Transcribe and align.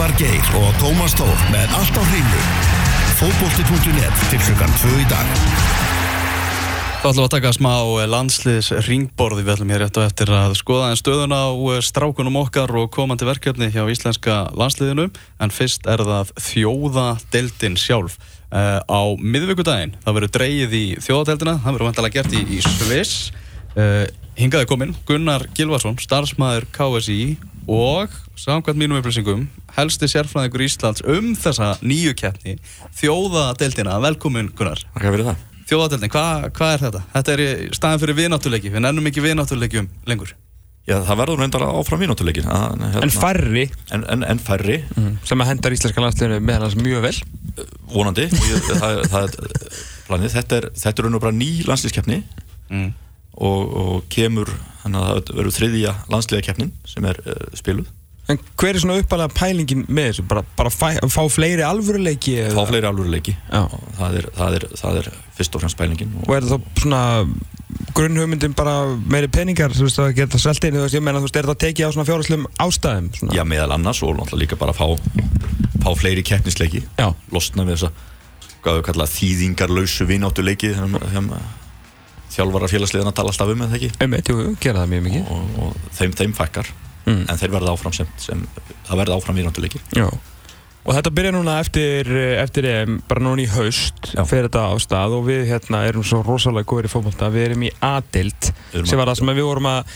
Elvar 0.00 0.16
Geir 0.16 0.46
og 0.56 0.68
Tómas 0.80 1.12
Tór 1.12 1.40
með 1.52 1.74
allt 1.76 1.92
á 1.92 2.00
hreinu. 2.00 2.38
Fótbolti.net 3.18 4.22
til 4.30 4.38
klukkan 4.46 4.70
2 4.80 4.92
í 4.96 5.02
dag. 5.10 5.32
Þá 7.02 7.04
ætlum 7.10 7.18
við 7.18 7.26
að 7.26 7.34
taka 7.34 7.52
smá 7.52 7.74
landsliðs 8.08 8.70
ringborði 8.86 9.44
við 9.44 9.52
ætlum 9.52 9.74
hér 9.74 9.84
rétt 9.84 10.00
og 10.00 10.06
eftir 10.06 10.32
að 10.32 10.56
skoða 10.56 10.88
en 10.88 10.96
stöðun 11.02 11.36
á 11.36 11.52
strákunum 11.84 12.40
okkar 12.40 12.72
og 12.80 12.88
komandi 12.96 13.28
verkefni 13.28 13.68
hjá 13.74 13.82
íslenska 13.92 14.38
landsliðinu. 14.56 15.10
En 15.36 15.52
fyrst 15.52 15.84
er 15.84 16.00
það 16.08 16.32
þjóðadeldin 16.48 17.76
sjálf. 17.76 18.16
Uh, 18.48 18.80
á 18.80 19.00
miðvíkudaginn 19.20 19.98
það 20.00 20.16
verður 20.16 20.36
dreyið 20.38 20.80
í 20.80 20.84
þjóðadeldina 21.04 21.58
það 21.60 21.76
verður 21.76 21.90
vantilega 21.90 22.22
gert 22.22 22.40
í, 22.40 22.46
í 22.56 22.64
Sviss. 22.64 23.34
Uh, 23.76 24.08
hingaði 24.40 24.72
komin 24.72 24.96
Gunnar 25.04 25.44
Gilvarsson 25.52 26.00
starfsmæður 26.00 26.70
KSI 26.72 27.20
og 27.68 28.14
samkvæmt 28.40 28.80
mínum 28.80 29.00
upplýsingum 29.00 29.46
helsti 29.76 30.08
sérfræðingur 30.10 30.64
Íslands 30.64 31.04
um 31.04 31.32
þessa 31.38 31.74
nýju 31.84 32.16
keppni 32.18 32.58
þjóðadeldina, 33.00 34.00
velkomin 34.04 34.52
Gunnar 34.56 34.82
Takk 34.94 35.08
fyrir 35.08 35.28
það 35.32 35.46
Þjóðadeldin, 35.70 36.10
hvað 36.10 36.46
hva 36.56 36.68
er 36.74 36.80
þetta? 36.82 37.00
Þetta 37.12 37.34
er 37.34 37.74
staðin 37.76 38.00
fyrir 38.02 38.16
viðnáttuleiki, 38.18 38.70
við 38.74 38.82
nennum 38.82 39.04
ekki 39.06 39.22
viðnáttuleikjum 39.22 39.86
lengur. 40.10 40.32
Já, 40.88 40.96
það 41.06 41.20
verður 41.20 41.42
reyndar 41.44 41.64
áfram 41.68 42.00
viðnáttuleikin. 42.02 42.48
Hérna. 42.50 42.88
En 43.04 43.12
færri? 43.14 43.66
En, 43.94 44.02
en, 44.10 44.24
en 44.32 44.40
færri. 44.42 44.80
Mm. 44.96 45.12
Sem 45.28 45.44
að 45.44 45.50
hendar 45.52 45.76
íslenska 45.76 46.02
landsleginu 46.02 46.40
meðan 46.42 46.66
þess 46.66 46.80
mjög 46.80 47.04
vel? 47.04 47.12
Vonandi. 47.92 48.26
það, 48.80 48.98
það, 49.12 49.36
planið, 50.08 50.34
þetta 50.34 50.58
er, 50.58 50.66
þetta 50.82 51.04
er 51.04 51.06
raun 51.06 51.20
og 51.20 51.24
bara 51.28 51.36
ný 51.36 51.50
landslíkskeppni 51.68 52.18
mm. 52.72 52.90
Og, 53.34 53.78
og 53.82 54.04
kemur, 54.12 54.50
þannig 54.82 55.00
að 55.00 55.08
það 55.14 55.40
verður 55.40 55.56
þriðja 55.58 55.94
landsliðakeppnin 56.12 56.74
sem 56.88 57.08
er 57.10 57.22
uh, 57.26 57.40
spiluð. 57.58 57.88
En 58.30 58.38
hver 58.60 58.76
er 58.76 58.82
svona 58.82 59.00
uppalega 59.00 59.34
pælingin 59.34 59.86
með 59.90 60.12
þessu? 60.12 60.24
Bara, 60.30 60.44
bara 60.58 60.70
fæ, 60.70 61.00
fá 61.10 61.22
fleiri 61.32 61.64
alvöruleiki? 61.66 62.36
Fá 62.54 62.62
fleiri 62.68 62.86
alvöruleiki, 62.86 63.34
það 63.50 64.18
er, 64.20 64.28
það, 64.36 64.58
er, 64.58 64.66
það 64.78 65.00
er 65.00 65.08
fyrst 65.38 65.56
og 65.56 65.64
fremst 65.64 65.78
pælingin. 65.80 66.12
Og, 66.20 66.28
og 66.28 66.36
er 66.36 66.46
það 66.46 66.60
þá 66.60 66.84
svona 66.84 67.00
grunnhugmyndin 67.96 68.54
bara 68.54 68.74
meiri 69.10 69.30
peningar, 69.32 69.74
þú 69.74 69.88
veist, 69.88 69.98
að 70.02 70.12
geta 70.20 70.38
selt 70.38 70.62
inn, 70.66 70.76
þú 70.78 70.84
veist, 70.84 70.98
ég 70.98 71.04
menna, 71.06 71.18
þú 71.18 71.26
veist, 71.26 71.40
er 71.40 71.48
það 71.50 71.58
tekið 71.64 71.90
á 71.90 71.94
svona 71.96 72.06
fjárháslegum 72.06 72.46
ástæðum? 72.62 73.08
Svona? 73.18 73.34
Já, 73.34 73.42
meðal 73.50 73.74
annars 73.74 74.02
og 74.06 74.14
náttúrulega 74.18 74.42
líka 74.44 74.60
bara 74.60 74.76
fá, 74.76 74.86
fá 75.80 75.90
fleiri 75.98 76.22
keppnisleiki, 76.26 76.84
losna 77.34 77.66
við 77.66 77.80
þessa, 77.80 77.90
hvað 78.60 78.78
við 78.78 78.86
kalla 78.90 79.08
þýðingarlausu 79.10 80.06
vináttuleiki, 80.10 80.74
þjálfara 82.30 82.70
félagsliðan 82.70 83.10
að 83.10 83.18
tala 83.20 83.34
stafum 83.34 83.60
með 83.60 83.72
það 83.72 83.80
ekki? 83.80 84.04
Einmitt, 84.04 84.30
jú, 84.30 84.52
gera 84.62 84.84
það 84.84 84.92
mjög 84.94 85.06
mikið. 85.08 85.30
Og, 85.34 85.56
og 85.64 85.94
þeim, 85.98 86.16
þeim 86.20 86.36
fækkar 86.38 86.72
mm. 87.06 87.24
en 87.26 87.40
þeir 87.40 87.54
verða 87.54 87.74
áfram 87.74 87.96
sem, 87.96 88.12
sem 88.20 88.44
það 88.88 89.02
verða 89.02 89.16
áfram 89.18 89.40
viðnáttuleikir 89.40 90.04
og 90.80 90.94
þetta 90.96 91.12
byrja 91.12 91.32
núna 91.36 91.58
eftir, 91.60 92.08
eftir 92.40 92.68
bara 93.08 93.24
núna 93.24 93.44
í 93.44 93.50
haust 93.52 94.14
Já. 94.14 94.22
fyrir 94.28 94.48
þetta 94.48 94.70
á 94.72 94.74
stað 94.80 95.18
og 95.18 95.26
við 95.28 95.44
hérna 95.50 95.82
erum 95.88 96.06
svo 96.06 96.22
rosalega 96.24 96.68
góðir 96.70 96.88
í 96.88 96.92
fólkvölda, 96.94 97.28
við 97.34 97.50
erum 97.50 97.66
í 97.68 97.74
Adild 97.84 98.48
sem 98.72 98.96
var 98.96 99.10
það 99.10 99.20
sem 99.20 99.34
við 99.34 99.46
vorum 99.48 99.70
að 99.74 99.92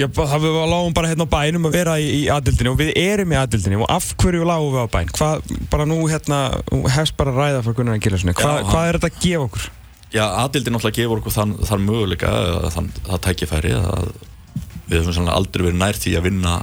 Já, 0.00 0.06
það 0.08 0.46
við 0.46 0.54
lágum 0.72 0.94
bara 0.96 1.08
hérna 1.10 1.26
á 1.28 1.34
bænum 1.34 1.66
að 1.68 1.74
vera 1.76 1.94
í, 2.00 2.06
í 2.16 2.28
aðildinni 2.32 2.70
og 2.70 2.78
við 2.78 2.90
erum 2.96 3.34
í 3.34 3.36
aðildinni 3.36 3.76
og 3.84 3.90
af 3.92 4.06
hverju 4.18 4.46
lágum 4.48 4.72
við 4.72 4.86
á 4.88 4.94
bæn? 4.94 5.10
Hvað, 5.18 5.52
bara 5.70 5.86
nú 5.86 5.98
hérna, 6.08 6.38
hefst 6.94 7.14
bara 7.18 7.34
ræða 7.36 7.60
fyrir 7.66 7.76
Gunnar 7.76 8.00
Giljarssoni, 8.00 8.34
Hva, 8.38 8.54
hvað 8.70 8.88
er 8.88 8.98
þetta 8.98 9.10
að 9.12 9.18
gefa 9.26 9.44
okkur? 9.50 9.66
Já, 10.12 10.26
aðildin 10.42 10.76
náttúrulega 10.76 10.98
gefur 11.00 11.22
okkur 11.22 11.32
þann, 11.32 11.56
þann 11.64 11.84
möguleika, 11.86 12.30
þann, 12.74 12.92
það 13.06 13.20
tækifæri 13.26 13.72
að 13.78 14.10
við 14.86 14.98
hefum 14.98 15.16
svona 15.16 15.36
aldrei 15.38 15.64
verið 15.64 15.78
nær 15.80 15.98
því 15.98 16.14
að 16.18 16.26
vinna 16.28 16.56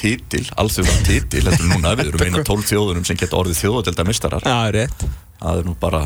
títil, 0.00 0.42
alþjóðan 0.60 1.02
títil 1.06 1.44
þetta 1.46 1.56
er 1.60 1.70
núna, 1.70 1.94
við 1.98 2.10
erum 2.10 2.24
eina 2.26 2.44
tólf 2.46 2.68
þjóðunum 2.68 3.06
sem 3.08 3.18
geta 3.20 3.38
orðið 3.40 3.60
þjóðadelda 3.60 4.06
mistarar 4.08 4.46
Já, 4.46 4.58
rétt. 4.76 5.04
Það 5.40 5.60
er 5.60 5.68
nú 5.68 5.74
bara, 5.80 6.00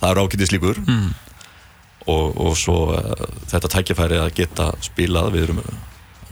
það 0.00 0.10
er 0.10 0.20
ákveðið 0.22 0.50
slíkur 0.52 0.80
mm. 0.84 1.06
og, 2.14 2.40
og 2.46 2.56
svo 2.60 2.78
uh, 2.96 3.28
þetta 3.52 3.72
tækjafæri 3.76 4.20
að 4.22 4.32
geta 4.40 4.70
spilað, 4.84 5.30
við 5.36 5.48
erum 5.48 5.62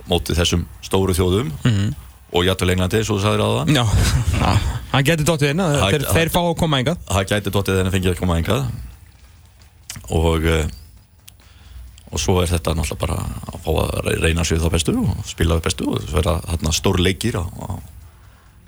mótið 0.06 0.40
þessum 0.40 0.66
stóru 0.84 1.16
þjóðum. 1.16 1.52
Mm. 1.66 1.94
og 2.36 2.44
jættul 2.46 2.72
Englandi, 2.72 3.04
svo 3.06 3.16
þú 3.16 3.24
sagðir 3.24 3.44
á 3.44 3.48
það 3.56 3.72
Já, 3.76 3.84
það 4.92 5.06
getur 5.10 5.30
dóttið 5.32 5.52
einna, 5.52 5.70
þeir, 5.86 6.10
þeir 6.16 6.34
fá 6.34 6.42
að 6.42 6.58
koma 6.60 6.82
engað 6.82 7.08
Það 7.08 7.28
getur 7.32 7.56
dóttið 7.56 7.80
einna 7.80 7.94
fengið 7.94 8.12
að 8.12 8.20
koma 8.20 8.38
engað 8.40 8.68
og 10.14 10.44
uh, 10.46 10.66
og 12.12 12.22
svo 12.22 12.38
er 12.42 12.50
þetta 12.50 12.74
náttúrulega 12.76 13.02
bara 13.02 13.18
að 13.50 13.58
fá 13.64 13.70
að 13.82 14.10
reyna 14.22 14.44
sér 14.46 14.62
þá 14.62 14.70
bestu 14.72 14.94
og 15.02 15.26
spila 15.26 15.58
við 15.58 15.66
bestu 15.66 15.88
og 15.90 15.98
það 16.04 16.14
verða 16.20 16.36
þarna 16.46 16.74
stór 16.76 17.00
leikir 17.02 17.38
á, 17.40 17.44
á, 17.44 17.68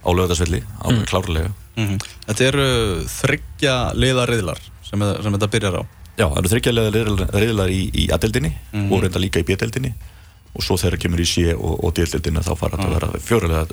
á 0.03 0.09
lögðarsvelli, 0.11 0.61
alveg 0.83 1.05
mm. 1.05 1.09
klárlega. 1.11 1.53
Mm 1.77 1.87
-hmm. 1.87 1.99
Þetta 2.27 2.47
eru 2.49 2.69
þryggja 3.15 3.75
liðariðlar 3.95 4.61
sem, 4.83 5.07
sem 5.23 5.39
þetta 5.39 5.51
byrjar 5.55 5.79
á. 5.79 5.83
Já, 6.19 6.27
það 6.27 6.39
eru 6.41 6.53
þryggja 6.55 6.77
liðariðlar 6.77 7.71
í, 7.71 7.83
í 7.95 8.09
aðdeldinni 8.11 8.51
mm 8.51 8.81
-hmm. 8.81 8.93
og 8.93 9.03
reynda 9.03 9.23
líka 9.23 9.41
í 9.41 9.47
bjödeldinni 9.47 9.95
og 10.55 10.65
svo 10.65 10.77
þegar 10.77 10.97
það 10.97 11.03
kemur 11.03 11.21
í 11.21 11.29
sé 11.29 11.55
og, 11.55 11.85
og 11.85 11.95
djödeldinni 11.95 12.43
þá 12.43 12.55
fara 12.57 12.75
þetta 12.75 12.89
að 12.89 12.97
vera 12.99 13.23
fjórilega 13.23 13.67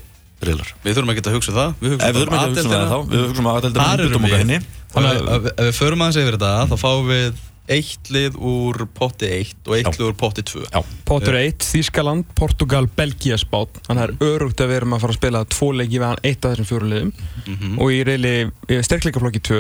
riðlar. 0.45 0.69
Við 0.83 0.93
þurfum 0.93 1.11
ekki 1.15 1.25
að 1.25 1.35
hugsa 1.39 1.51
það. 1.55 1.73
Við 1.81 1.91
hugsaum 1.95 2.35
að 2.35 2.45
aðdeldina 2.45 3.01
Við 3.09 3.21
hugsaum 3.25 3.47
að 3.49 3.55
aðdeldina 3.57 4.61
Þannig 4.95 5.11
að 5.11 5.47
ef 5.49 5.65
við 5.65 5.75
förum 5.75 6.01
aðeins 6.05 6.19
yfir 6.21 6.37
þetta 6.37 6.67
þá 6.69 6.75
fáum 6.79 7.07
við 7.09 7.39
eitt 7.71 8.11
lið 8.13 8.37
úr 8.37 8.85
potti 8.93 9.29
1 9.39 9.65
og 9.65 9.73
eitt 9.77 9.87
Já. 9.87 9.97
lið 9.97 10.05
úr 10.09 10.17
potti 10.19 10.43
2 10.45 10.83
Pottur 11.07 11.37
1, 11.39 11.65
Þískaland, 11.65 12.27
Portugal, 12.37 12.85
Belgia 12.97 13.37
spát 13.41 13.79
þannig 13.87 14.03
að 14.03 14.11
það 14.11 14.27
er 14.27 14.35
örugt 14.35 14.61
að 14.61 14.69
við 14.69 14.79
erum 14.79 14.95
að 14.95 15.03
fara 15.05 15.15
að 15.15 15.19
spila 15.19 15.41
tvo 15.55 15.71
leiki 15.73 15.97
við 15.97 16.07
hann 16.07 16.21
eitt 16.29 16.45
af 16.45 16.53
þessum 16.53 16.69
fjóru 16.69 16.91
liðum. 16.91 17.11
Mm 17.45 17.57
-hmm. 17.57 17.75
og 17.81 17.91
í 17.95 17.99
reyli 18.09 18.81
sterkleikaflokki 18.85 19.41
2 19.49 19.59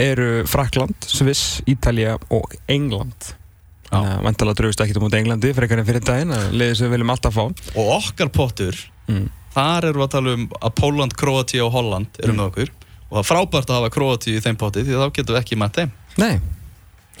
eru 0.00 0.28
Frakland, 0.48 0.96
Sviss, 1.04 1.60
Ítalja 1.66 2.16
og 2.30 2.54
England. 2.68 3.34
Þannig 3.90 4.12
að 4.14 4.22
vantalega 4.28 4.58
draugist 4.60 4.80
ekki 4.84 4.96
um 5.00 5.08
út 5.08 5.18
Englandi 5.18 5.50
fyrir 5.50 5.66
einhvern 5.66 5.88
fyrir 5.88 6.04
daginn 6.06 6.36
að 6.36 6.52
liðið 6.54 6.76
sem 6.78 6.86
við 6.86 6.94
viljum 6.94 7.10
alltaf 7.10 7.34
fá. 7.34 7.44
Og 7.74 7.90
okkar 7.96 8.30
pottur 8.30 8.78
mm. 9.10 9.26
þar 9.56 9.88
eru 9.90 9.98
við 9.98 10.06
að 10.06 10.14
tala 10.14 10.36
um 10.36 10.46
að 10.60 10.76
Póland, 10.78 11.16
Kroati 11.18 11.60
og 11.60 11.74
Holland 11.74 12.22
eru 12.22 12.32
mm. 12.32 12.38
með 12.38 12.46
okkur. 12.52 12.72
Og 13.10 13.16
það 13.16 13.24
er 13.24 13.28
frábært 13.32 13.70
að 13.70 13.80
hafa 13.80 13.92
Kroati 13.96 14.36
í 14.36 14.40
þeim 14.44 14.60
potti 14.62 14.86
því 14.86 15.02
þá 15.02 15.06
getum 15.10 15.34
við 15.34 15.42
ekki 15.42 15.58
mætt 15.58 15.82
þeim. 15.82 15.94
Nei 16.22 16.38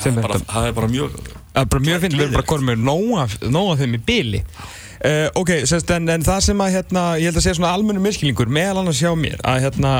það 0.00 0.68
er 0.68 0.76
bara 0.76 0.90
mjög 0.90 1.16
það 1.20 1.62
er 1.62 1.72
bara 1.74 1.84
mjög 1.86 2.04
fint, 2.04 2.16
við 2.16 2.26
erum 2.26 2.36
bara 2.38 2.48
konum 2.52 2.70
með 2.70 3.50
nóga 3.50 3.76
þeim 3.80 3.96
í 3.96 4.02
byli 4.10 4.42
uh, 4.42 5.28
ok, 5.40 5.52
semst, 5.68 5.92
en, 5.94 6.08
en 6.14 6.26
það 6.26 6.42
sem 6.48 6.64
að 6.64 6.74
hérna, 6.78 7.04
ég 7.20 7.30
held 7.30 7.40
að 7.40 7.46
segja 7.46 7.58
svona 7.60 7.72
almennu 7.76 8.02
miskilingur 8.04 8.52
meðal 8.52 8.82
annars 8.82 9.02
hjá 9.02 9.12
mér 9.18 9.40
að 9.46 9.64
hérna, 9.66 9.94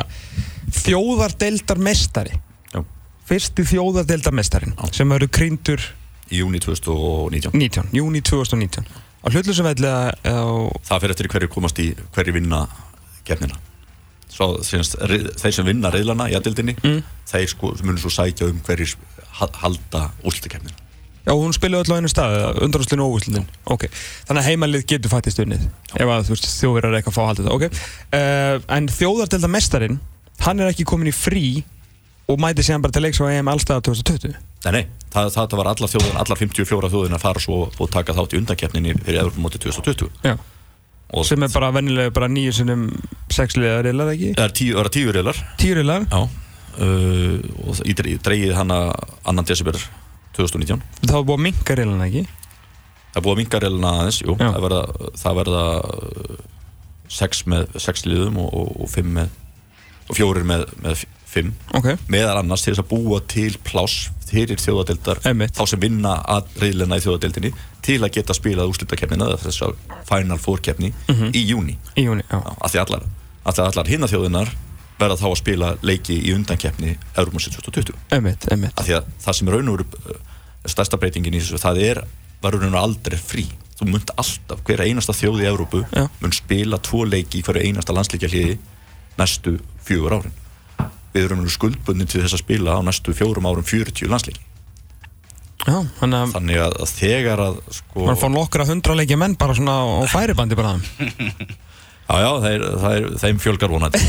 þjóðardeldar 0.81 1.83
mestari 1.83 2.37
Já. 2.75 2.83
fyrsti 3.31 3.67
þjóðardeldar 3.73 4.37
mestarin 4.37 4.77
sem 4.97 5.17
eru 5.17 5.31
kryndur 5.31 5.87
í 6.31 6.43
júni 6.43 6.63
2019 6.63 7.57
19, 7.57 7.91
júni 7.97 8.23
2019 8.23 8.87
á 9.21 9.27
hlutlusum 9.29 9.67
velli 9.67 9.91
að 9.91 10.15
það 10.87 11.03
fyrir 11.03 11.17
eftir 11.17 11.33
hverju 11.35 11.53
komast 11.53 11.83
í 11.83 11.91
hverju 12.15 12.37
vinna 12.39 12.65
gefnina 13.27 13.59
Svo, 14.31 14.61
þeir 14.63 15.53
sem 15.53 15.67
vinna 15.67 15.91
reyðlana 15.91 16.29
í 16.31 16.37
aðildinni 16.39 16.77
mm. 16.79 17.01
þeir 17.29 17.49
sko, 17.51 17.73
munir 17.83 17.99
svo 17.99 18.13
sætja 18.15 18.47
um 18.47 18.61
hverjir 18.65 18.93
halda 19.41 20.07
úrslutakefnin 20.25 20.77
Já, 21.21 21.35
hún 21.37 21.53
spilaði 21.53 21.85
alltaf 21.85 21.99
einu 22.01 22.11
stað, 22.11 22.35
undanúslinu 22.65 23.05
og 23.05 23.19
úrslutin 23.19 23.45
ok, 23.69 23.85
þannig 24.29 24.41
að 24.41 24.47
heimalið 24.49 24.87
getur 24.89 25.13
fættist 25.13 25.43
unnið 25.43 25.67
ef 26.01 26.13
að 26.15 26.25
þú 26.27 26.33
veist, 26.33 26.49
þjóðverðar 26.57 26.95
er 26.95 27.01
eitthvað 27.01 27.13
að 27.13 27.19
fá 27.19 27.21
að 27.21 27.29
halda 27.29 27.45
þetta. 27.45 27.57
Ok, 27.57 27.83
uh, 28.17 28.65
en 28.77 28.89
þjóðardelda 28.97 29.51
mestarinn 29.53 29.99
hann 30.47 30.65
er 30.65 30.73
ekki 30.73 30.87
komin 30.89 31.13
í 31.13 31.15
frí 31.15 31.45
og 32.31 32.41
mæti 32.41 32.65
séðan 32.65 32.87
bara 32.87 32.97
til 32.97 33.05
leiks 33.05 33.21
á 33.21 33.29
EM 33.29 33.53
allstaða 33.53 33.85
2020 33.91 34.39
Nei, 34.65 34.73
nei, 34.75 34.83
það, 35.13 35.31
það 35.37 35.57
var 35.61 35.71
allar 35.75 35.93
þjóðun 35.93 36.21
allar 36.25 36.41
54 36.41 36.93
þjóðun 36.95 37.17
að 37.17 37.25
fara 37.29 37.45
svo 37.45 37.63
og 37.69 37.93
taka 37.93 38.17
þátt 38.17 38.35
í 38.35 38.41
undankefninni 38.41 38.97
fyrir 39.05 39.23
eður 39.23 39.41
móti 39.45 39.61
2020 39.61 40.25
Já, 40.25 40.35
og 41.17 41.27
sem 41.29 41.45
er 41.45 41.53
bara 41.53 41.73
vennilega 41.77 42.17
bara 42.17 42.29
nýju 42.33 42.61
sinum 42.63 42.87
sexliða 43.33 43.81
reylar, 43.87 44.13
ekki? 44.17 44.35
Það 44.39 44.47
er 44.49 44.93
tíu 44.97 45.15
reylar 45.17 45.43
Tíu 45.61 45.77
reylar? 45.77 46.09
Já 46.09 46.49
uh, 46.81 47.37
og 47.67 47.83
ég 47.87 48.21
dreigið 48.25 48.55
hana 48.59 48.81
annan 49.25 49.49
desember 49.49 49.79
2019 50.37 50.83
Það 51.05 51.17
var 51.17 51.27
búið 51.29 51.39
að 51.39 51.45
minka 51.49 51.77
reilina 51.79 52.09
ekki? 52.09 52.25
Það 53.11 53.25
búið 53.27 53.35
að 53.35 53.41
minka 53.43 53.61
reilina 53.65 53.93
aðeins, 53.99 54.21
jú. 54.23 54.37
Það 54.39 54.61
verða, 54.67 54.83
það 55.19 55.39
verða 55.41 55.65
uh, 55.81 56.43
sex 57.11 57.47
með 57.51 57.81
sex 57.83 58.07
liðum 58.07 58.39
og, 58.43 58.53
og, 58.55 58.75
og 58.85 58.93
fimm 58.93 59.17
með 59.19 59.39
og 60.11 60.19
fjórir 60.19 60.47
með, 60.47 60.67
með 60.83 61.05
fimm. 61.31 61.53
Okay. 61.79 61.99
meðal 62.11 62.41
annars 62.41 62.65
til 62.65 62.73
þess 62.75 62.83
að 62.83 62.89
búa 62.91 63.21
til 63.31 63.53
pláss 63.67 64.09
fyrir 64.31 64.59
þjóðadeildar 64.63 65.21
þá 65.23 65.63
sem 65.71 65.83
vinna 65.83 66.17
að 66.31 66.49
reilina 66.63 66.99
í 66.99 67.05
þjóðadeildinni 67.05 67.53
til 67.87 67.99
að 68.03 68.17
geta 68.19 68.35
spilað 68.37 68.73
úrslutakefnina 68.73 69.29
þess 69.43 69.65
að 69.67 69.77
final 70.09 70.39
four 70.43 70.63
kefni 70.63 70.91
mm 70.93 71.15
-hmm. 71.15 71.31
í 71.35 71.45
júni 71.47 71.79
í 71.95 72.07
já 72.07 72.39
Af 72.61 72.73
því 72.73 72.83
allar, 72.85 73.07
allar 73.45 73.87
hinna 73.91 74.11
þjóðinar 74.11 74.51
verða 75.01 75.19
þá 75.21 75.27
að 75.31 75.39
spila 75.41 75.71
leiki 75.87 76.19
í 76.29 76.35
undankeppni 76.37 76.97
Európa 77.19 77.53
2020 77.57 78.17
emitt, 78.17 78.47
emitt. 78.53 78.77
af 78.77 78.87
því 78.89 78.99
að 78.99 79.09
það 79.25 79.39
sem 79.39 79.53
raun 79.55 79.73
og 79.73 79.79
veru 79.79 79.87
uh, 80.15 80.21
stærsta 80.69 81.01
breytingin 81.01 81.37
í 81.37 81.41
þessu, 81.43 81.61
það 81.61 81.83
er 81.87 82.03
var 82.41 82.57
raun 82.57 82.75
og 82.75 82.81
aldrei 82.81 83.19
frí. 83.21 83.47
Þú 83.81 83.89
munt 83.89 84.13
alltaf, 84.21 84.61
hverja 84.65 84.87
einasta 84.89 85.17
þjóð 85.17 85.41
í 85.41 85.49
Európu 85.49 85.81
mun 86.21 86.37
spila 86.37 86.81
tvo 86.85 87.07
leiki 87.09 87.41
í 87.41 87.45
hverju 87.45 87.65
einasta 87.65 87.97
landsleikja 87.97 88.29
hliði 88.29 88.59
næstu 89.21 89.57
fjögur 89.87 90.19
árin. 90.19 90.37
Við 91.15 91.27
erum 91.27 91.49
skuldbundin 91.51 92.09
til 92.09 92.23
þess 92.23 92.37
að 92.37 92.45
spila 92.45 92.77
á 92.77 92.81
næstu 92.85 93.17
fjórum 93.17 93.49
árum 93.49 93.67
40 93.67 94.13
landsleiki. 94.13 94.45
Já, 95.61 95.77
að 95.77 96.31
þannig 96.33 96.61
að, 96.65 96.77
þegar 96.89 97.43
að 97.45 97.59
sko, 97.77 98.05
mann 98.07 98.17
fá 98.17 98.29
nokkra 98.33 98.65
hundraleiki 98.69 99.19
menn 99.21 99.35
bara 99.41 99.57
svona 99.57 99.75
á 99.85 100.09
færibandi 100.09 100.57
bara 100.57 100.79
já, 102.11 102.25
já, 102.25 102.31
þeir, 102.45 102.65
þeir, 102.83 103.07
þeim 103.23 103.41
fjölgar 103.45 103.73
vonandi 103.73 104.01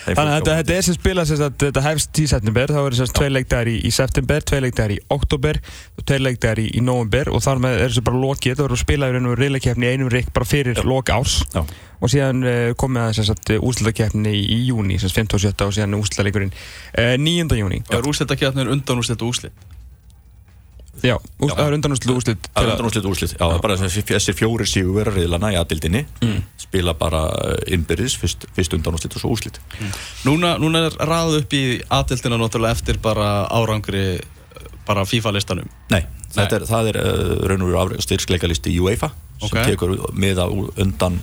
Þeim 0.00 0.16
Þannig 0.16 0.30
að 0.32 0.38
þetta, 0.38 0.54
þetta 0.58 0.74
er 0.74 0.84
sem 0.86 0.96
spila 0.96 1.24
sem 1.28 1.38
sagt, 1.38 1.56
þetta 1.60 1.82
hefst 1.84 2.20
í 2.22 2.24
september, 2.30 2.70
þá 2.72 2.78
eru 2.80 2.96
sem 2.96 3.08
sagt 3.08 3.18
tvei 3.18 3.28
leikdagar 3.30 3.68
í, 3.68 3.74
í 3.84 3.90
september, 3.92 4.44
tvei 4.48 4.60
leikdagar 4.64 4.94
í 4.94 4.98
oktober 5.12 5.60
tvei 6.08 6.18
leikdagar 6.22 6.62
í, 6.62 6.66
í 6.72 6.84
november 6.84 7.30
og 7.30 7.44
þar 7.44 7.60
með 7.64 7.76
er 7.76 7.92
þessu 7.92 8.04
bara 8.08 8.22
lokið, 8.24 8.54
þetta 8.54 8.64
verður 8.64 8.78
að 8.78 8.82
spila 8.82 9.10
í 9.10 9.14
raun 9.16 9.30
og 9.30 9.36
reyðleikefni 9.40 9.86
í 9.86 9.92
einum 9.92 10.12
reik 10.12 10.32
bara 10.36 10.48
fyrir 10.48 10.80
lok 10.88 11.12
árs 11.12 11.36
Já. 11.52 11.60
og 12.00 12.14
síðan 12.14 12.40
uh, 12.48 12.70
komið 12.80 13.04
að 13.04 13.12
sem 13.18 13.28
sagt 13.28 13.52
úslutakefni 13.58 14.32
í, 14.40 14.46
í 14.56 14.60
júni, 14.70 14.96
sem 14.96 15.12
sagt 15.12 15.20
15 15.20 15.36
og 15.36 15.44
17 15.44 15.68
og 15.68 15.76
síðan 15.76 15.98
úsluleikurinn 16.00 16.54
uh, 16.56 17.14
9. 17.20 17.60
júni. 17.60 17.84
Og 17.90 18.00
er 18.00 18.10
úrslitakjarnir 18.14 18.72
undan 18.72 19.04
úrslit 19.04 19.20
og 19.20 19.34
úrslit? 19.34 19.69
Já, 21.02 21.16
það 21.40 21.60
er 21.66 21.76
undanúslu 21.78 22.16
úslit. 22.18 22.48
Það 22.54 22.66
er 22.66 22.72
undanúslit 22.74 23.06
úrslit, 23.10 23.32
já, 23.36 23.40
það 23.44 23.54
er 23.56 23.62
bara 23.64 23.76
þessi 23.80 24.02
þessir 24.10 24.36
fjórir 24.38 24.68
sígu 24.70 24.94
vera 24.96 25.14
reyðlana 25.14 25.52
í 25.54 25.58
aðdildinni 25.60 26.02
Mm. 26.20 26.42
spila 26.60 26.94
bara 26.94 27.22
innbyrðis, 27.66 28.16
fyrst, 28.20 28.44
fyrst 28.56 28.74
undanúslit 28.76 29.16
og 29.16 29.22
svo 29.22 29.30
úrslit 29.34 29.58
Núna, 30.28 30.56
núna 30.60 30.84
er 30.90 30.98
ræð 31.08 31.38
upp 31.40 31.52
í 31.56 31.62
aðdildina 31.88 32.38
náttúrulega 32.40 32.76
eftir 32.76 32.98
bara 33.02 33.46
árangri 33.50 34.04
eh, 34.20 34.68
bara 34.86 35.04
FIFA-listanum. 35.06 35.68
Nei, 35.90 36.04
þetta 36.34 36.56
er, 36.60 36.64
það 36.68 36.88
er 36.92 36.96
uh, 37.00 37.34
raun 37.48 37.62
og 37.62 37.70
veru 37.74 38.00
styrkleikalisti 38.02 38.72
í 38.74 38.80
UEFA 38.82 39.10
sem 39.40 39.48
Ok. 39.58 39.60
tekur 39.72 39.92
með 40.12 40.40
að 40.44 40.56
undan 40.84 41.20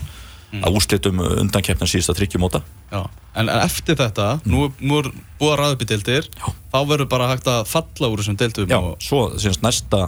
að 0.56 0.78
úrslitum 0.80 1.20
undan 1.26 1.66
keppna 1.66 1.88
síðasta 1.90 2.16
tryggjumóta 2.18 2.62
Já. 2.92 3.02
En, 3.38 3.50
en 3.50 3.60
eftir 3.60 3.98
þetta, 4.00 4.40
nú, 4.48 4.70
nú 4.80 5.02
er 5.02 5.12
búið 5.38 5.52
að 5.52 5.60
ræða 5.60 5.76
upp 5.76 5.84
í 5.84 5.90
deildir, 5.92 6.30
Já. 6.32 6.48
þá 6.74 6.80
verður 6.94 7.10
bara 7.12 7.30
hægt 7.34 7.50
að 7.52 7.62
falla 7.70 8.10
úr 8.14 8.24
þessum 8.24 8.40
deildum 8.40 8.72
Já, 8.72 8.80
og 8.80 9.04
svo 9.04 9.22
semst 9.36 9.66
næsta 9.66 10.08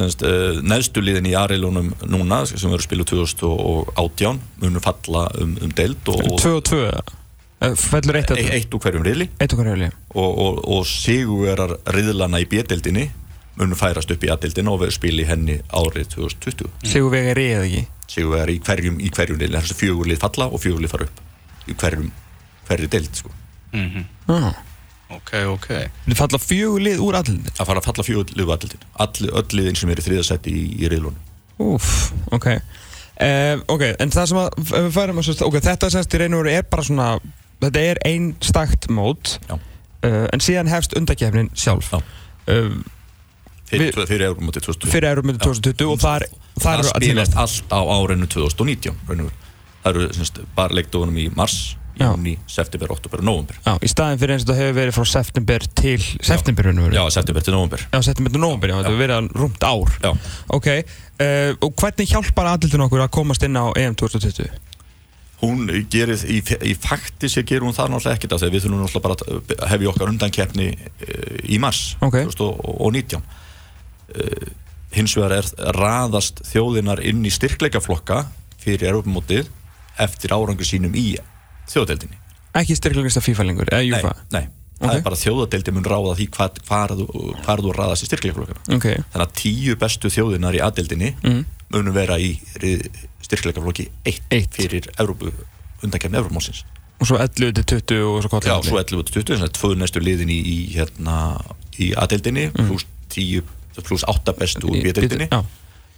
semst, 0.00 0.24
uh, 0.26 0.60
neðstu 0.64 1.04
liðin 1.04 1.28
í 1.30 1.34
Arilónum 1.38 1.92
núna 2.08 2.42
sem 2.48 2.70
verður 2.70 2.86
spilu 2.86 3.08
2018 3.08 4.40
munum 4.62 4.84
falla 4.84 5.26
um, 5.42 5.56
um 5.62 5.74
deild 5.76 6.12
og, 6.12 6.22
og 6.32 6.40
2 6.42 6.54
og 6.56 6.64
2, 6.72 6.80
fellur 7.78 8.18
eitt 8.18 8.32
e- 8.32 8.38
að 8.40 8.54
eitt 8.56 8.74
úr 8.74 8.82
hverjum 8.82 9.04
riðli 9.06 9.28
Eitt 9.36 9.54
og 9.54 9.60
og, 9.62 10.30
og, 10.30 10.62
og 10.64 10.86
siguverar 10.88 11.76
riðlana 11.94 12.40
í 12.42 12.48
B-deildinni 12.50 13.10
munum 13.58 13.76
færast 13.78 14.10
upp 14.14 14.24
í 14.24 14.30
A-deildina 14.32 14.70
og 14.72 14.80
verður 14.80 14.96
spili 14.96 15.24
henni 15.28 15.58
árið 15.76 16.08
2020 16.16 16.70
Sigur 16.88 17.10
vega 17.12 17.34
reyð 17.36 17.64
ekki. 17.66 17.82
siguverar 18.12 18.50
í 18.52 18.58
hverjum, 18.64 18.98
í 19.00 19.10
hverjum 19.12 19.38
riðli 19.40 19.60
þessu 19.60 19.76
fjögur 19.78 20.08
lið 20.10 20.20
falla 20.24 20.46
og 20.52 20.60
fjögur 20.62 20.80
lið 20.84 20.92
fara 20.94 21.06
upp 21.08 21.68
í 21.68 21.74
hverjum, 21.78 22.10
hverju 22.68 22.88
deild 22.92 23.14
sko. 23.20 23.30
Ah. 24.28 24.52
Ok, 25.12 25.32
ok. 25.52 25.66
Þið 26.08 26.16
falla 26.16 26.38
fjögur 26.40 26.80
lið 26.86 27.00
úr 27.04 27.16
aðlunni. 27.18 27.50
að 27.60 27.68
fara 27.68 27.80
að 27.82 27.88
falla 27.90 28.04
fjögur 28.06 28.32
lið 28.36 28.46
úr 28.48 28.54
A-deildin 28.54 28.86
All, 29.04 29.28
öll 29.42 29.56
liðin 29.58 29.76
sem 29.76 29.90
er 29.92 30.00
í 30.00 30.04
þriðasætti 30.06 30.52
í, 30.56 30.62
í 30.80 30.88
riðlunum 30.88 31.18
Úf, 31.62 31.88
ok. 32.32 32.46
Uh, 33.22 33.60
ok, 33.70 33.82
en 34.00 34.10
það 34.10 34.30
sem 34.30 34.38
að, 34.40 34.56
við 34.72 34.88
færum 34.96 35.20
að, 35.20 35.26
sérst- 35.28 35.44
ok, 35.46 35.58
þetta 35.62 35.90
semst 35.92 36.16
í 36.16 36.20
raun 36.22 36.34
og 36.38 36.40
veru 36.42 36.54
er 36.56 36.64
bara 36.72 36.86
svona, 36.88 37.08
þetta 37.62 37.82
er 37.92 38.00
einn 38.08 38.30
stakt 38.42 38.88
mót, 38.90 39.34
Já. 39.50 39.58
uh, 39.60 40.24
en 40.32 40.42
síðan 40.42 40.70
hefst 40.72 40.96
undakefnin 40.98 41.52
sjálf. 41.54 41.92
Já. 41.92 42.00
Uh, 42.48 42.80
fyrir, 43.80 44.24
Európa-mótið 44.28 44.66
2020 44.68 44.92
fyrir 44.92 45.08
Euromyndu 45.12 45.40
2020 45.44 45.92
og 45.94 46.00
þar, 46.02 46.26
þar 46.60 46.82
það 46.82 46.90
spilast 46.96 47.36
allt 47.44 47.72
á 47.72 47.80
árinu 47.96 48.28
2019 48.28 48.98
raun 49.08 49.20
og 49.24 49.30
veru. 49.30 49.38
það 49.84 49.94
eru 49.96 50.08
semst, 50.18 50.42
bara 50.56 50.76
leikdóðunum 50.78 51.16
í 51.18 51.28
mars, 51.36 51.56
Já. 51.98 52.06
júni, 52.08 52.38
september, 52.48 52.88
oktober 52.94 53.20
og 53.20 53.26
november 53.28 53.56
Já, 53.66 53.74
í 53.84 53.88
staðin 53.92 54.20
fyrir 54.22 54.32
eins 54.36 54.44
og 54.46 54.48
þetta 54.52 54.62
hefur 54.62 54.76
verið 54.80 54.94
frá 54.96 55.04
september 55.12 55.66
til 55.76 55.98
september 56.24 56.68
já, 56.96 57.02
september 57.12 57.42
til 57.44 57.52
november 57.56 57.82
Já, 57.92 57.98
september 58.06 58.32
til 58.32 58.40
november, 58.40 58.72
já, 58.72 58.76
þetta 58.78 58.92
hefur 58.92 59.02
verið 59.02 59.32
rúmt 59.42 59.66
ár. 59.68 59.96
já. 60.00 60.12
Ok, 60.56 60.68
uh, 60.72 61.52
og 61.60 61.74
hvernig 61.82 62.08
hjálpar 62.14 62.48
aðlutinu 62.54 62.86
okkur 62.88 63.04
að 63.04 63.12
komast 63.18 63.44
inn 63.48 63.58
á 63.60 63.68
EM 63.76 63.94
2020? 64.00 64.48
hún 65.42 65.66
gerir, 65.90 66.20
í, 66.30 66.36
í 66.70 66.72
fakti 66.78 67.26
sér 67.26 67.42
gerir 67.42 67.64
hún 67.66 67.74
það 67.74 67.88
náttúrulega 67.90 68.14
ekkert 68.20 68.34
af 68.36 68.42
því 68.44 68.50
við 68.54 68.62
þurfum 68.62 68.82
náttúrulega 68.84 69.06
bara 69.08 69.64
að 69.66 69.70
hefja 69.72 69.88
okkar 69.90 70.12
undankeppni 70.12 70.66
uh, 70.78 71.38
í 71.50 71.58
mars 71.58 71.80
Ok. 71.98 72.20
2019 72.30 73.18
uh, 73.18 73.40
hins 74.92 75.14
vegar 75.16 75.38
er 75.40 75.50
raðast 75.76 76.42
þjóðinar 76.50 77.02
inn 77.08 77.22
í 77.24 77.32
styrkleikaflokka 77.32 78.24
fyrir 78.62 78.90
Európa-mótið 78.92 79.48
eftir 80.02 80.34
árangur 80.34 80.68
sínum 80.68 80.94
í 80.96 81.14
þjóðadeildinni 81.70 82.18
Ekki 82.52 82.76
styrklegasta 82.76 83.22
FIFA 83.24 83.46
lengur, 83.48 83.70
eða 83.72 84.12
Nei, 84.32 84.42
nei, 84.42 84.44
það 84.76 84.90
Ok. 84.90 84.96
er 84.98 85.04
bara 85.06 85.18
þjóðadeildi 85.20 85.72
mun 85.72 85.86
ráða 85.88 86.16
því 86.18 86.26
hvað, 86.36 86.60
hvað, 86.68 86.94
þú, 86.98 87.22
hvað 87.46 87.62
þú 87.64 87.72
raðast 87.78 88.04
í 88.04 88.10
styrkleikaflokkana 88.10 88.76
Ok, 88.76 88.86
þannig 89.14 89.24
að 89.24 89.34
tíu 89.40 89.78
bestu 89.80 90.12
þjóðinar 90.12 90.58
í 90.58 90.62
aðdeildinni 90.66 91.14
mm. 91.22 91.40
munum 91.72 91.96
vera 91.96 92.18
í 92.20 92.34
styrkleikaflokki 93.24 93.88
1 94.04 94.20
Eitt. 94.36 94.58
fyrir 94.58 94.90
undankefni 95.00 96.20
Európa-mótsins 96.20 96.64
og 97.02 97.08
svo 97.08 97.18
11 97.18 97.56
til 97.56 97.80
20 97.82 98.04
og 98.06 98.20
svo 98.22 98.28
Já, 98.28 98.32
kollar 98.36 98.66
svo 98.66 98.78
11 98.78 99.08
til 99.08 99.24
20, 99.24 99.38
þannig 99.38 99.48
að 99.48 99.56
tvö 99.58 99.70
næstu 99.80 100.02
liðin 100.02 100.30
í, 100.30 100.38
í, 100.38 100.58
hérna, 100.76 101.16
í 101.82 101.90
aðdeildinni 101.98 102.44
pluss 102.54 102.86
10, 103.10 103.42
pluss 103.80 104.04
8 104.08 104.36
bestu 104.38 104.68
úr 104.68 104.80
B-deildinni. 104.84 105.28
Já, 105.32 105.42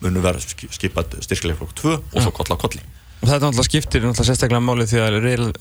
munum 0.04 0.22
vera 0.22 0.38
sk- 0.38 0.70
skipað 0.70 1.18
styrkleikaflokk 1.26 1.74
2 1.80 1.94
og 1.96 2.20
svo 2.22 2.30
kolla 2.30 2.54
á 2.54 2.62
kolli. 2.62 2.82
Og 3.24 3.30
þetta 3.30 3.46
náttúrulega 3.48 3.64
skiptir 3.70 4.02
náttúrulega 4.04 4.26
sérstaklega 4.28 4.60
máli 4.60 4.84
því 4.84 4.98
að 5.00 5.14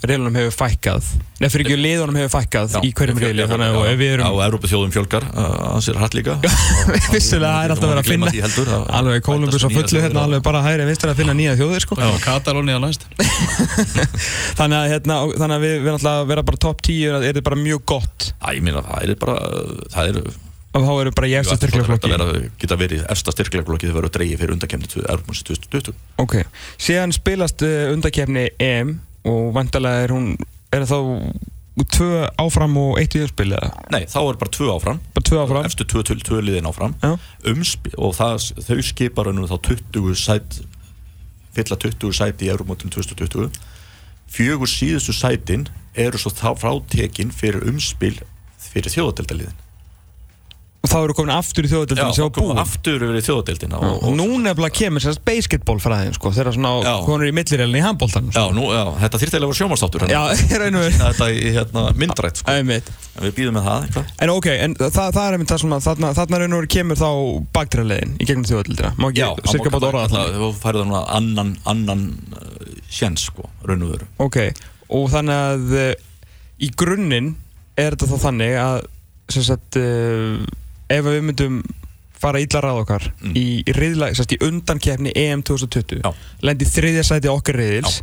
reilunum 0.03 0.35
hefur 0.35 0.55
fækkað. 0.57 1.05
Nei, 1.39 1.47
fyrir 1.53 1.63
ekki 1.69 1.77
liðunum 1.79 2.17
hefur 2.19 2.31
fækkað 2.33 2.73
Já, 2.75 2.79
í 2.83 2.89
hverjum 2.97 3.21
reili 3.23 3.45
þannig 3.47 3.77
að 3.77 3.87
ef 3.93 3.95
við 4.01 4.09
Já, 4.09 4.13
erum 4.17 4.41
Európa 4.43 4.67
þjóðum 4.67 4.91
fjölgar, 4.91 5.27
hans 5.37 5.87
er 5.87 5.99
hrætt 6.01 6.17
líka. 6.17 6.35
Vissulega, 7.13 7.53
það 7.53 7.63
er 7.69 7.75
alltaf 7.77 7.93
verið 7.93 8.01
að 8.03 8.09
finna 8.11 8.33
heldur, 8.35 8.73
að- 8.75 8.85
Alveg 8.99 9.23
Kolumbus 9.29 9.63
á 9.63 9.69
fullu 9.71 10.03
hérna 10.03 10.19
á- 10.19 10.25
alveg 10.27 10.43
bara 10.49 10.63
hægri 10.67 10.89
vinstur 10.91 11.13
að 11.13 11.21
finna 11.23 11.37
nýja 11.39 11.55
þjóðir 11.61 11.85
sko. 11.87 11.99
Já, 12.03 12.09
Katalóni 12.25 12.75
á 12.75 12.79
næst. 12.83 13.07
Þannig 14.59 14.77
að, 14.81 14.87
hérna, 14.97 15.21
og- 15.23 15.35
þannig 15.39 15.55
að 15.61 15.63
við, 15.69 15.75
við 15.85 15.91
náttúrulega 15.95 16.27
vera 16.33 16.43
bara 16.51 16.61
top 16.67 16.81
10 16.83 17.03
er 17.13 17.27
þetta 17.29 17.45
bara 17.47 17.61
mjög 17.63 17.85
gott? 17.93 18.33
Æ, 18.43 18.47
ég 18.59 18.65
meina, 18.65 18.83
það 18.89 19.07
er 19.07 19.15
bara 19.23 19.37
það 19.93 20.11
er 20.11 20.19
og 20.73 20.85
þá 20.85 20.91
erum 21.03 21.15
bara 21.17 21.29
í 21.29 21.37
eftir 21.39 21.59
styrklegaflokki 21.61 22.11
vera, 22.11 22.27
geta 22.61 22.77
verið 22.79 23.05
efsta 23.13 23.33
styrkleikaflokki 23.35 23.89
þegar 23.89 23.99
verður 24.01 24.15
dreigið 24.17 24.43
fyrir 24.43 24.55
undakemni 24.57 24.91
Európa 25.03 25.37
2020 25.39 25.95
Ok, 26.23 26.37
síðan 26.81 27.15
spilast 27.15 27.65
uh, 27.65 27.93
undakefni 27.93 28.49
EM 28.61 28.97
og 29.29 29.51
vantarlega 29.55 30.05
er 30.07 30.15
hún 30.15 30.31
er 30.73 30.87
þá 30.89 30.97
tvö 31.93 32.27
áfram 32.37 32.75
og 32.77 32.99
eitt 33.01 33.15
viðspil 33.17 33.49
eða? 33.55 33.71
Nei, 33.93 34.03
þá 34.09 34.19
er 34.21 34.37
bara 34.37 34.51
tvö 34.53 34.67
áfram. 34.75 34.99
Bara 35.15 35.25
tvö 35.25 35.39
áfram? 35.41 35.65
Efstu 35.65 35.87
tvö, 35.89 36.03
tvö, 36.05 36.19
tvö 36.21 36.41
liðin 36.45 36.67
áfram. 36.69 36.93
Já. 37.01 37.15
Umspi, 37.49 37.95
og 37.97 38.13
það, 38.13 38.51
þau 38.67 38.83
skipar 38.85 39.31
þá 39.33 39.55
20 39.69 40.19
sæt 40.21 40.59
fylla 41.53 41.77
20 41.77 42.13
sæti 42.17 42.47
í 42.47 42.51
Euromótinu 42.53 42.93
2020 42.93 43.51
fjögur 44.33 44.69
síðustu 44.69 45.13
sætin 45.13 45.67
eru 45.93 46.17
svo 46.17 46.33
þá 46.33 46.53
frátekin 46.57 47.33
fyrir 47.33 47.65
umspil 47.69 48.15
fyrir 48.57 48.93
þjóðadeldaliðin 48.93 49.59
og 50.83 50.91
þá 50.91 50.97
eru 50.99 51.13
komin 51.15 51.31
aftur 51.31 51.63
í 51.63 51.69
Já, 51.69 51.77
þjóðadeldina 51.77 52.11
sem 52.11 52.25
var 52.25 52.31
búin. 52.35 52.57
aftur 52.59 53.03
yfir 53.05 53.15
í 53.15 53.21
þjóðadeldina 53.23 53.77
og, 53.79 54.01
og 54.03 54.15
nú 54.17 54.25
nefnilega 54.43 54.75
kemur 54.75 55.03
sérst 55.05 55.21
basketballfræðin 55.23 56.15
sko, 56.17 56.31
þeirra 56.35 56.51
svona 56.57 56.71
Já. 56.83 56.95
konur 57.05 57.29
í 57.29 57.33
millireilin 57.35 57.77
í 57.79 57.83
handbóltan 57.85 58.27
Já, 58.35 58.41
nú, 58.51 58.65
já, 58.75 58.81
þetta 58.99 59.21
þýrti 59.21 59.37
eiginlega 59.37 59.47
að 59.47 59.53
vera 59.53 59.59
sjómanstáttur 59.61 60.03
já, 60.11 60.19
í 60.43 60.59
raun 60.59 60.75
og 60.75 60.83
veru. 60.83 60.97
Þetta 60.99 61.27
í 61.31 61.53
hérna, 61.55 61.83
myndrætt 62.01 62.41
sko. 62.41 62.51
En 62.51 63.23
við 63.23 63.35
býðum 63.37 63.55
með 63.55 63.67
það 63.69 63.85
eitthvað. 63.87 64.11
En 64.25 64.33
ok, 64.33 64.47
en 64.65 64.75
það, 64.81 64.97
það 64.99 65.21
er 65.23 65.37
einmitt 65.37 65.53
það 65.53 65.61
svona 65.63 65.79
þarna, 65.85 66.09
þarna 66.19 66.41
raun 66.41 66.57
og 66.57 66.59
veru 66.59 66.71
kemur 66.75 66.99
þá 66.99 67.09
baktræðilegin 67.55 68.15
í 68.19 68.27
gegnum 68.27 68.47
þjóðadeldina 68.49 68.91
má 68.99 69.07
ekki 69.13 69.53
cirka 69.53 69.71
bátt 69.71 69.87
orða 69.87 70.03
það? 70.11 70.33
uh, 72.35 72.83
sjens 72.91 73.29
sko, 73.29 73.47
grunninn 76.75 77.37
er 77.79 77.95
þetta 77.95 78.11
að 80.89 80.97
sem 80.97 80.99
ef 80.99 81.05
við 81.07 81.23
myndum 81.29 81.61
fara 82.23 82.39
illa 82.39 82.61
ráð 82.63 82.81
okkar 82.85 83.05
Mm. 83.19 83.33
í, 83.35 83.45
í, 83.67 83.73
sem 84.15 84.23
undankefni 84.47 85.11
EM 85.15 85.41
2020 85.43 86.01
Já. 86.03 86.11
lendi 86.41 86.65
þriðja 86.65 87.03
sæti 87.03 87.27
okkar 87.31 87.57
riðils 87.59 88.01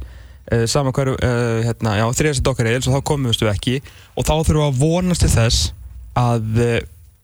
uh, 0.52 0.66
saman 0.68 0.92
hverju, 0.92 1.14
uh, 1.16 1.60
hérna, 1.64 1.94
já, 2.00 2.04
þriðja 2.18 2.38
sæti 2.40 2.50
okkar 2.52 2.68
riðils 2.68 2.88
og 2.90 2.96
þá 2.98 3.04
komumst 3.12 3.40
við 3.44 3.52
ekki 3.54 3.76
og 4.16 4.24
þá 4.28 4.32
þurfum 4.44 4.60
við 4.60 4.66
að 4.68 4.80
vonast 4.84 5.24
til 5.24 5.32
þess 5.32 5.72
að 6.20 6.60
uh, 6.60 6.80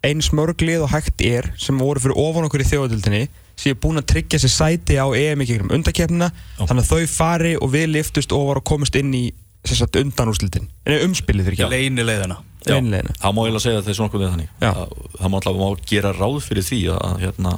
eins 0.07 0.31
mörg 0.37 0.61
lið 0.63 0.85
og 0.87 0.93
hægt 0.95 1.21
er 1.27 1.51
sem 1.61 1.77
voru 1.81 2.01
fyrir 2.01 2.17
ofan 2.21 2.47
okkur 2.49 2.63
í 2.65 2.69
þjóðadildinni 2.71 3.23
séu 3.57 3.75
búin 3.81 3.99
að 4.01 4.09
tryggja 4.13 4.39
sér 4.41 4.53
sæti 4.53 4.97
á 5.01 5.07
EM 5.17 5.41
í 5.43 5.47
gegnum 5.49 5.73
undakefnina 5.77 6.29
Já. 6.33 6.65
þannig 6.69 6.85
að 6.85 6.91
þau 6.93 7.07
fari 7.13 7.55
og 7.61 7.73
við 7.73 7.87
liftust 7.97 8.33
og 8.37 8.61
komist 8.69 8.97
inn 9.01 9.13
í 9.17 9.25
sem 9.33 9.46
sagt, 9.75 9.97
undanúrslitin 9.97 10.69
en 10.87 11.09
umspilið 11.09 11.45
fyrir 11.45 11.59
ekki 11.59 11.71
Leini 11.71 12.03
leiðina. 12.07 12.37
Já, 12.67 12.75
Einleiðina. 12.77 13.15
það 13.23 13.33
má 13.35 13.41
eiginlega 13.43 13.63
segja 13.63 13.79
að 13.79 13.83
það 13.85 13.89
er 13.91 13.95
svona 13.99 14.09
okkur 14.11 14.25
þannig 14.31 14.49
Já. 14.61 14.71
að, 14.71 14.89
það 15.19 15.29
má 15.31 15.37
alltaf 15.41 15.57
má 15.57 15.87
gera 15.91 16.13
ráð 16.13 16.39
fyrir 16.47 16.63
því 16.67 16.81
að, 16.95 16.99
að, 17.07 17.19
hérna, 17.27 17.53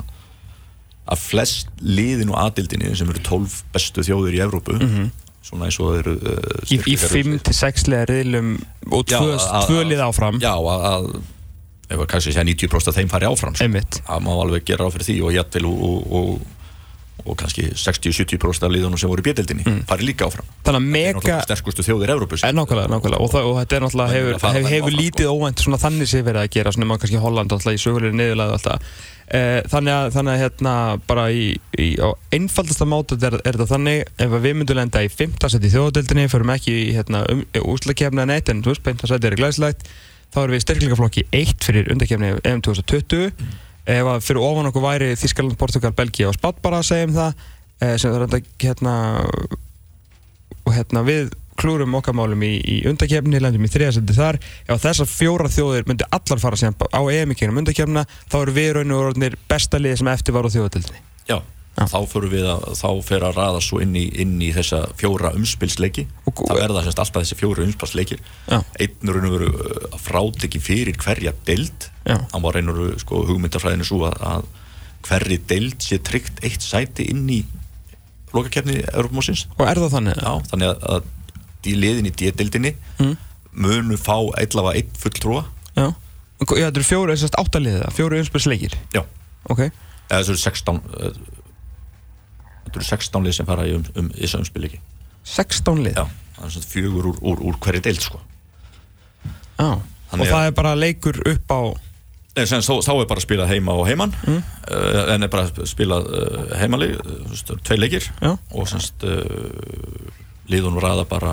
að 1.08 1.18
flest 1.18 1.68
liðin 1.80 2.30
og 2.34 2.38
aðildinni 2.42 2.94
sem 2.96 3.08
eru 3.08 3.22
12 3.24 3.62
bestu 3.72 4.00
þjóðir 4.04 4.34
í 4.36 4.42
Evrópu 4.44 4.76
Mhm. 4.78 5.10
svona 5.48 5.64
eins 5.64 5.78
og 5.80 5.94
þeir 5.94 6.00
eru 6.00 6.16
uh, 6.16 6.60
Í, 6.68 6.76
í 6.76 6.96
5-6 6.98 7.88
liða 7.88 8.04
riðlum 8.10 8.50
og 8.92 9.04
Já, 9.08 9.18
tvö, 9.20 9.36
að- 9.38 9.66
tvö 9.68 9.84
lið 9.88 10.02
áfram 10.04 10.40
Já, 10.42 10.52
að, 10.52 10.84
að 10.92 11.08
ef 11.88 11.98
að 12.04 12.06
kannski 12.12 12.32
segja 12.34 12.44
90% 12.44 12.88
af 12.92 12.94
þeim 12.98 13.08
fari 13.08 13.24
áfram 13.24 13.54
sko. 13.56 13.64
Það 14.04 14.20
má 14.26 14.32
alveg 14.42 14.64
gera 14.68 14.84
á 14.84 14.92
fyrir 14.92 15.06
því 15.08 15.16
og 15.24 15.32
jættvel 15.32 15.64
og, 15.64 15.78
og, 15.88 16.12
og, 16.12 16.40
og 17.28 17.38
kannski 17.40 17.68
60-70% 17.74 18.66
af 18.66 18.72
liðunum 18.72 19.00
sem 19.00 19.10
voru 19.10 19.22
í 19.22 19.26
bjöldinni 19.28 19.66
mm. 19.66 19.82
fari 19.90 20.08
líka 20.08 20.28
áfram 20.28 20.48
Þannig 20.66 20.80
að 20.80 20.88
mega 20.96 21.38
sterkustu 21.44 21.84
þjóðir 21.86 22.14
En 22.48 22.58
nákvæmlega, 22.58 22.90
nákvæmlega 22.92 23.20
og, 23.22 23.30
það, 23.32 23.46
og 23.50 23.60
þetta 23.60 23.78
er 23.78 23.84
náttúrulega 23.84 24.16
hefur, 24.16 24.40
hefur, 24.42 24.68
hefur 24.72 24.88
áfram, 24.88 24.98
lítið 25.02 25.30
óvænt 25.32 25.62
svona 25.64 25.80
þannig 25.82 26.10
sé 26.10 26.24
verið 26.26 26.42
að 26.42 26.50
gera 26.56 26.74
svona 26.74 26.90
maður 26.90 27.04
kannski 27.04 27.22
Holland 27.22 27.54
alltaf 27.56 27.76
í 27.76 27.80
sögulegri 27.82 28.18
niðurlega 28.18 28.58
alltaf 28.58 28.90
eh, 29.28 29.60
þannig 29.72 29.94
að, 29.94 30.10
þannig 30.16 30.34
að 30.34 30.42
hérna 30.44 30.74
bara 31.08 31.28
í, 31.30 31.46
í 31.78 31.88
á 32.00 32.08
einfaldasta 32.34 32.88
mátu 32.88 33.18
er, 33.20 33.38
er 33.42 33.58
þetta 33.58 33.70
þannig 33.74 34.04
ef 34.26 34.36
við 34.36 34.58
myndum 34.60 34.80
lenda 34.80 35.04
í 35.04 35.10
5. 35.12 35.38
seti 35.46 35.70
í 35.70 35.74
þjóðadeildinni 35.76 36.28
förum 36.32 36.54
ekki 36.54 36.76
í 36.88 36.90
hérna, 36.96 37.24
um, 37.32 37.44
úslakefna 37.74 38.28
neitt 38.28 38.52
en 38.52 38.64
þú 38.64 38.74
veist, 38.74 38.86
5. 38.88 39.08
seti 39.12 39.30
er 39.30 39.38
glæslegt 39.38 39.88
þá 40.34 40.42
erum 40.42 40.56
við 40.56 40.64
styrkleikaflokki 40.64 41.24
1 41.32 41.64
fyrir 41.64 41.90
undakefni 41.94 42.34
EM 42.44 42.62
2020 42.64 43.32
ef 43.88 44.12
að 44.12 44.24
fyrir 44.26 44.44
ofan 44.44 44.70
okkur 44.70 44.84
væri 44.84 45.10
Þískaland, 45.18 45.56
Portugal, 45.60 45.94
Belgia 45.96 46.28
og 46.30 46.36
Spatt 46.36 46.62
bara 46.64 46.82
að 46.82 46.90
segja 46.90 47.08
um 47.08 47.16
það 47.16 47.44
eh, 47.80 47.94
sem 47.96 48.12
það 48.12 48.18
er 48.18 48.26
enda 48.26 48.40
hérna 48.64 48.94
hérna 50.68 51.04
við 51.06 51.30
klúrum 51.58 51.96
okkar 51.98 52.14
málum 52.14 52.42
í, 52.46 52.52
í 52.62 52.76
undakefni, 52.86 53.40
lendum 53.42 53.64
í 53.66 53.70
þriðasendi 53.72 54.14
þar. 54.14 54.38
Ef 54.68 54.82
þessar 54.84 55.08
fjóra 55.10 55.50
þjóðir 55.50 55.88
myndi 55.88 56.06
allar 56.14 56.42
fara 56.42 56.58
síðan 56.60 56.76
á 56.78 57.00
EM-kynum 57.02 57.62
undakefna 57.64 58.04
þá 58.30 58.36
eru 58.44 58.54
við 58.54 58.72
raun 58.76 58.94
og 58.94 59.06
orðinir 59.08 59.38
besta 59.50 59.80
liði 59.80 60.02
sem 60.02 60.10
eftir 60.12 60.36
var 60.36 60.46
á 60.46 60.54
þjóðatildinni 60.54 61.02
Já, 61.28 61.40
Já. 61.78 61.84
þá 61.92 61.98
fyrir 62.10 62.32
við 62.32 62.46
að 62.50 62.64
þá 62.80 62.88
fer 63.06 63.24
að 63.28 63.36
raða 63.38 63.60
svo 63.62 63.78
inn 63.84 63.92
í, 63.96 64.04
inn 64.18 64.32
í 64.42 64.48
þessa 64.56 64.80
fjóra 64.98 65.30
umspilsleiki. 65.38 66.06
Þá 66.26 66.54
er 66.58 66.72
það 66.74 66.88
semst 66.88 67.02
alltaf 67.04 67.22
þessi 67.22 67.38
fjóra 67.38 67.62
umspilsleikir. 67.68 68.22
Já. 68.50 68.58
einn 68.82 69.12
raun 69.14 69.28
og 69.28 69.36
veru 69.36 69.50
uh, 69.54 69.98
fráteki 70.02 70.58
fyrir 70.64 70.98
hverja 70.98 71.32
deild. 71.46 71.86
Hann 72.08 72.42
var 72.42 72.56
reynur 72.58 72.96
sko, 72.98 73.22
hugmyndafræðinu 73.28 73.86
svo 73.86 74.02
að, 74.08 74.18
að 74.32 74.48
hverri 75.08 75.38
deild 75.48 75.78
sé 75.86 76.00
tryggt 76.02 76.42
eitt 76.44 76.64
sæti 76.66 77.06
inn 77.12 77.28
í 77.30 77.42
lokakefni 78.34 78.82
Europamósins 78.92 79.46
og 79.56 79.64
er 79.70 79.78
það 79.80 79.94
þannig? 79.94 80.18
Já, 80.20 80.32
þannig 80.50 80.68
að, 80.72 80.82
að 80.98 81.70
í 81.70 81.76
liðin 81.78 82.08
í 82.10 82.12
D-deildinni 82.16 82.74
Mm. 82.98 83.14
munu 83.58 83.96
fá 84.00 84.16
allavega 84.18 84.74
einn 84.80 84.90
fulltrúa. 84.98 85.44
Já, 85.76 85.86
Já 86.42 86.66
þetta 86.68 86.78
eru 86.80 86.86
fjóru, 86.86 87.14
þessast 87.14 87.36
áttaliða, 87.38 87.88
fjóru 87.94 88.18
umspilsleikir. 88.22 88.74
Já, 88.94 89.04
Ok, 89.48 89.62
eða 90.10 90.18
þessu 90.20 90.34
eru 90.34 90.42
16 90.42 90.78
uh, 90.78 91.37
þetta 92.68 92.80
eru 92.82 92.88
16 92.92 93.24
lið 93.28 93.36
sem 93.40 93.48
fara 93.48 93.66
í 93.66 93.74
um, 93.74 93.84
um, 93.98 94.08
þessu 94.14 94.38
umspilleiki 94.44 94.80
16 95.24 95.82
lið 95.88 95.98
Já, 95.98 96.06
það 96.38 96.46
er 96.46 96.54
svona 96.54 96.70
fjögur 96.72 97.10
úr, 97.10 97.18
úr, 97.32 97.42
úr 97.50 97.58
hverju 97.64 97.82
deild 97.88 98.00
sko. 98.04 98.20
Já. 99.58 99.72
Og 100.08 100.22
það 100.22 100.32
að- 100.38 100.46
er 100.46 100.56
bara 100.56 100.74
leikur 100.78 101.18
upp 101.28 101.50
á 101.52 101.60
Nei, 102.38 102.44
sem, 102.46 102.60
þá, 102.62 102.76
þá 102.86 102.92
er 103.02 103.06
bara 103.10 103.18
að 103.18 103.24
spila 103.24 103.46
heima 103.50 103.72
og 103.74 103.86
heiman 103.88 104.12
Mm. 104.22 104.36
uh, 104.70 105.14
en 105.14 105.22
er 105.26 105.28
bara 105.32 105.48
að 105.48 105.64
spila 105.66 105.96
uh, 105.98 106.52
heimali, 106.60 106.92
uh, 106.94 107.56
tvei 107.66 107.78
leikir 107.80 108.04
Já. 108.22 108.36
og 108.54 108.68
semst 108.70 109.02
uh, 109.02 109.18
liðunum 110.48 110.78
raða 110.80 111.02
bara 111.10 111.32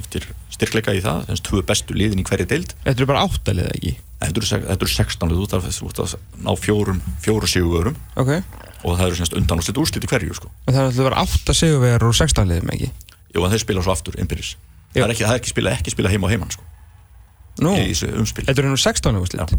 eftir 0.00 0.24
styrkleika 0.58 0.94
í 0.98 1.00
það, 1.04 1.24
semst 1.30 1.46
tvö 1.48 1.62
bestu 1.68 1.94
liðin 1.96 2.20
í 2.20 2.26
hverju 2.28 2.46
deild. 2.50 2.74
Þetta 2.84 2.98
eru 2.98 3.08
bara 3.08 3.24
áttalið 3.28 3.68
ekki? 3.72 3.92
Þetta 4.18 4.40
eru, 4.42 4.48
sex- 4.50 4.66
þetta 4.66 4.84
eru 4.88 4.94
16 4.98 5.30
lið 5.30 5.42
út 5.44 5.52
af 5.54 5.66
þessu 5.68 5.84
út 5.86 5.98
af 6.02 6.14
að 6.16 6.40
ná 6.42 6.50
fjórum, 6.58 6.96
fjóru 7.22 7.46
sigurum 7.46 7.94
Ok, 8.18 8.30
og 8.82 8.96
það 8.98 9.04
eru 9.06 9.18
semst 9.20 9.36
undan 9.38 9.60
og 9.62 9.66
sitt 9.68 9.78
úrslit 9.78 10.02
í 10.02 10.10
hverju 10.10 10.34
sko. 10.34 10.50
og 10.66 10.72
það 10.74 10.80
er 10.80 10.88
alltaf 10.88 10.98
að 10.98 11.06
vera 11.08 11.20
átta 11.22 11.54
sigurvegar 11.54 12.06
úr 12.08 12.16
16 12.18 12.50
liðum 12.50 12.72
ekki? 12.74 12.88
Jú, 13.36 13.44
en 13.46 13.52
þeir 13.54 13.62
spila 13.62 13.84
svo 13.86 13.94
aftur 13.94 14.18
innbyrðis 14.18 14.50
Já. 14.56 14.98
það 14.98 15.06
er 15.06 15.14
ekki, 15.14 15.24
það 15.28 15.34
er 15.36 15.38
ekki 15.44 15.52
spila, 15.54 15.74
ekki 15.78 15.94
spila 15.94 16.10
heima 16.10 16.26
og 16.26 16.34
heiman 16.34 16.50
sko, 16.50 16.66
Nú, 17.62 17.76
þetta 17.78 18.54
eru 18.58 18.70
nú 18.74 18.78
16 18.82 19.18
úrslit. 19.22 19.54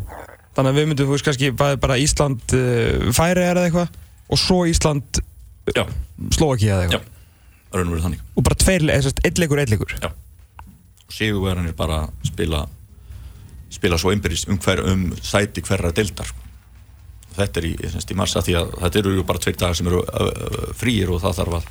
Þannig 0.60 0.70
að 0.74 0.78
við 0.82 0.88
myndum, 0.92 1.08
þú 1.08 1.16
veist 1.16 1.28
kannski 1.30 1.50
bara, 1.56 1.80
bara 1.80 1.98
Ísland 2.04 2.56
uh, 2.58 3.10
færi 3.16 3.44
eða 3.48 3.64
eitthvað 3.70 3.96
og 4.28 4.40
svo 4.44 4.66
Ísland 4.68 5.20
Já, 5.72 5.84
Slovaki 6.36 6.68
eða 6.68 6.88
já, 6.90 7.00
eitthvað 7.00 7.78
raun 7.80 7.88
og 7.88 7.94
verið 7.96 8.06
þannig. 8.10 8.22
Og 8.36 8.44
bara 8.48 8.60
tveir, 8.60 8.88
eða 8.90 9.06
sérst, 9.08 9.24
einn 9.24 9.40
leikur, 11.14 11.58
einn 11.58 11.66
leikur 11.66 11.66
Já. 11.66 11.66
og 11.66 11.66
sigurverðan 11.66 11.68
er 11.68 11.74
bara 11.74 12.10
spila 12.24 12.68
spila 13.70 13.98
svo 13.98 14.12
innbyrðis 14.14 14.48
um, 14.50 14.58
hver, 14.58 14.80
um 14.90 15.16
sæti 15.22 15.62
hverra 15.62 15.92
deildar 15.94 16.26
sko. 16.26 16.38
þetta 17.36 17.60
er 17.60 17.66
í, 17.70 17.76
í 17.78 18.16
massa 18.18 18.42
því 18.42 18.56
að 18.58 18.72
þetta 18.82 19.00
eru 19.00 19.24
bara 19.24 19.40
tveir 19.40 19.58
dagar 19.62 19.76
sem 19.78 19.88
eru 19.88 20.02
uh, 20.02 20.74
fríir 20.76 21.10
og 21.14 21.22
það 21.22 21.36
þarf 21.42 21.54
að 21.60 21.68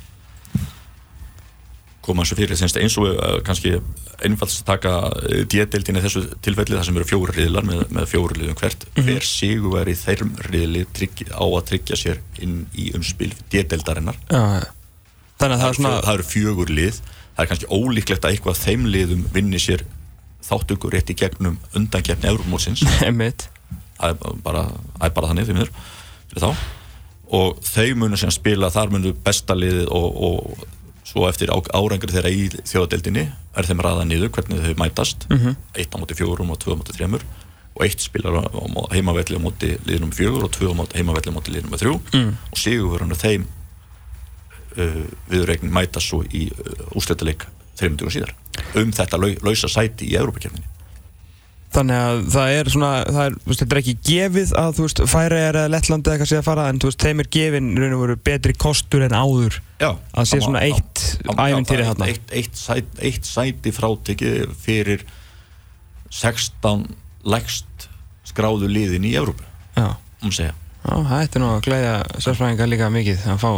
koma 2.01 2.23
þessu 2.23 2.37
fyrir 2.39 2.57
semst, 2.57 2.77
eins 2.79 2.95
og 2.97 3.09
uh, 3.11 3.35
kannski 3.45 3.73
einfaldst 4.25 4.63
að 4.63 4.69
taka 4.71 4.93
D-deildin 5.51 5.99
í 5.99 6.01
þessu 6.01 6.23
tilfelli 6.41 6.75
þar 6.79 6.87
sem 6.87 6.97
eru 6.97 7.05
fjóri 7.07 7.35
riðlar 7.35 7.67
með, 7.67 7.83
með 7.93 8.07
fjóri 8.09 8.39
riðum 8.39 8.57
hvert 8.59 8.85
Mhm. 8.95 9.05
hver 9.05 9.27
sigurverði 9.27 9.95
þeirrum 9.99 10.31
riðli 10.49 10.85
trygg, 10.95 11.21
á 11.35 11.43
að 11.45 11.65
tryggja 11.69 11.95
sér 11.99 12.19
inn 12.41 12.65
í 12.73 12.89
umspil 12.97 13.33
D-deildarinnar 13.51 14.17
Já, 14.31 14.41
já. 14.63 14.67
Þannig 15.39 15.55
að 15.55 15.61
það 15.61 15.69
er 15.69 15.77
svona 15.77 16.01
það 16.03 16.23
fjögur 16.33 16.69
lið 16.73 17.01
það 17.39 17.45
er 17.45 17.51
kannski 17.53 17.69
ólíklegt 17.71 18.25
að 18.25 18.33
eitthvað 18.35 18.57
þeim 18.59 18.87
liðum 18.91 19.21
vinni 19.31 19.59
sér 19.63 19.85
þáttökur 20.43 20.91
rétt 20.95 21.11
í 21.13 21.15
gegnum 21.19 21.55
undankefni 21.77 22.27
Eurómótsins 22.27 22.83
Einmitt. 23.05 23.47
Það 23.99 24.11
er 24.11 24.41
bara, 24.43 24.65
bara 25.15 25.29
þannig 25.31 25.71
þá. 26.35 26.49
Og 27.39 27.59
þau 27.63 27.87
munu 27.99 28.17
sem 28.19 28.31
spila, 28.33 28.71
þar 28.73 28.91
munu 28.95 29.13
besta 29.23 29.55
liðið 29.55 29.91
og, 29.93 30.19
og 30.27 30.65
svo 31.07 31.27
eftir 31.29 31.51
árangri 31.51 32.11
þeirra 32.11 32.31
í 32.33 32.47
þjóðadeildinni 32.67 33.27
er 33.29 33.67
þeim 33.69 33.83
raða 33.85 34.07
niður 34.07 34.33
hvernig 34.35 34.65
þau 34.65 34.81
mætast. 34.81 35.27
Mhm. 35.29 35.55
eitt 35.77 35.95
á 35.95 35.97
móti 36.01 36.17
fjórum 36.17 36.51
og 36.51 36.59
tvö 36.59 36.75
á 36.75 36.79
móti 36.79 36.97
þremur. 36.97 37.23
Og 37.77 37.85
eitt 37.85 38.03
spilar 38.03 38.49
heimavelli 38.91 39.39
á 39.39 39.41
móti 39.41 39.71
liðnum 39.87 40.11
fjögur 40.15 40.49
og 40.49 40.51
tvö 40.57 40.73
á 40.73 40.79
móti 40.81 40.99
heimavelli 40.99 41.31
á 41.31 41.37
móti 41.37 41.55
liðnum 41.55 41.79
þrjú. 41.79 41.95
Mm. 42.11 42.35
og 42.51 42.59
sigurverðan 42.59 43.19
þeim 43.19 43.45
uh, 43.45 43.58
viðregn 45.29 45.71
mæta 45.73 46.01
svo 46.03 46.21
í 46.29 46.47
uh, 46.51 46.83
úsleitaleik 46.99 47.47
þreymundugum 47.79 48.13
síðar 48.13 48.35
um 48.79 48.91
þetta 48.93 49.17
lau, 49.21 49.31
lausa 49.45 49.69
sæti 49.71 50.09
í 50.11 50.17
Európa-kefninni 50.19 50.67
Þannig 51.69 51.99
að 52.01 52.19
það 52.33 52.51
er 52.57 52.69
svona, 52.73 52.87
það 53.05 53.19
er, 53.27 53.33
veist, 53.45 53.59
þetta 53.61 53.75
er 53.75 53.79
ekki 53.83 53.93
gefið 54.07 54.53
að, 54.57 54.71
þú 54.73 54.85
veist, 54.87 55.01
færi 55.11 55.37
er 55.37 55.57
eða 55.59 55.69
Lettlandi 55.69 56.09
eða 56.09 56.15
eitthvað 56.15 56.29
sé 56.31 56.37
að 56.39 56.47
fara, 56.47 56.63
en 56.71 56.79
þú 56.81 56.89
veist, 56.89 57.03
þeim 57.05 57.21
er 57.21 57.27
gefin 57.35 57.67
raun 57.77 57.93
og 57.93 58.01
veru 58.01 58.15
betri 58.25 58.55
kostur 58.57 59.05
en 59.05 59.13
áður 59.13 59.59
Já, 59.77 59.89
að 60.17 60.25
sé 60.31 60.39
það 60.39 60.45
svona 60.47 60.63
eitt 60.65 61.03
ævintýri 61.29 61.85
það 61.85 61.91
þarna. 61.91 62.07
eitt, 62.09 62.33
eitt, 62.39 62.57
sæt, 62.57 62.89
eitt 63.05 63.29
sæti 63.29 63.73
frátekið 63.77 64.55
fyrir 64.63 65.05
16 66.09 66.87
lægst 67.29 67.85
skráðu 68.31 68.69
liðin 68.73 69.05
í 69.05 69.13
Európu 69.21 69.45
Já, 69.77 69.93
um 70.25 70.33
segja. 70.33 70.57
Já, 70.81 70.95
þetta 71.05 71.37
er 71.37 71.43
nú 71.45 71.51
að 71.53 71.63
glæðja 71.69 71.93
sérfræðingar 72.17 72.73
líka 72.73 72.89
mikið 72.97 73.29
að 73.29 73.41
fá 73.45 73.51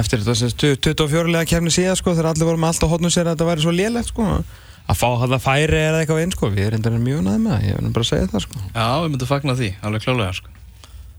eftir 0.00 0.22
þetta 0.24 0.34
sem 0.40 0.50
24 0.60 1.30
lega 1.34 1.48
kemni 1.54 1.72
síðan 1.74 1.98
sko 2.00 2.14
þegar 2.16 2.30
allir 2.32 2.48
voru 2.50 2.60
með 2.62 2.72
allt 2.72 2.84
á 2.84 2.92
hotnum 2.92 3.12
sér 3.14 3.28
að 3.30 3.34
þetta 3.36 3.48
væri 3.50 3.64
svo 3.66 3.74
lélegt 3.76 4.10
sko 4.12 4.26
að 4.90 4.96
fá 4.98 5.08
þetta 5.22 5.38
færi 5.44 5.80
eða 5.86 6.00
eitthvað 6.02 6.22
inn 6.24 6.32
sko 6.34 6.48
við 6.50 6.64
erum 6.66 6.80
reyndar 6.80 6.96
mjög 7.04 7.20
næði 7.26 7.40
með 7.44 7.52
það, 7.54 7.66
ég 7.68 7.76
verður 7.78 7.92
bara 7.96 8.06
að 8.06 8.10
segja 8.10 8.30
það 8.32 8.44
sko 8.46 8.62
Já, 8.74 8.86
við 9.04 9.10
myndum 9.14 9.30
fagna 9.30 9.54
því, 9.60 9.68
alveg 9.86 10.02
klálega 10.06 10.32
sko. 10.40 10.48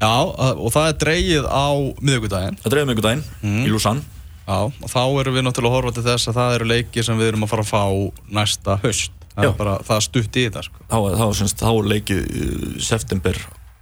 Já, 0.01 0.09
að- 0.47 0.59
og 0.65 0.73
það 0.73 0.87
er 0.91 0.97
dreigið 1.05 1.45
á 1.47 1.67
miðugudaginn 2.01 2.57
Það 2.63 2.73
dreifum 2.73 2.91
ykkur 2.95 3.05
daginn 3.07 3.23
Mm. 3.45 3.63
í 3.63 3.69
Lausanne 3.71 4.03
Já, 4.41 4.57
og 4.65 4.89
þá 4.91 5.01
erum 5.21 5.35
við 5.37 5.43
náttúrulega 5.45 5.71
að 5.71 5.77
horfa 5.77 5.93
til 5.95 6.03
þess 6.09 6.27
að 6.31 6.37
það 6.41 6.55
eru 6.57 6.65
leiki 6.73 7.03
sem 7.05 7.19
við 7.21 7.27
erum 7.31 7.43
að 7.45 7.51
fara 7.53 7.63
að 7.63 7.71
fá 7.71 7.83
næsta 8.39 8.79
haust 8.83 9.11
Það 9.31 9.45
Já. 9.45 9.49
er 9.53 9.57
bara, 9.61 9.75
það 9.87 9.95
er 9.95 10.05
stutt 10.09 10.35
í 10.35 10.41
þetta 10.49 10.63
sko. 10.65 10.79
þá, 10.91 10.97
þá, 11.21 11.25
semst, 11.39 11.61
þá 11.61 11.69
er 11.71 11.85
leikið 11.93 12.19
uh, 12.19 12.79
september, 12.83 13.37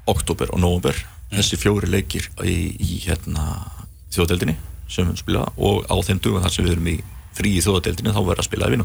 oktober 0.06 0.52
og 0.54 0.60
november 0.62 1.00
þessi 1.34 1.58
fjóri 1.58 1.90
leikir 1.90 2.28
í, 2.46 2.54
í 2.78 3.00
hérna, 3.08 3.48
þjóðadeldinni 4.14 4.58
sem 4.90 5.10
við 5.10 5.22
spila 5.24 5.48
og 5.58 5.86
á 5.90 5.96
þeim 6.06 6.22
dugum 6.24 6.46
þar 6.46 6.56
sem 6.56 6.68
við 6.68 6.76
erum 6.76 6.92
í 6.92 6.98
frí 7.40 7.56
í 7.56 7.64
þjóðadeldinni 7.64 8.14
þá 8.14 8.22
verður 8.22 8.44
að 8.44 8.48
spila 8.50 8.68
er 8.68 8.78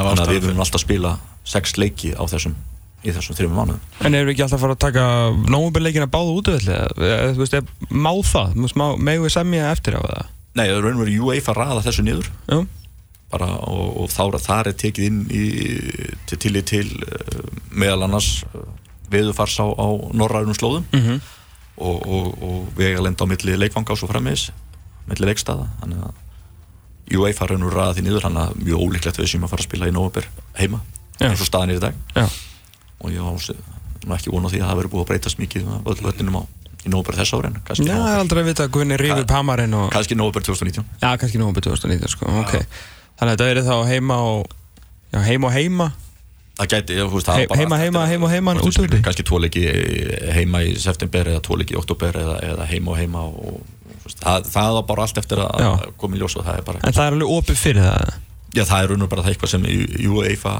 af 0.00 0.06
þannig 0.10 0.24
að 0.24 0.32
við 0.32 0.46
verðum 0.46 0.62
alltaf 0.64 0.80
að 0.80 0.86
spila 0.86 1.16
sex 1.54 1.76
leiki 1.78 2.14
á 2.16 2.22
þessum 2.26 2.54
í 3.04 3.12
þessum 3.12 3.36
þreymum 3.36 3.58
mánuðum. 3.60 3.82
En 4.00 4.16
erum 4.16 4.30
við 4.30 4.34
ekki 4.34 4.44
alltaf 4.46 4.58
að 4.58 4.64
fara 4.64 4.76
að 4.76 4.84
taka 4.84 5.04
nógumberleikina 5.52 6.08
báða 6.10 6.36
útvöldi 6.38 6.78
þú 7.36 7.42
veist, 7.42 7.74
má 7.92 8.10
það, 8.24 8.54
megum 8.96 9.26
við 9.26 9.34
semja 9.34 9.68
eftir 9.74 9.98
á 9.98 10.02
það? 10.02 10.32
Nei, 10.54 10.64
það 10.64 10.76
er 10.78 10.86
raun 10.86 10.96
og 10.96 11.02
verið 11.02 11.26
UEFA 11.28 11.52
að 11.52 11.60
raða 11.60 11.84
þessu 11.84 12.04
niður. 12.06 12.30
Já, 12.48 12.58
bara, 13.34 13.50
og, 13.66 13.86
og 14.04 14.10
þá 14.14 14.22
þar 14.46 14.70
er 14.70 14.76
tekið 14.80 15.08
inn 15.10 15.20
í, 15.34 15.44
til 16.30 16.40
tillit 16.44 16.70
til 16.70 16.86
uh, 17.02 17.40
meðal 17.74 18.06
annars 18.06 18.30
uh, 18.54 18.62
veðufars 19.12 19.58
á, 19.58 19.66
á 19.66 19.88
norrænum 20.14 20.56
slóðum. 20.56 20.86
Mhm. 20.94 21.20
Og, 21.76 22.02
og, 22.06 22.42
og 22.44 22.58
vegalenda 22.78 23.26
á 23.26 23.30
milli 23.30 23.56
leikvanga 23.58 23.94
og 23.94 24.00
svo 24.00 24.10
frammeðis 24.10 24.48
milli 25.08 25.28
leikstaða. 25.28 25.68
Þannig 25.82 26.04
að 26.06 26.20
UEFA 27.14 27.50
raun 27.50 27.66
og 27.66 27.74
raða 27.74 27.96
því 27.98 28.06
niður 28.06 28.26
þannig 28.28 28.44
að 28.44 28.60
mjög 28.64 28.84
ólíklegt 28.86 29.20
við 29.20 29.30
sem 29.34 29.44
að 29.44 29.52
fara 29.52 29.64
að 29.64 29.68
spila 29.68 29.88
í 29.90 29.94
november 29.94 30.28
heima 30.56 30.80
Já. 31.20 31.28
eins 31.28 31.42
og 31.42 31.48
staðan 31.50 31.74
er 31.74 31.80
í 31.80 31.84
dag. 31.84 31.98
Já, 32.16 32.28
og 33.04 33.12
ég 33.12 33.64
nú 34.04 34.14
ekki 34.16 34.32
vona 34.32 34.50
því 34.52 34.60
að 34.60 34.68
það 34.70 34.78
verður 34.80 34.92
búið 34.92 35.04
að 35.04 35.10
breytast 35.10 35.40
mikið 35.40 35.68
öll 35.80 36.00
völdinum 36.04 36.38
á 36.40 36.42
í 36.84 36.92
nógubur 36.92 37.16
þess 37.16 37.34
ára 37.36 37.50
en 37.50 37.60
kannski 37.64 37.86
Já, 37.88 37.96
aldrei 38.18 38.42
að 38.42 38.50
vita 38.50 38.66
að 38.66 38.74
Gunni 38.76 38.98
rífi 39.00 39.22
upp 39.24 39.32
hamarinn 39.32 39.76
og 39.78 39.86
kannski 39.94 40.16
nógubur 40.18 40.44
2019 40.44 40.84
Já, 41.00 41.08
kannski 41.20 41.40
nógumbi 41.40 41.64
2019 41.64 42.12
sko, 42.12 42.28
ok. 42.42 42.54
Þannig 43.16 43.24
að 43.24 43.32
þetta 43.32 43.48
verið 43.48 43.70
þá 43.70 43.76
heima 43.88 44.18
og 44.28 44.56
heima 45.24 45.48
og 45.48 45.54
heima 45.54 45.88
það 46.58 46.68
gæti, 46.74 46.96
þú 47.00 47.10
veist, 47.16 47.26
það 47.28 47.38
He- 47.40 47.46
bara- 47.50 47.60
heima, 47.60 47.78
heima, 47.82 48.02
er- 48.04 48.10
heima 48.14 48.28
heima, 48.30 48.54
þú 48.60 48.64
veist, 48.68 48.78
úti, 48.78 48.88
úti. 48.92 49.02
kannski 49.02 49.24
tvo 49.26 49.38
leiki 49.42 49.62
heima 50.36 50.60
í 50.62 50.76
september 50.78 51.24
eða 51.32 51.40
tvo 51.42 51.56
leiki 51.58 51.74
í 51.74 51.78
oktober 51.80 52.12
eða, 52.20 52.36
eða 52.52 52.66
heima 52.70 52.90
og 52.94 52.96
heima 53.00 53.18
og, 53.26 53.62
veist, 54.04 54.20
það, 54.20 54.46
það 54.52 54.72
var 54.78 54.82
bara 54.92 55.02
allt 55.02 55.18
eftir 55.18 55.38
að 55.38 55.64
Já. 55.64 55.72
koma 55.98 56.16
í 56.16 56.20
ljós 56.20 56.36
og 56.38 56.44
það 56.46 56.58
er 56.58 56.62
bara 56.62 56.78
En 56.84 56.92
það 56.92 57.06
er 57.06 57.12
alveg 57.16 57.28
opið 57.38 57.56
fyrir 57.56 57.82
það 57.82 58.14
já, 58.54 58.64
það 58.64 58.82
er 58.84 58.88
raun 58.88 59.02
og 59.02 59.08
bara 59.10 59.22
það 59.22 59.32
eitthvað 59.34 59.50
sem 59.50 59.62
UEFA 60.12 60.54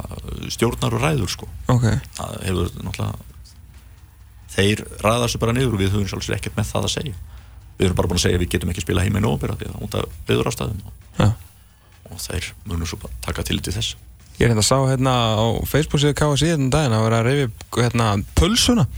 stjórnar 0.50 0.94
og 0.94 1.00
ræður 1.04 1.30
sko. 1.30 1.46
Ok. 1.68 1.84
Það 2.18 2.42
hefur 2.48 2.70
náttúrulega 2.82 3.14
þeir 4.54 4.84
ræða 5.02 5.24
þessu 5.28 5.38
bara 5.38 5.52
niður 5.52 5.74
og 5.74 5.80
við 5.80 5.90
höfum 5.94 6.08
sjálfsög 6.10 6.34
ekkert 6.38 6.56
með 6.58 6.66
það 6.72 6.84
að 6.84 6.92
segja. 6.94 7.14
Við 7.78 7.86
erum 7.86 7.96
bara 7.96 8.08
búin 8.08 8.18
að 8.18 8.24
segja 8.26 8.36
að 8.38 8.42
við 8.44 8.50
getum 8.54 8.70
ekki 8.70 8.82
spila 8.82 9.02
heima 9.02 9.18
í 9.18 9.22
nógumbyr 9.22 9.50
Ég 14.34 14.46
er 14.46 14.52
hérna 14.52 14.64
að 14.64 14.70
sá 14.70 14.78
hérna 14.90 15.14
á 15.38 15.46
Facebook 15.70 16.02
síðu 16.02 16.16
KSI 16.18 16.52
hérna 16.52 16.66
um 16.66 16.72
daginn 16.74 16.96
að 16.96 17.04
vera 17.06 17.20
að 17.22 17.28
reyfi 17.28 17.50
hérna 17.78 18.08
pulsuna. 18.34 18.88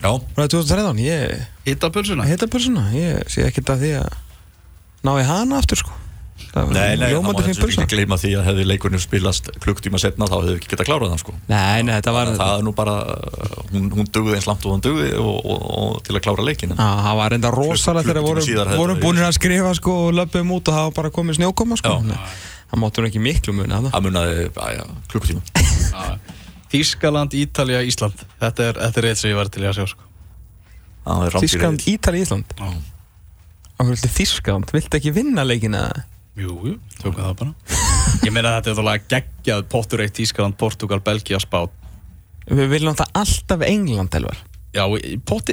Já, 0.00 0.10
frá 0.34 0.46
2013 0.48 1.00
Ég 1.04 1.40
Hitta 1.66 1.90
pulsuna 1.92 2.24
heita 2.24 2.46
pulsuna 2.48 2.86
Ég 2.96 3.26
sé 3.28 3.44
ekkert 3.44 3.74
að 3.74 3.82
því 3.84 3.90
að 4.00 4.14
ná 5.04 5.10
í 5.20 5.26
hana 5.28 5.58
aftur 5.60 5.80
sko. 5.80 5.96
Það 6.50 6.70
nei, 6.74 6.96
nei, 6.98 7.10
það 7.12 7.26
má 7.26 7.42
þessu 7.44 7.66
ekki 7.68 7.84
gleyma 7.92 8.16
því 8.18 8.30
að 8.40 8.46
hefði 8.48 8.64
leikurinn 8.66 9.02
spilast 9.02 9.50
klukktíma 9.62 10.00
setna 10.02 10.26
þá 10.26 10.34
hefði 10.38 10.54
við 10.54 10.58
ekki 10.58 10.70
getað 10.72 10.88
klárað 10.88 11.12
það 11.12 11.20
sko. 11.22 11.34
Nei, 11.52 11.82
nei, 11.86 11.92
þetta 11.98 12.14
var 12.16 12.30
það 12.40 12.54
er 12.56 12.64
nú 12.66 12.72
bara, 12.74 12.94
hún, 13.70 13.86
hún 13.94 14.08
dugði 14.10 14.38
eins 14.38 14.48
langt 14.48 14.64
og 14.66 14.74
hún 14.74 14.84
dugði 14.84 15.10
og, 15.20 15.36
og, 15.44 15.66
og 15.82 16.00
til 16.06 16.16
að 16.16 16.24
klára 16.26 16.46
leikin 16.48 16.74
Já, 16.74 16.88
það 17.04 17.20
var 17.20 17.34
reynda 17.34 17.52
rosalega 17.54 18.08
þegar 18.08 18.26
vorum, 18.26 18.46
síðar 18.48 18.72
hefði 18.72 18.82
vorum 18.82 18.98
það 18.98 19.06
búin 19.06 19.22
að 19.28 19.36
skrifa 19.36 19.74
sko 19.78 19.96
og 20.08 20.16
löpum 20.16 20.54
út 20.56 20.72
og 20.72 20.78
það 20.78 20.88
var 20.88 20.96
bara 20.98 21.12
komið 21.20 21.38
snjókoma 21.38 21.80
sko 21.80 21.94
Það 22.70 22.82
máttu 22.84 23.02
nú 23.02 23.10
ekki 23.10 23.22
miklu 23.22 23.54
muni 23.56 23.74
að 23.74 23.88
það 23.88 23.96
það 23.96 24.04
munaði, 24.06 24.44
klukkutíma. 25.10 25.42
Þískaland, 26.70 27.34
Ítalja, 27.34 27.80
Ísland. 27.82 28.20
Þetta 28.38 28.68
er, 28.70 28.78
þetta 28.84 29.00
er 29.02 29.08
eitt 29.10 29.18
sem 29.20 29.32
ég 29.32 29.38
var 29.40 29.50
til 29.50 29.64
að 29.66 29.74
sjá 29.80 29.86
sko. 29.90 30.06
Það 31.06 31.24
er 31.26 31.34
riðill. 31.34 31.80
Ítali, 31.90 32.22
Ísland? 32.22 32.54
Viltu 33.80 34.10
Þískland, 34.12 34.70
viltu 34.76 35.00
ekki 35.00 35.12
vinna 35.16 35.42
leikina? 35.48 35.82
Jú, 36.38 36.54
jú, 36.68 36.76
tökum 37.00 37.24
það 37.24 37.34
bara. 37.40 37.80
Ég 38.22 38.32
meina 38.34 38.52
þetta 38.58 38.70
er 38.70 38.78
þálega 38.78 39.10
geggjað 39.10 39.66
Pottur 39.72 40.04
eitt 40.04 40.14
Þískaland, 40.20 40.56
Portugal, 40.60 41.00
Belgia, 41.04 41.40
Spán. 41.42 41.72
Við 42.50 42.70
viljum 42.70 42.96
það 42.98 43.12
alltaf 43.20 43.64
England, 43.66 44.14
Elvar. 44.20 44.38
Já, 44.70 44.84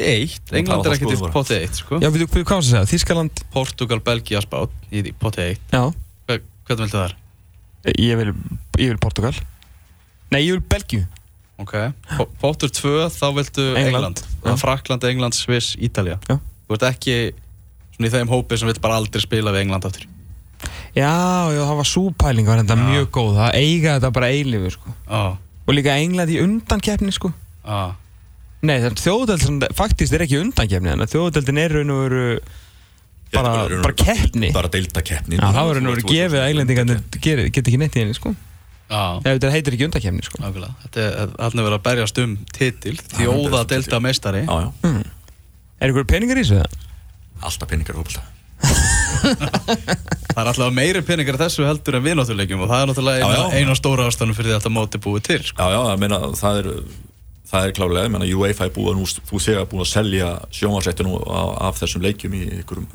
eitt. 0.05 0.43
Það 0.45 0.59
England 0.59 0.83
var 0.85 0.91
er 0.91 0.97
ekkert 0.99 1.15
í 1.15 1.31
potti 1.33 1.55
eitt 1.57 1.79
sko. 1.79 1.97
Já, 2.03 2.09
við 2.13 2.23
þú 2.27 2.43
hvað 2.43 2.59
varst 2.59 2.69
að 2.69 2.75
segja, 2.75 2.89
Þískaland 2.93 3.41
Portugal, 3.55 3.99
Belgia, 4.05 4.41
Spán. 4.45 4.75
Í 4.93 5.01
potti 5.17 5.47
eitt. 5.47 5.63
Já, 5.73 5.81
Hva- 5.87 5.95
Hvernig 6.67 6.85
viltu 6.85 6.97
það 6.97 7.05
er? 7.07 7.15
ég 7.95 8.17
vil, 8.19 8.33
ég 8.81 8.91
vil 8.91 8.99
Portugal. 8.99 9.33
Nei, 10.33 10.41
ég 10.43 10.57
vil 10.57 10.63
Belgíu. 10.67 11.05
Ok, 11.57 11.73
pottur 12.41 12.69
tvö 12.69 13.07
þá 13.09 13.25
viltu 13.33 13.63
England. 13.79 14.21
England. 14.21 14.59
Frakland, 14.61 15.05
England, 15.09 15.33
Sviss, 15.33 15.71
Ítalja 15.81 16.19
Já. 16.29 16.35
Þú 16.67 16.75
ert 16.75 16.85
ekki 16.91 17.15
svona 17.95 18.09
í 18.09 18.13
þeim 18.13 18.29
hópi 18.29 18.59
sem 18.59 18.69
vil 18.69 18.77
bara 18.83 18.99
aldrei 18.99 19.23
spila 19.23 19.53
við 19.55 19.63
England 19.65 19.87
aftur. 19.89 20.05
Já, 20.97 21.13
já, 21.53 21.61
það 21.61 21.79
var 21.79 21.87
súpæling 21.89 22.49
var 22.49 22.61
þetta 22.61 22.77
mjög 22.81 23.07
góð. 23.15 23.31
Það 23.39 23.57
eiga 23.61 23.95
þetta 23.95 24.11
bara 24.13 24.29
eilífu, 24.33 24.73
sko. 24.75 24.93
Já, 25.07 25.23
Og 25.67 25.75
líka 25.75 25.97
England 25.99 26.31
í 26.31 26.37
undankeppni, 26.39 27.11
sko. 27.11 27.31
Nei, 28.67 28.77
það 28.81 29.01
þjóðudeldin, 29.01 29.57
faktist 29.77 30.15
er 30.15 30.23
ekki 30.25 30.39
undankeppni 30.41 30.89
Þannig 30.89 31.09
að 31.09 31.11
þjóðudeldin 31.13 31.59
er 31.61 31.75
raun 31.75 31.91
og 31.93 31.99
veru 32.05 32.23
Bara, 33.33 33.49
er 33.67 33.81
bara 33.83 33.91
veru 33.91 33.93
keppni. 33.99 34.49
bara 34.55 34.69
deilda 34.71 35.01
keppni 35.03 35.35
Já, 35.39 35.47
það 35.51 35.71
veru 35.73 35.95
gefið 36.07 36.39
að 36.39 36.49
englendingarnir 36.51 37.01
geti 37.17 37.49
get 37.51 37.67
ekki 37.67 37.79
neitt 37.81 37.97
í 37.97 38.03
henni, 38.03 38.15
sko. 38.15 38.31
Þetta 38.87 39.51
heitir 39.51 39.75
ekki 39.75 39.87
undankeppni, 39.89 40.23
sko. 40.23 40.39
Nákvæmlega. 40.39 40.73
Þetta 40.85 41.05
er 41.07 41.33
allir 41.47 41.67
verið 41.67 41.77
að 41.77 41.85
berjast 41.89 42.21
um 42.23 42.37
titil 42.55 42.95
Þjóða 43.17 43.65
delta 43.67 43.99
meistari 44.03 44.45
já, 44.45 44.55
já, 44.63 44.93
Er 45.83 45.91
ykkur 45.91 46.07
peningar 46.09 46.39
í 46.39 46.45
þessu? 46.45 46.63
Það? 46.63 46.83
alltaf 47.47 47.69
peningar 47.69 47.93
í 47.93 47.99
fótbolta. 47.99 48.23
Það 50.31 50.39
er 50.41 50.49
alltaf 50.51 50.71
meiri 50.73 51.01
peningar 51.05 51.37
í 51.37 51.41
þessu 51.41 51.65
heldur 51.67 51.97
en 51.99 52.05
viðnáttuleikjum 52.05 52.63
og 52.65 52.71
það 52.71 52.81
er 52.81 52.89
náttúrulega 52.91 53.43
eina, 53.59 53.75
stóra 53.77 54.07
ástæðan 54.09 54.33
fyrir 54.37 54.49
því 54.51 54.55
að 54.55 54.59
þetta 54.61 54.73
móti 54.73 55.01
búið 55.03 55.23
til 55.27 55.39
sko. 55.45 55.67
Já, 55.67 55.75
já, 55.75 55.81
ég 55.93 56.01
meina, 56.01 56.19
það 56.37 56.59
er 56.61 56.69
það 57.51 57.65
er 57.69 57.71
klálega, 57.77 58.05
ég 58.07 58.11
meina, 58.11 58.27
UEFA 58.37 58.65
er 58.67 58.73
búið 58.75 58.91
að 58.91 58.97
nú, 58.99 59.05
þú 59.31 59.39
segja 59.39 59.65
búið 59.71 59.85
að 59.85 59.91
selja 59.93 60.27
sjónvarsættinu 60.51 61.15
af, 61.31 61.49
af 61.69 61.79
þessum 61.81 62.01
leikjum 62.03 62.33
í 62.35 62.43
ykkurum 62.61 62.87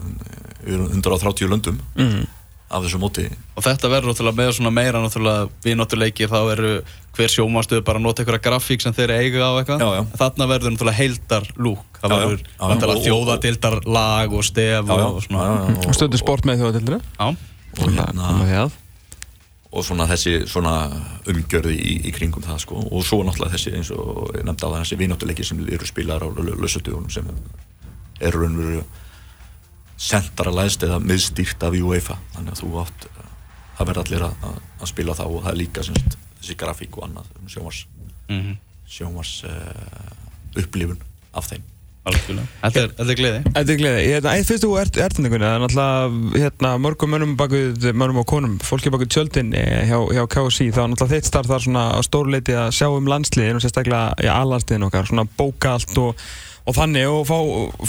yfir 0.67 0.87
130 0.93 1.49
löndum 1.49 1.79
Mm. 1.97 2.27
af 2.73 2.83
þessu 2.85 2.99
móti. 3.01 3.25
Og 3.57 3.63
þetta 3.65 3.89
verður 3.93 4.13
náttúrulega 4.13 4.39
með 4.41 4.53
svona 4.57 4.71
meira 4.73 5.01
náttúrulega 5.03 5.49
viðnáttuleikir 5.65 6.29
þá 6.33 6.39
eru 6.55 6.71
hver 7.17 7.29
sjómanstöð 7.29 7.83
bara 7.85 7.99
að 8.01 8.07
nota 8.07 8.23
einhverja 8.23 8.45
grafík 8.47 8.81
sem 8.81 8.93
þeir 8.97 9.11
eiga 9.13 9.45
á 9.45 9.53
eitthvað. 9.61 9.81
Já, 9.85 9.89
já. 9.93 10.01
En 10.01 10.19
þarna 10.23 10.47
verður 10.49 10.73
náttúrulega 10.73 11.01
heildar 11.01 11.49
lúk 11.61 12.01
það 12.01 12.15
verður 12.17 12.41
náttúrulega 12.59 12.93
Og- 12.93 12.97
og- 12.97 13.05
þjóðadildar 13.09 13.77
lag 13.87 14.33
og 14.33 14.45
stef 14.45 14.87
Já, 14.89 14.97
já, 14.97 15.05
og 15.05 15.23
svona. 15.23 15.43
Já, 15.45 15.83
já, 15.83 15.89
Og 15.89 15.95
stundu 15.95 16.17
sport 16.19 16.45
með 16.49 16.63
þjóðudeldina 16.63 17.01
Já. 17.19 17.27
og, 17.29 17.89
hérna, 17.93 18.33
að 18.41 18.73
og 19.73 19.85
svona 19.87 20.05
þessi 20.11 20.33
svona 20.51 20.73
umgjörði 21.31 21.73
í, 21.81 21.93
í 22.09 22.13
kringum 22.13 22.45
það 22.45 22.59
sko 22.67 22.81
og 22.85 23.05
svo 23.09 23.23
náttúrulega 23.25 23.55
þessi 23.57 23.73
eins 23.79 23.91
og 23.97 24.35
ég 24.37 24.45
nefndi 24.45 24.67
á 24.69 24.73
það 24.73 24.81
þessi 24.83 24.99
vináttuleiki 25.01 25.47
sem 25.49 25.63
eru 25.65 25.89
spilaðar 25.89 26.27
á 26.29 26.29
lösutugunum 26.61 27.11
sem 27.13 27.29
eru 28.21 28.43
raunveru 28.43 28.83
sentralæst 30.03 30.83
eða 30.87 30.99
miðstýrt 31.03 31.63
af 31.67 31.77
UEFA 31.79 32.17
þannig 32.35 32.55
að 32.57 32.63
þú 32.63 32.71
átt 32.83 33.07
það 33.79 33.89
verður 33.89 34.03
allir 34.05 34.25
að, 34.27 34.47
að, 34.53 34.87
spila 34.91 35.15
þá 35.19 35.25
og 35.29 35.39
það 35.45 35.51
er 35.53 35.59
líka 35.63 35.85
semst, 35.87 36.17
þessi 36.41 36.57
grafík 36.61 36.99
og 36.99 37.07
annað 37.09 37.33
um 37.41 37.49
sjónvars 37.51 37.85
Mhm. 38.33 38.53
sjónvars 38.89 39.33
uh, 39.45 40.61
upplifun 40.61 41.01
af 41.35 41.49
þeim. 41.51 41.63
Þetta 42.63 42.81
er, 42.83 42.93
er 42.99 43.19
gleði 43.19 43.41
Þetta 43.47 43.73
er 43.75 43.79
gleði, 43.79 44.07
hérna, 44.11 44.35
eitt 44.35 44.49
fyrst 44.49 44.65
þú 44.65 44.71
ert 44.81 44.97
ertendingunni, 45.05 45.47
það 45.47 45.55
er 45.55 45.63
náttúrulega 45.63 46.43
hérna, 46.43 46.73
mörgum 46.83 47.13
mönnum 47.15 47.35
bakuð, 47.39 47.87
mönnum 47.95 48.19
og 48.25 48.27
konum, 48.33 48.57
fólki 48.67 48.91
bakuð 48.91 49.13
tjöldin 49.15 49.53
eh, 49.55 49.85
hjá, 49.87 50.01
hjá 50.11 50.25
KSI, 50.35 50.73
þá 50.75 50.81
er 50.83 50.91
náttúrulega 50.91 51.21
þitt 51.21 51.31
starf 51.31 51.53
þar 51.53 51.65
svona 51.67 51.85
á 51.95 52.01
stórleiti 52.03 52.59
að 52.59 52.73
sjá 52.75 52.89
um 52.91 53.07
landsliðin 53.13 53.61
og 53.61 53.63
sérstaklega 53.63 54.19
í 54.19 54.33
allandsliðin 54.35 54.89
okkar, 54.89 55.07
svona 55.13 55.27
bóka 55.39 55.77
allt 55.77 56.03
og, 56.03 56.27
og 56.67 56.79
þannig 56.81 57.07
og 57.07 57.25
fá 57.31 57.39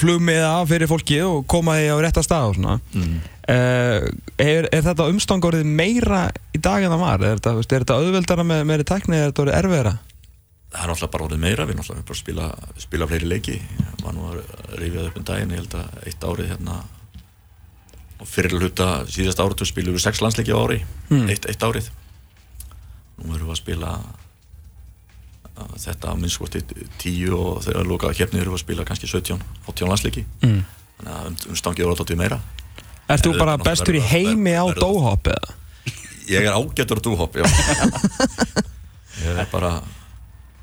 flugmiða 0.03 0.55
fyrir 0.69 0.93
fólki 0.93 1.21
og 1.25 1.47
koma 1.49 1.79
því 1.81 1.89
á 1.89 1.97
rétta 2.05 2.25
stað 2.25 2.51
og 2.51 2.59
svona. 2.59 2.79
mm. 2.93 3.21
Uh, 3.43 4.05
er, 4.39 4.69
er 4.71 4.85
þetta 4.85 5.09
umstangorðið 5.11 5.67
meira 5.67 6.29
í 6.55 6.61
dag 6.63 6.85
en 6.85 6.93
það 6.93 7.01
var? 7.01 7.25
Er 7.27 7.41
þetta, 7.41 7.51
er 7.59 7.83
þetta 7.83 7.97
auðveldara 7.99 8.45
með 8.47 8.61
meiri 8.69 8.85
tækni 8.87 9.17
eða 9.17 9.25
er 9.25 9.33
þetta 9.33 9.43
orðið 9.43 9.57
erfiðara? 9.57 9.91
Það 10.73 10.83
er 10.83 10.89
náttúrulega 10.89 11.11
bara 11.13 11.25
orðið 11.27 11.41
meira 11.43 11.65
við 11.69 11.77
náttúrulega 11.79 12.07
bara 12.09 12.19
spila, 12.19 12.47
spila 12.81 13.07
fleiri 13.11 13.27
leiki 13.29 13.57
var 14.03 14.15
nú 14.17 14.25
að 14.31 14.39
rifja 14.81 15.03
upp 15.09 15.17
um 15.21 15.25
daginn 15.29 15.53
ég 15.53 15.61
held 15.61 15.75
að 15.77 16.07
eitt 16.09 16.25
árið 16.29 16.49
hérna 16.53 16.77
og 18.23 18.27
fyrir 18.29 18.55
hluta 18.57 18.87
síðast 19.11 19.41
árið 19.43 19.65
spilum 19.69 19.95
við 19.97 20.05
sex 20.07 20.21
landsleiki 20.23 20.53
á 20.55 20.59
ári 20.63 20.79
Hmm. 21.09 21.27
eitt, 21.29 21.45
eitt 21.51 21.61
árið 21.67 21.89
nú 23.23 23.35
erum 23.35 23.47
við 23.49 23.53
að 23.53 23.59
spila 23.61 23.89
uh, 24.01 25.73
þetta 25.77 26.11
að 26.13 26.21
minnskvorti 26.23 26.61
tíu 27.01 27.35
og 27.37 27.63
þegar 27.67 27.85
lokaða 27.89 28.17
keppni 28.17 28.41
erum 28.41 28.55
við 28.55 28.61
að 28.61 28.65
spila 28.65 28.85
kannski 28.89 29.09
17, 29.11 29.41
18 29.69 29.91
landsleiki 29.91 30.25
Mm. 30.41 30.63
þannig 30.97 31.13
að 31.19 31.27
um, 31.27 31.37
umstangið 31.53 31.85
voru 31.85 31.95
alltaf 31.97 32.17
meira 32.23 32.39
Ert 33.13 33.25
þú 33.27 33.33
bara 33.37 33.57
bestur 33.59 33.97
í 33.99 34.01
heimi 34.01 34.53
á 34.55 34.63
dóhopp 34.79 35.27
eða? 35.27 35.53
ég 36.31 36.45
er 36.47 36.55
ágættur 36.55 36.97
að 37.01 37.05
dúhopp 37.09 37.35
já 37.35 37.43
ég 39.23 39.37
er 39.43 39.49
bara 39.51 39.73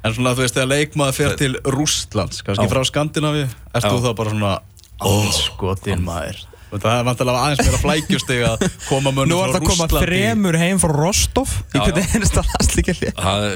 En 0.00 0.14
svona 0.16 0.32
þú 0.36 0.44
veist 0.46 0.56
þegar 0.56 0.70
leikmaður 0.70 1.16
fer 1.18 1.34
til 1.40 1.50
Rústlands 1.74 2.40
kannski 2.46 2.68
frá 2.70 2.80
Skandinavíu 2.88 3.44
Ert 3.48 3.84
Já. 3.84 3.90
þú 3.90 3.98
þá 4.06 4.10
bara 4.16 4.32
svona 4.32 4.52
Anskotin 5.00 6.02
maður. 6.04 6.40
Það 6.70 6.94
er 6.94 7.06
vantilega 7.08 7.42
aðeins 7.44 7.60
meira 7.66 7.80
flækjusteg 7.82 8.42
að 8.46 8.64
koma 8.86 9.10
mönnum 9.10 9.32
Nú 9.32 9.38
er 9.42 9.50
frá 9.50 9.56
það 9.56 9.60
að 9.60 9.70
koma 9.72 10.04
þremur 10.04 10.58
heim 10.60 10.80
frá 10.80 10.92
Rostov. 10.94 11.54
Í 11.74 11.80
hvernig 11.82 12.14
einasta 12.14 12.44
landslíkjalli 12.46 13.12
það, 13.16 13.46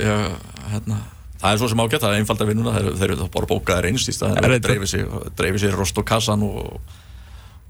hérna, 0.72 0.98
er 1.44 1.60
svo 1.60 1.70
sem 1.70 1.84
ágætt, 1.84 2.02
það 2.02 2.10
er 2.10 2.22
einfalda 2.22 2.48
vinnuna 2.48 2.74
þeir, 2.74 2.90
þeir 2.98 3.08
eru 3.10 3.18
þá 3.20 3.30
bara 3.36 3.50
bókaðir 3.52 3.88
einst 3.92 4.10
í 4.10 4.16
stað 4.16 4.40
Er 4.40 4.56
þeir 4.56 4.64
dreifir 4.66 4.90
sig, 4.90 5.16
dreifir 5.38 5.62
sig 5.62 5.76
rost 5.76 6.00
og 6.00 6.08
kassan 6.08 6.44
og, 6.46 6.80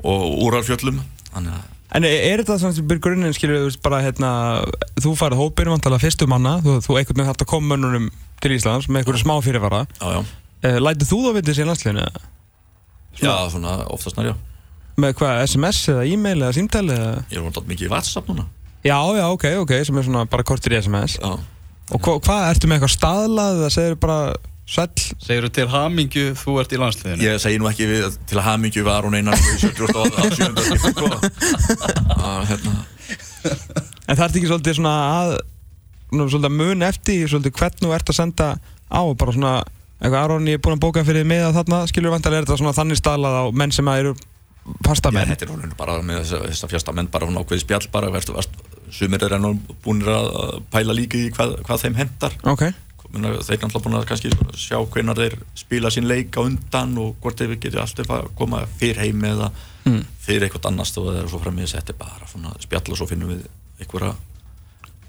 og 0.03 0.27
úrarfjöllum 0.47 1.03
þannig 1.35 1.59
að 1.59 1.74
En 1.95 2.03
er, 2.07 2.15
er 2.33 2.41
þetta 2.43 2.57
svona 2.59 2.75
sem 2.75 2.87
byrjur 2.91 3.03
grunninn, 3.07 3.35
skilur 3.37 3.69
þú 3.71 3.81
bara 3.85 4.01
hérna, 4.03 4.31
þú 4.99 5.13
farið 5.19 5.39
hópinu 5.45 5.75
vantala 5.77 5.99
fyrstu 6.03 6.27
manna, 6.31 6.57
þú, 6.65 6.81
þú 6.83 6.97
einhvern 6.99 7.21
veginn 7.21 7.29
hægt 7.31 7.45
að 7.45 7.51
koma 7.53 7.71
mönnunum 7.77 8.09
til 8.43 8.51
Íslands 8.57 8.89
með 8.91 9.03
einhverju 9.05 9.23
smá 9.25 9.37
fyrirvara. 9.45 9.85
já, 10.01 10.09
já, 10.19 10.25
Uh, 10.65 10.79
Lætið 10.81 11.11
þú 11.11 11.17
þá 11.21 11.33
vitið 11.37 11.57
sér 11.59 11.67
landsliðinu? 11.69 12.05
já, 13.21 13.33
svona 13.53 13.73
oftast 13.93 14.17
nær 14.17 14.31
já 14.31 14.35
Með 14.97 15.11
hvað, 15.19 15.41
SMS 15.45 15.81
eða 15.93 16.05
e-mail 16.09 16.39
eða 16.41 16.55
símtæli 16.57 16.95
eða? 16.95 17.11
ég 17.29 17.37
er 17.37 17.43
vondt 17.45 17.67
mikið 17.69 17.85
í 17.85 17.91
WhatsApp 17.93 18.31
núna 18.31 18.47
Já, 18.85 18.97
já, 19.19 19.25
ok, 19.35 19.45
ok, 19.61 19.75
sem 19.85 19.99
er 20.01 20.07
svona 20.09 20.23
bara 20.25 20.43
kortir 20.49 20.73
í 20.73 20.79
SMS. 20.81 21.19
já, 21.21 21.35
Og 21.93 22.01
hva, 22.01 22.15
hvað, 22.25 22.47
ertu 22.55 22.71
með 22.71 22.79
eitthvað 22.79 22.95
staðlað 22.97 23.61
eða 23.61 23.71
segir 23.77 23.99
bara, 24.01 24.17
sæll. 24.69 24.91
Segir 25.21 25.45
þú 25.47 25.51
til 25.59 25.67
hamingju, 25.73 26.25
þú 26.41 26.55
ert 26.63 26.73
í 26.75 26.81
landsliðinu? 26.81 27.25
Ég 27.27 27.41
segi 27.43 27.59
nú 27.61 27.69
ekki 27.71 27.89
við 27.91 28.19
til 28.31 28.39
að 28.41 28.47
hamingju 28.49 28.85
var 28.87 29.05
hún 29.07 29.17
einar 29.19 29.37
í 29.37 29.57
70 29.61 29.99
og 30.01 30.19
700 30.39 30.69
skipti 30.69 30.93
sko. 30.95 31.11
Að, 32.17 32.41
hérna, 32.51 32.75
En 34.09 34.17
það 34.17 34.25
ert 34.29 34.37
ekki 34.39 34.49
svolítið 34.49 34.79
svona 34.79 34.95
að 35.21 35.33
nú, 36.17 36.27
svolítið 36.29 36.49
að 36.49 36.57
mun 36.61 36.85
eftir 36.87 37.27
svolítið 37.29 37.57
hvernig 37.59 37.85
þú 37.85 37.95
ert 37.97 38.13
að 38.13 38.19
senda 38.19 38.47
á 38.89 39.01
bara 39.21 39.35
svona 39.37 39.55
eitthvað 40.01 40.21
Aron 40.23 40.49
ég 40.49 40.59
er 40.59 40.63
búinn 40.65 40.77
að 40.79 40.83
bóka 40.85 41.05
fyrir 41.07 41.27
mig 41.29 41.43
að 41.45 41.59
þarna 41.61 41.83
skilur 41.91 42.13
vantar 42.15 42.35
er 42.37 42.45
þetta 42.47 42.59
svona 42.61 42.75
þannig 42.77 43.01
stalað 43.01 43.37
á 43.41 43.45
menn 43.57 43.73
sem 43.73 43.89
að 43.89 44.01
eru 44.03 44.15
fasta 44.85 45.13
Já, 45.13 45.17
menn. 45.19 45.31
þetta 45.33 45.47
er 45.47 45.53
hún 45.53 45.75
bara 45.79 45.99
með 46.05 46.23
þess, 46.25 46.65
að 46.65 46.73
fjasta 46.75 46.95
menn 46.97 47.09
bara 47.13 47.29
hún 47.29 47.37
ákveði 47.41 47.65
spjall 47.67 47.89
bara 47.93 48.11
verðst, 48.13 48.33
verðst, 48.33 48.57
sumir 48.97 49.25
er 49.29 49.37
enn 49.37 49.61
búinir 49.85 50.09
að 50.13 50.29
pæla 50.73 50.97
líka 50.97 51.21
í 51.21 51.29
hvað, 51.37 51.59
hvað 51.69 51.85
þeim 51.85 51.99
hendar 52.01 52.37
Ok, 52.53 52.65
Minna, 53.15 53.31
þeir 53.41 53.57
er 53.57 53.63
náttúrulega 53.63 53.85
búin 53.87 53.99
að 54.01 54.07
kannski 54.11 54.33
sjá 54.59 54.79
hvenar 54.95 55.21
þeir 55.23 55.39
spila 55.59 55.91
sín 55.95 56.09
leik 56.11 56.35
á 56.37 56.41
undan 56.45 56.97
og 56.99 57.15
hvort 57.23 57.39
þeir 57.41 57.55
geti 57.63 57.79
alltaf 57.81 58.11
að 58.19 58.29
koma 58.39 58.65
fyrir 58.81 59.03
heim 59.07 59.25
eða 59.31 59.53
Mm. 59.85 60.01
fyrir 60.25 60.47
eitthvað 60.47 60.71
annars 60.71 60.95
og 60.97 61.11
það 61.11 61.17
er 61.21 61.27
svo 61.29 61.39
frammiðis 61.43 61.75
þetta 61.77 61.93
er 61.93 61.97
bara 62.01 62.25
svona 62.31 62.55
spjall 62.57 62.87
og 62.89 62.97
svo 62.97 63.05
finnum 63.11 63.29
við 63.35 63.43
einhverja 63.85 64.15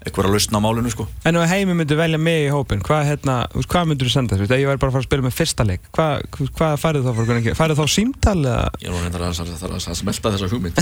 einhverja 0.06 0.32
lausna 0.34 0.60
á 0.60 0.65
málinu 0.65 0.91
sko. 0.91 1.06
En 1.26 1.38
ef 1.39 1.48
heimi 1.50 1.74
myndi 1.80 1.96
velja 1.96 2.20
mig 2.20 2.41
í 2.50 2.52
hópin 2.52 2.84
hvað, 2.84 3.06
hérna, 3.08 3.38
hvað 3.56 3.88
myndur 3.88 4.10
þú 4.10 4.13
senda 4.18 4.36
þessu? 4.36 4.50
Ef 4.52 4.60
ég 4.60 4.68
væri 4.68 4.82
bara 4.84 4.91
að 4.91 4.98
fara 4.98 5.06
að 5.06 5.08
spila 5.08 5.26
með 5.30 5.38
fyrsta 5.39 5.63
leik 5.65 5.88
hvað, 5.96 6.28
hvað 6.60 6.76
færið 6.84 7.08
þá 7.08 7.12
fyrir 7.15 7.30
hvernig 7.32 7.56
færið 7.62 7.80
þá 7.80 7.86
símtal 7.96 8.36
eða? 8.44 8.68
Ég 8.84 8.89
er 8.89 8.91
nú 8.91 9.00
reyndar 9.06 9.24
að, 9.30 9.39
að, 9.46 9.63
að, 9.63 9.80
að 9.80 10.00
smelta 10.04 10.34
þessa 10.36 10.52
hugmynd. 10.52 10.76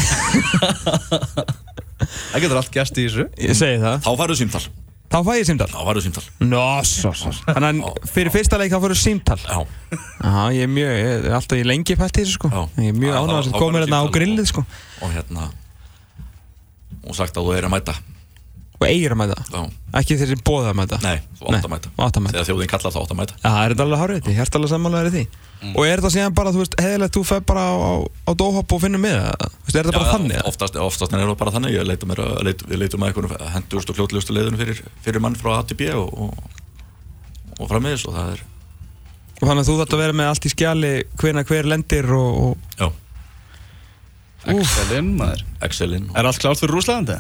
Það 2.34 2.42
getur 2.44 2.60
allt 2.60 2.74
gæst 2.74 2.98
í 3.00 3.06
þessu. 3.08 3.26
Ég 3.40 3.56
segi 3.58 3.78
það, 3.82 4.02
þá 4.04 4.10
farið 4.20 4.40
símtal, 4.42 4.64
þá 5.14 5.18
fæ 5.28 5.32
ég 5.38 5.48
símtal. 5.48 5.70
Þá 5.70 5.82
farið 5.88 6.06
símtal. 6.08 6.24
Nó, 6.50 6.64
svo, 6.90 7.12
svo. 7.18 7.34
Þannig 7.46 7.84
að 7.86 8.12
fyrir 8.16 8.34
fyrsta 8.34 8.60
leik 8.62 8.74
þá 8.74 8.80
fyrir 8.88 9.00
símtal. 9.00 9.40
Já, 9.46 9.60
Já, 9.94 10.38
ég 10.58 10.66
er 10.66 10.72
mjög, 10.74 10.94
ég 10.98 11.12
er 11.20 11.36
alltaf 11.38 11.60
í 11.62 11.68
lengi 11.68 11.98
pælt 12.00 12.18
í 12.18 12.24
þessu 12.24 12.40
sko. 12.40 12.50
Já. 12.54 12.64
Ég 12.82 12.96
er 12.96 12.98
mjög 12.98 13.20
þá 13.20 13.60
komir 13.60 13.78
bara 13.78 13.86
hérna 13.86 14.02
á 14.02 14.06
grillið 14.18 14.50
sko. 14.50 14.66
og 15.04 15.14
hérna 15.14 15.52
og 17.04 17.16
sagt 17.18 17.38
að 17.38 17.48
þú 17.48 17.56
er 17.58 17.68
að 17.68 17.74
mæta 17.76 17.96
Og 18.84 18.90
eigir 18.92 19.14
að 19.16 19.20
mæta? 19.24 19.38
Já, 19.54 19.62
Ekki 20.00 20.16
þeir 20.20 20.30
sem 20.34 20.42
bóða 20.44 20.72
að 20.74 20.78
mæta? 20.82 20.98
Nei, 21.04 21.18
þú 21.40 21.50
átt 21.54 21.66
að 21.68 21.72
mæta 21.74 21.90
átt 22.04 22.18
að 22.20 22.24
mæta 22.26 22.34
þegar 22.36 22.48
þjóðin 22.50 22.72
kallar 22.74 22.94
þá 22.94 23.00
átt 23.04 23.14
að 23.14 23.20
mæta 23.20 23.36
Já, 23.40 23.48
það 23.48 23.64
er 23.64 23.74
þetta 23.74 23.86
alveg 23.88 24.02
hárið 24.04 24.22
því, 24.28 24.34
hérst 24.40 24.58
alveg 24.60 24.72
sammálaður 24.74 25.10
í 25.10 25.14
því? 25.14 25.24
Og 25.64 25.86
er 25.88 26.02
þetta 26.02 26.12
síðan 26.18 26.34
bara, 26.36 26.52
þú 26.54 26.60
veist, 26.64 26.74
heðilegt 26.84 27.14
þú 27.16 27.22
fer 27.30 27.44
bara 27.48 27.62
á, 27.64 27.74
á, 27.78 27.92
á 28.04 28.32
dóhopp 28.42 28.74
og 28.76 28.82
finnur 28.84 29.00
með 29.04 29.14
það 29.22 29.46
Þú 29.54 29.68
veist, 29.70 29.78
er 29.78 29.88
þetta 29.88 30.00
bara 30.02 30.16
þannig 30.18 30.36
eða? 30.40 30.48
oftast, 30.52 30.80
oftast 30.84 31.14
er 31.16 31.22
það 31.24 31.38
bara 31.40 31.54
þannig. 31.56 31.76
Ég 31.78 31.86
leitum 31.88 32.12
mér 32.12 32.22
að, 32.26 32.34
leit, 32.50 32.64
við 32.68 32.82
leitum 32.82 33.06
að 33.06 33.14
einhvern 33.14 33.54
hendurst 33.54 33.94
og 33.94 33.96
kljótlustu 34.00 34.36
leiðunum 34.36 34.60
fyrir, 34.60 34.82
fyrir 35.06 35.24
mann 35.24 35.38
frá 35.40 35.54
A 35.56 35.62
til 35.70 35.78
B 35.80 35.88
og, 35.96 36.10
og, 36.12 36.60
og 37.64 37.72
frammiðis 37.72 38.04
og 38.10 38.18
það 38.18 38.34
er 38.36 38.44
Og 39.40 39.48
þannig 39.48 39.64
að 39.64 39.70
þú 39.72 39.78
þarft 39.80 39.96
að 39.96 40.04
vera 40.04 40.18
með 40.20 40.30
allt 40.34 40.46
í 40.50 40.52
skjali 40.52 40.92
hvena 41.24 41.46
hver 41.48 41.70
lendir 41.72 42.12
og, 42.18 42.44
og 42.44 42.82
já, 42.84 42.90
Excelin, 44.54 45.14
maður. 45.20 45.46
Excelin 45.64 46.10
og 46.12 46.20
Er 46.20 46.28
allt 46.28 46.42
klárt 46.44 46.60
fyrir 46.60 46.76
Rúslandi? 46.76 47.16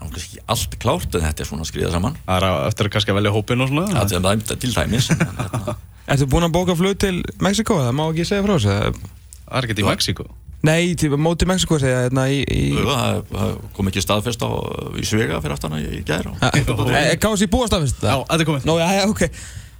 Það 0.00 0.08
er 0.08 0.12
kannski 0.16 0.32
ekki 0.34 0.44
allt 0.54 0.76
klárt 0.82 1.14
en 1.14 1.24
þetta 1.28 1.44
er 1.44 1.48
svona 1.50 1.64
að 1.66 1.70
skriða 1.70 1.92
saman 1.94 2.18
Það 2.26 2.36
er 2.40 2.46
að- 2.50 2.66
eftir 2.70 2.88
að 2.88 2.92
kannski 2.96 3.16
velja 3.20 3.32
hópin 3.36 3.64
og 3.64 3.68
svona 3.70 3.86
það 3.94 4.14
er 4.18 4.26
dæmt 4.26 4.52
til 4.64 4.74
dæmis 4.74 5.08
hérna, 5.12 5.76
Ertu 6.10 6.26
búinn 6.26 6.46
að 6.48 6.54
bóka 6.56 6.74
flug 6.74 6.96
til 6.98 7.20
Mexiko? 7.44 7.76
Það 7.84 7.94
má 7.94 8.04
ekki 8.10 8.24
segja 8.26 8.42
frá 8.42 8.54
þessu? 8.56 8.76
Það 9.46 9.58
er 9.60 9.66
ekkert 9.68 9.82
í 9.84 9.88
Mexíku 9.90 10.24
Nei, 10.66 10.94
til 11.00 11.08
móti 11.16 11.46
Mexiko 11.48 11.78
segja 11.80 12.02
hérna 12.08 12.24
í, 12.28 12.40
í... 12.44 12.64
það 12.76 13.20
það 13.30 13.52
kom 13.76 13.88
ekki 13.92 14.02
staðfest 14.04 14.42
á 14.44 14.50
í 15.00 15.04
Svega 15.08 15.38
fyrir 15.40 15.54
aftan 15.56 15.76
að 15.78 15.86
ég 15.86 16.02
gæra 16.08 16.34
og 16.34 16.90
Eh, 16.90 17.14
Gáðs 17.22 17.44
í 17.46 17.48
búastafist 17.52 18.02
Já, 18.04 18.16
þetta 18.26 18.40
er 18.42 18.48
komið 18.50 18.66
Nó, 18.68 18.74
já, 18.82 18.88
já, 18.98 19.04
ok 19.08 19.22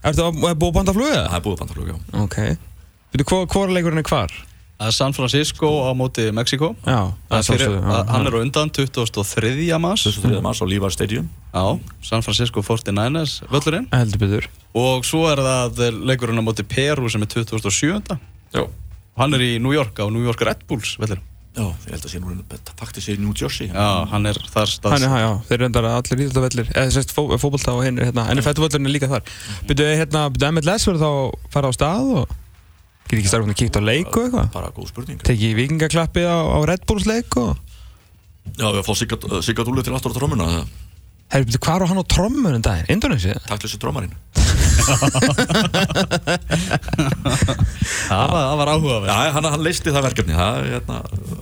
Ertu 0.01 0.25
að 0.25 0.39
að 0.49 0.55
búa 0.63 0.73
banda 0.79 0.95
flug 0.97 1.11
eða? 1.13 1.27
það 1.29 1.37
er 1.41 1.45
búið 1.45 1.59
bandaflug, 1.61 1.91
já 1.91 2.23
Ok 2.25 2.39
Veitu, 3.11 3.27
hvor, 3.29 3.45
hvor 3.53 3.75
leikurinn 3.75 4.01
er 4.01 4.09
hvar? 4.09 4.33
Það 4.81 4.89
er 4.89 4.95
San 4.97 5.13
Francisco 5.13 5.69
á 5.85 5.93
móti 5.93 6.25
Það 7.29 7.43
já, 7.85 7.99
Hann 8.09 8.25
já. 8.25 8.29
er 8.31 8.33
á 8.33 8.41
undan 8.41 8.71
23. 8.73 9.79
mars. 9.79 10.05
23. 10.09 10.41
mars 10.41 10.63
á 10.63 10.65
Lívar 10.65 10.91
Stadium. 10.95 11.29
Já, 11.53 11.65
San 12.01 12.23
Francisco 12.25 12.63
49ers 12.65 13.43
völlurinn. 13.53 13.89
Og 14.73 15.05
svo 15.05 15.27
er 15.29 15.43
það 15.45 16.01
leikurinn 16.09 16.41
á 16.41 16.45
móti 16.47 16.65
Peru 16.65 17.11
sem 17.13 17.21
er 17.21 17.29
2007. 17.29 18.17
já, 18.57 18.63
Og 18.65 19.21
hann 19.21 19.35
er 19.37 19.41
í 19.45 19.59
New 19.61 19.73
York 19.77 20.01
á 20.01 20.09
New 20.09 20.25
York 20.25 20.41
Red 20.41 20.65
Bulls 20.67 20.97
völlurinn. 20.97 21.27
Já, 21.51 21.67
ég 21.67 21.91
held 21.93 22.05
að 22.07 22.13
sé 22.15 22.19
nú 22.23 22.31
faktis 22.79 23.09
í 23.11 23.17
New 23.19 23.33
Jersey 23.35 23.67
Já, 23.67 24.07
hann 24.07 24.25
er 24.31 24.39
þar 24.55 24.69
stað 24.71 24.93
Hann 24.95 25.03
er, 25.03 25.15
já, 25.19 25.31
þeir 25.49 25.57
eru 25.59 25.67
endar 25.67 25.89
allir 25.91 26.21
íþjóttavellir 26.25 26.69
eða 26.71 26.93
sérst 26.95 27.11
fó, 27.13 27.25
fótbolta 27.43 27.75
og 27.75 27.83
hinn 27.85 27.99
hérna, 27.99 28.29
en 28.31 28.39
fættuvöllurinn 28.39 28.87
er 28.87 28.95
líka 28.95 29.09
þar. 29.11 29.27
Byrju, 29.67 29.89
hérna, 29.99 30.23
byrju 30.31 30.53
MLS 30.55 30.87
verður 30.87 31.03
þá 31.03 31.51
fara 31.51 31.69
á 31.69 31.73
stað 31.75 32.13
og 32.23 32.37
getur 33.11 33.23
ekki 33.25 33.33
starfum 33.33 33.51
að 33.51 33.59
kíkta 33.59 33.83
á 33.83 33.89
leik 33.89 34.11
og 34.15 34.29
eitthvað 34.29 34.53
bara 34.55 34.71
góð 34.77 34.91
spurning 34.93 35.25
tekið 35.27 35.57
vikingaklappi 35.59 36.23
á, 36.23 36.39
á 36.47 36.59
Red 36.71 36.87
Bulls 36.87 37.09
leik 37.11 37.37
og 37.41 37.57
já, 38.55 38.69
við 38.71 38.83
fá 38.87 38.93
Sigga 39.43 39.67
Dúli 39.67 39.85
til 39.87 39.97
aftur 39.97 40.15
á 40.15 40.19
trómuna 40.19 40.49
Herri, 41.31 41.47
byrju, 41.47 41.63
hvað 41.63 41.83
var 41.83 41.91
hann 41.93 42.03
á 42.03 42.07
trommun 42.11 42.57
en 42.59 42.65
daginn? 42.67 42.91
Indonesia? 42.91 43.39
takk 43.47 43.67
þessi 43.67 43.83
trómarinn 43.83 44.15
Það 48.11 48.31
var, 48.31 48.43
það 48.45 48.57
var 48.61 48.71
áhugaverð 48.75 49.11
Já, 49.11 49.17
hann, 49.35 49.49
hann 49.55 49.65
leisti 49.65 49.93
það 49.95 50.07
verkefni 50.09 50.37
það, 50.37 50.59
hérna, 50.71 50.97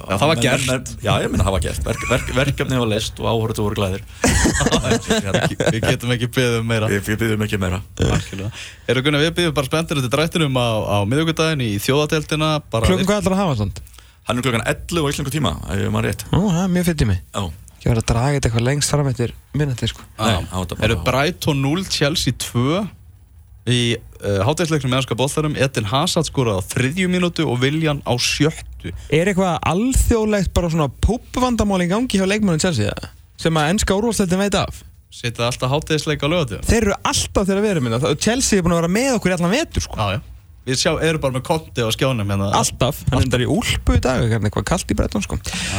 Já, 0.08 0.14
það 0.20 0.30
var 0.32 0.40
gert. 0.44 0.66
menn- 0.68 0.90
Já, 1.04 1.10
ég 1.24 1.32
minna 1.32 1.46
það 1.46 1.54
var 1.56 1.62
gert. 1.66 1.82
Verk, 1.88 2.02
verk, 2.12 2.32
Verkefni 2.38 2.80
var 2.82 2.90
leist 2.92 3.20
og 3.22 3.28
áhörðu 3.32 3.66
voru 3.66 3.78
glæðir 3.78 4.02
Við 5.72 5.80
getum 5.84 6.14
ekki 6.14 6.28
beðið 6.34 6.58
um 6.62 6.68
meira. 6.68 6.90
Við, 6.90 7.00
byggjum 7.08 7.44
ekki 7.46 7.60
meira. 7.62 7.80
Algjörlega. 7.98 8.50
Eru 8.88 9.04
Gunnar, 9.06 9.24
við 9.24 9.32
byrjum 9.38 9.56
bara 9.58 9.70
spenntir 9.70 10.02
til 10.02 10.12
drættinum 10.12 10.58
á, 10.58 10.68
á 10.84 10.96
miðugudaginn 11.08 11.64
í 11.64 11.70
þjóðateldina 11.82 12.50
bara 12.72 12.88
Klukkan 12.88 13.08
hvað 13.08 13.22
ætlar 13.22 13.36
að 13.36 13.42
hafa 13.44 13.56
svona? 13.62 13.86
Hann 14.28 14.36
er 14.40 14.44
klokkan 14.44 14.66
11 14.68 15.00
á 15.00 15.08
íslengu 15.08 15.32
tíma 15.32 15.54
ég 15.72 15.88
það 16.52 16.62
er 16.66 16.72
mjög 16.74 16.88
fyrir 16.90 17.08
mig 17.08 17.20
Já, 17.32 17.42
Ekki 17.78 17.88
verið 17.92 18.02
að 18.02 18.08
draga 18.10 18.34
þetta 18.34 18.48
eitthvað 18.48 18.66
lengst 18.66 18.90
fram 18.92 19.08
eftir 19.12 19.32
minnati 19.54 19.86
sko. 19.88 20.02
Það 20.18 20.32
var 20.50 20.64
þetta 20.66 20.84
Eru 20.88 20.96
Brighton 21.06 21.60
0, 21.62 21.84
Chelsea 21.94 22.34
2 22.34 22.97
í 23.74 23.82
uh, 23.96 24.40
hátæðisleiknum 24.46 24.92
með 24.92 25.02
ennska 25.02 25.18
bóllarum 25.18 25.56
Edin 25.58 25.88
Hazard 25.90 26.28
skorað 26.28 26.60
á 26.60 26.68
þriðju 26.72 27.08
mínútu 27.12 27.46
og 27.48 27.60
Viljan 27.62 28.02
á 28.06 28.12
sjöttu. 28.16 28.92
Er 29.12 29.30
eitthvað 29.30 29.58
alþjóðlegt 29.72 30.54
bara 30.56 30.72
svona 30.72 30.90
púpvandamál 31.04 31.82
í 31.84 31.90
gangi 31.90 32.20
hjá 32.20 32.26
leikmannum 32.28 32.62
Chelsea 32.62 32.94
sem 33.38 33.54
að 33.58 33.74
ennska 33.74 33.98
úrvalsleitin 33.98 34.42
veit 34.42 34.56
af? 34.58 34.82
Sittið 35.14 35.46
alltaf 35.46 35.70
hátæðisleik 35.72 36.20
á 36.20 36.28
lögatum 36.28 36.66
Þeir 36.68 36.82
eru 36.82 36.96
alltaf 37.00 37.46
þeirra 37.48 37.62
verið 37.64 37.86
minna 37.86 38.16
Chelsea 38.20 38.58
er 38.58 38.66
búin 38.66 38.74
að 38.76 38.82
vera 38.82 38.96
með 38.98 39.14
okkur 39.16 39.32
í 39.32 39.36
allan 39.38 39.54
vetur 39.54 39.86
sko. 39.86 39.96
Já, 39.96 40.18
já 40.18 40.37
Við 40.68 40.80
sjá, 40.82 40.90
erum 41.00 41.22
bara 41.22 41.36
með 41.38 41.44
konti 41.48 41.80
á 41.80 41.88
skjánum 41.94 42.28
hérna. 42.28 42.50
Alltaf, 42.58 43.00
hann 43.08 43.22
er 43.22 43.26
endar 43.26 43.44
í 43.44 43.48
úlpu 43.48 43.96
í 43.96 44.02
dag 44.04 44.20
hérna 44.20 44.50
eitthvað 44.50 44.66
kallt 44.68 44.92
í 44.92 44.96
bretton 44.98 45.24
sko. 45.24 45.38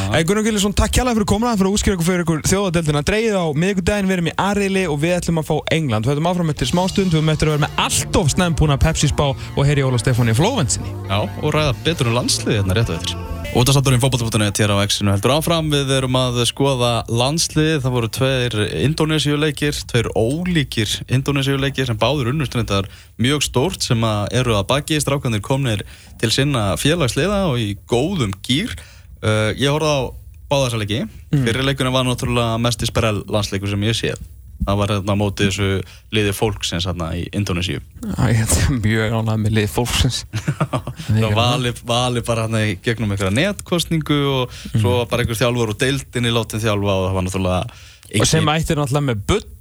En 0.09 0.25
Gunnar 0.25 0.47
Gillisson, 0.47 0.73
takk 0.73 0.95
kjærlega 0.97 1.19
fyrir 1.19 1.29
komuna 1.29 1.53
fyrir 1.59 1.69
að 1.69 1.77
útskýra 1.77 1.97
ykkur 1.97 2.09
fyrir 2.09 2.25
ykkur 2.25 2.43
þjóðadeldina 2.49 3.05
Dreigið 3.05 3.37
á 3.37 3.45
miðvikudaginn, 3.53 4.09
við 4.09 4.17
erum 4.17 4.31
í 4.31 4.35
Arili 4.49 4.85
og 4.89 5.01
við 5.03 5.17
ætlum 5.19 5.43
að 5.43 5.49
fá 5.51 5.55
England. 5.77 6.09
Við 6.09 6.17
ætlum 6.17 6.31
áfram 6.33 6.53
eftir 6.55 6.71
smástund, 6.73 7.13
við 7.13 7.27
möttum 7.29 7.53
að 7.53 7.59
vera 7.59 7.65
með 7.67 7.83
allt 7.85 8.21
of 8.23 8.31
snæmpúna 8.33 8.79
Pepsi 8.81 9.11
spá 9.13 9.27
og 9.29 9.61
heyri 9.67 9.85
Óla 9.85 10.01
Stefáni 10.01 10.33
Flóvensinni 10.37 10.89
Já, 11.09 11.19
og 11.21 11.53
ræða 11.53 11.75
betur 11.85 12.09
um 12.09 12.17
landsliði 12.17 12.63
hérna 12.63 12.79
rétt 12.79 12.89
á 12.89 12.97
eftir 12.97 13.38
Útastátturinn 13.49 13.97
fótballtafóttunni 13.99 14.45
hér 14.53 14.69
á 14.69 14.85
X-inu 14.85 15.09
heldur 15.09 15.31
áfram. 15.33 15.71
Við 15.73 15.89
erum 15.95 16.13
að 16.19 16.35
skoða 16.45 16.91
landslið. 17.09 17.79
Það 17.81 17.95
voru 17.95 18.09
tveir 18.13 18.55
Indonésiuleikir 18.85 19.79
Tveir 19.89 20.11
ólíkir 20.13 20.93
Indonésiuleikir 21.09 21.89
sem 21.89 21.97
báður 21.97 22.29
unnustundar 22.29 22.85
mjög 23.17 23.41
stórt 23.47 23.81
sem 23.81 24.05
að 24.05 24.37
eru 24.37 24.53
að 24.53 24.67
baki. 24.69 25.01
Strákanir 25.01 25.41
komnir 25.41 25.81
til 26.21 26.29
sinna 26.29 26.75
félagsliða 26.77 27.47
og 27.49 27.57
í 27.57 27.73
góðum 27.89 28.37
gýr 28.45 28.75
uh, 29.25 29.49
Ég 29.57 29.73
horfði 29.73 29.97
á 29.97 29.99
báðarsaleiki 30.53 31.07
mm. 31.07 31.41
Fyrir 31.47 31.65
leikunum 31.65 31.97
var 31.97 32.05
náttúrulega 32.05 32.61
mest 32.61 32.85
í 32.85 32.91
sperrel 32.91 33.23
landsleikur 33.25 33.73
sem 33.73 33.89
ég 33.89 33.97
séð 33.97 34.21
Það 34.59 34.79
var 34.81 34.93
hérna 34.93 35.15
á 35.15 35.21
móti 35.21 35.47
þessu 35.47 35.67
liði 36.15 36.33
fólksins 36.35 36.87
hérna 36.89 37.11
í 37.17 37.25
er 38.43 38.79
mjög 38.83 39.15
ánægð 39.19 39.43
með 39.45 39.55
lið 39.57 39.69
fólksins. 39.73 40.17
Það 41.09 41.37
vali, 41.37 41.75
vali 41.87 42.25
bara 42.27 42.47
í 42.67 42.73
gegnum 42.85 43.13
einhverja 43.15 43.35
netkostningu 43.37 44.19
og 44.33 44.57
svo 44.73 44.97
var 44.99 45.07
bara 45.11 45.23
einhver 45.25 45.39
þjálfur 45.39 45.73
og 45.73 45.79
deildinni 45.79 46.33
látið 46.35 46.67
þjálfa 46.67 46.97
og 46.97 47.07
það 47.07 47.15
var 47.17 47.27
náttúrulega 47.29 47.63
Og 48.19 48.25
sem 48.27 48.51
ættir 48.55 48.79
náttúrulega 48.79 49.07
með 49.11 49.23
buddu 49.29 49.58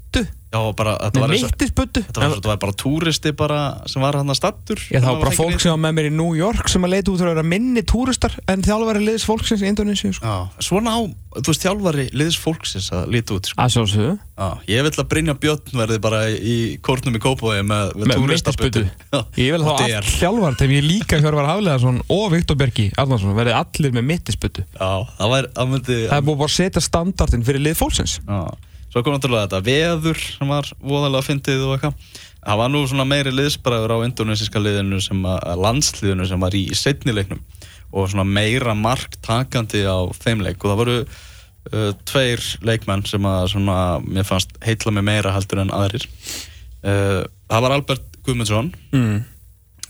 Já, 0.48 0.60
bara, 0.72 0.94
þetta 1.02 1.20
var 1.20 1.32
Þetta 1.36 2.20
var, 2.22 2.30
þetta 2.32 2.48
var 2.48 2.60
bara 2.62 2.74
túristi 2.80 3.32
bara 3.36 3.58
sem 3.90 4.00
var 4.00 4.16
hann 4.16 4.32
að 4.32 4.38
stattur 4.38 4.80
Já, 4.88 4.96
það 5.02 5.08
var 5.10 5.20
bara 5.26 5.32
fólk 5.36 5.60
sem 5.60 5.74
var 5.74 5.82
með 5.82 5.96
mér 5.98 6.08
í 6.08 6.12
New 6.16 6.36
York 6.38 6.70
sem 6.72 6.86
að 6.88 6.94
leita 6.94 7.12
út 7.12 7.24
að 7.24 7.32
vera 7.34 7.44
minni 7.44 7.82
túristar 7.84 8.36
en 8.48 8.64
þjálfari 8.64 9.02
liðs 9.04 9.26
fólksins 9.28 9.60
í 9.60 9.68
Indonési 9.68 10.14
sko. 10.16 10.36
Svona 10.64 10.94
á, 10.96 11.00
þú 11.36 11.52
veist, 11.52 11.66
þjálfari 11.66 12.06
liðs 12.16 12.38
fólksins 12.40 12.88
að 12.96 13.12
líti 13.12 13.36
út 13.36 13.50
sko. 13.50 13.60
Að 13.60 14.16
Já, 14.38 14.48
ég 14.70 14.84
vil 14.86 14.92
að 14.94 15.08
Brynja 15.10 15.34
Björn 15.42 15.74
verði 15.80 15.98
bara 16.00 16.20
í 16.30 16.56
kórnum 16.86 17.16
í 17.18 17.20
Kópavogi 17.20 17.64
með, 17.66 17.90
með, 17.98 18.12
með 18.12 18.24
mittisbuddu 18.30 18.84
Ég 19.34 19.56
vil 19.56 19.64
þá 19.66 19.72
DR. 19.82 20.06
þjálfar 20.14 20.58
þegar 20.60 20.74
ég 20.76 20.86
líka 20.86 21.18
Hjörvar 21.18 21.48
Hafleðarsson 21.50 21.98
og 22.14 22.24
Viktor 22.36 22.60
Bergi 22.60 22.86
Arnarsson 23.02 23.34
verði 23.34 23.56
allir 23.58 23.96
með 23.98 24.06
mittisbuddu 24.12 24.62
Já, 24.62 24.92
það 25.18 25.34
var, 25.34 25.50
það 25.58 25.72
myndi 25.74 25.98
Það 26.04 26.16
er 26.20 26.26
bara 26.30 26.46
að 26.46 26.54
setja 26.54 26.84
standardin 26.86 27.44
fyrir 27.48 27.64
lið 27.66 27.80
fólksins. 27.82 28.20
Já, 28.22 28.38
svo 28.88 29.02
kom 29.04 29.14
náttúrulega 29.14 29.46
þetta 29.46 29.62
veður 29.66 30.20
sem 30.24 30.50
var 30.50 30.68
voðalega 30.80 31.26
fyndið 31.26 31.64
og 31.66 31.76
eitthvað. 31.76 32.10
Það 32.48 32.60
var 32.62 32.70
nú 32.72 32.82
svona 32.88 33.04
meiri 33.08 33.32
liðsbræður 33.34 33.94
á 33.98 34.06
indonesiska 34.06 34.60
liðinu 34.62 35.00
sem 35.04 35.24
að 35.28 35.62
landsliðinu 35.64 36.28
sem 36.30 36.44
var 36.44 36.54
í 36.56 36.64
setnileiknum 36.76 37.40
og 37.92 38.10
svona 38.12 38.24
meira 38.24 38.76
marktakandi 38.78 39.82
á 39.84 39.98
þeim 40.16 40.44
leik. 40.46 40.60
Og 40.62 40.70
það 40.70 40.80
voru 40.82 40.98
uh, 41.02 41.90
tveir 42.08 42.44
leikmenn 42.64 43.04
sem 43.08 43.26
að 43.28 43.50
svona, 43.54 43.78
mér 44.04 44.28
fannst 44.28 44.54
heitla 44.64 44.94
mig 44.94 45.06
meira 45.08 45.34
heldur 45.34 45.64
en 45.64 45.74
aðrir. 45.74 46.06
Uh, 46.84 47.26
það 47.50 47.66
var 47.66 47.76
Albert 47.76 48.18
Guðmundsson. 48.24 48.72
Mm. 48.94 49.18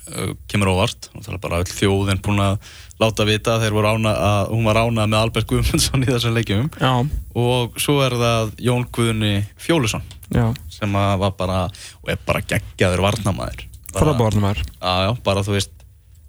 Uh, 0.09 0.35
kemur 0.51 0.73
óvart. 0.75 1.11
Og 1.15 1.25
það 1.25 1.35
er 1.37 1.41
bara 1.45 1.61
all 1.61 1.71
þjóðin 1.71 2.23
búin 2.25 2.43
að 2.45 2.59
láta 2.99 3.27
vita 3.29 3.57
að 3.61 3.69
hún 3.71 4.67
var 4.67 4.81
ánað 4.83 5.07
með 5.07 5.19
Albert 5.21 5.49
Guðmundsson 5.51 6.05
í 6.05 6.11
þessum 6.11 6.37
leikjum. 6.37 6.69
Já. 6.81 6.93
og 7.39 7.79
svo 7.79 8.01
er 8.03 8.17
það 8.19 8.53
Jón 8.67 8.87
Guðni 8.91 9.35
Fjólusson 9.61 10.03
Já. 10.35 10.51
sem 10.73 10.93
var 10.93 11.33
bara 11.39 11.67
og 12.03 12.11
er 12.11 12.19
bara 12.27 12.43
geggjaður 12.43 13.05
varnamæður 13.07 13.67
Frábárnamæður 13.95 14.65
Já, 14.83 15.15
bara 15.25 15.45
þú 15.47 15.55
veist 15.55 15.79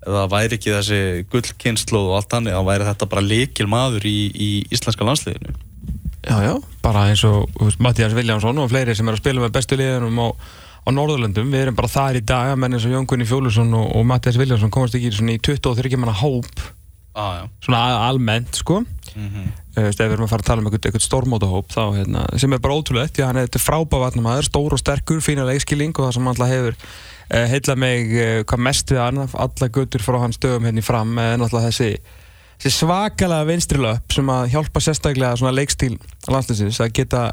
það 0.06 0.30
væri 0.32 0.58
ekki 0.58 0.76
þessi 0.76 1.00
gullkynnslóð 1.32 2.12
og 2.12 2.20
allt 2.20 2.36
hannig, 2.38 2.56
þá 2.56 2.70
væri 2.70 2.88
þetta 2.88 3.10
bara 3.12 3.26
likil 3.26 3.68
maður 3.72 4.08
í, 4.08 4.18
í 4.32 4.50
íslenska 4.72 5.08
landsliðinu. 5.08 5.56
Já, 6.30 6.36
já, 6.44 6.54
bara 6.84 7.06
eins 7.10 7.24
og 7.28 7.48
Mattias 7.82 8.16
Viljánsson 8.16 8.60
og 8.60 8.72
fleiri 8.72 8.96
sem 8.96 9.08
er 9.08 9.16
að 9.16 9.22
spila 9.22 9.44
með 9.44 9.54
bestu 9.56 9.78
liðunum 9.80 10.20
á, 10.20 10.28
á 10.86 10.90
Norðurlöndum, 10.94 11.52
við 11.52 11.66
erum 11.66 11.78
bara 11.78 11.92
þar 11.92 12.20
í 12.20 12.26
dag 12.26 12.56
menn 12.60 12.76
eins 12.76 12.88
og 12.88 12.94
Jón 12.96 13.08
Gunni 13.10 13.28
Fjólusson 13.30 13.74
og, 13.78 13.88
og 13.98 14.06
Mattias 14.10 14.40
Viljánsson 14.40 14.74
komast 14.74 14.98
ekki 14.98 15.12
í 15.12 15.40
23 15.50 16.00
manna 16.00 16.16
hóp. 16.16 16.68
Ah, 17.20 17.48
svona 17.66 17.82
almennt, 18.08 18.56
sko. 18.56 18.84
Mm 19.16 19.28
-hmm. 19.28 19.48
uh, 19.78 19.88
ef 19.90 19.98
við 19.98 20.14
erum 20.14 20.28
að 20.28 20.30
fara 20.30 20.44
að 20.44 20.50
tala 20.50 20.62
um 20.62 20.68
eitthvað 20.68 21.02
stórmótahóp 21.04 21.74
þá, 21.74 21.84
hérna, 21.98 22.26
sem 22.38 22.54
er 22.54 22.60
bara 22.60 22.76
ótrúlegt, 22.78 23.18
já, 23.18 23.26
hann 23.26 23.38
er 23.38 23.50
frábávatnamaður, 23.50 24.46
stór 24.46 24.74
og 24.74 24.80
sterkur, 24.80 25.22
fína 25.22 25.48
leikskilling 25.50 25.98
og 25.98 26.06
það 26.06 26.14
sem 26.14 26.28
alltaf 26.28 26.48
hefur 26.48 26.76
uh, 26.76 27.46
heitla 27.50 27.76
mig 27.76 28.14
uh, 28.14 28.44
hvað 28.46 28.60
mest 28.60 28.92
við 28.92 29.02
hann, 29.02 29.18
alla 29.34 29.68
guttur 29.68 30.02
frá 30.02 30.20
hans 30.22 30.38
dögum 30.38 30.66
hérna 30.66 30.80
í 30.80 30.86
fram, 30.86 31.18
en 31.18 31.42
alltaf 31.42 31.66
þessi 31.66 31.98
þessi 32.60 32.84
svakalega 32.84 33.48
vinstrilöp 33.48 34.14
sem 34.14 34.30
að 34.34 34.52
hjálpa 34.54 34.82
sérstaklega 34.84 35.38
svona 35.40 35.56
leikstíl 35.56 35.96
landslæsins 36.28 36.82
að 36.84 36.94
geta 36.98 37.24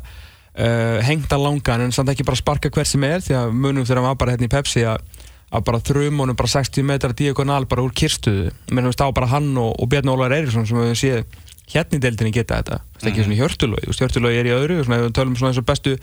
uh, 0.58 0.98
hengt 1.06 1.32
að 1.32 1.46
langan 1.46 1.86
en 1.86 1.94
samt 1.94 2.12
ekki 2.12 2.26
bara 2.26 2.40
sparka 2.40 2.72
hver 2.72 2.88
sem 2.88 3.04
er 3.06 3.24
því 3.24 3.38
að 3.38 3.54
munum 3.54 3.86
þegar 3.86 4.02
hann 4.02 4.10
var 4.10 4.20
bara 4.20 4.36
hérna 4.36 4.48
í 4.48 4.52
Pepsi 4.52 4.84
að, 4.88 5.02
að 5.50 5.66
bara 5.68 5.82
þrjum 5.88 6.22
honum 6.24 6.38
bara 6.38 6.52
60 6.56 6.88
metrar 6.88 7.16
diagonal 7.16 7.64
bara 7.70 7.84
úr 7.86 7.94
kirstuðu 7.96 8.52
menn 8.70 8.88
við 8.88 8.96
stá 8.98 9.06
bara 9.16 9.30
hann 9.32 9.52
og, 9.60 9.74
og 9.80 9.90
Bjarni 9.92 10.14
Ólar 10.14 10.36
Eiríksson 10.36 10.68
sem 10.68 10.80
við 10.80 10.94
séð 11.00 11.24
hérna 11.66 11.98
í 11.98 12.02
deildinni 12.02 12.30
geta 12.34 12.60
þetta. 12.60 12.76
Þetta 12.94 13.06
er 13.06 13.10
ekki 13.10 13.24
svona 13.24 13.40
hjörtulói, 13.40 13.80
hjörtulói 13.90 14.36
er 14.36 14.46
í 14.46 14.54
öðru 14.54 14.76
svona, 14.84 15.00
við 15.02 15.16
tölum 15.18 15.34
svona 15.34 15.50
eins 15.50 15.58
og 15.58 15.66
bestu 15.66 15.96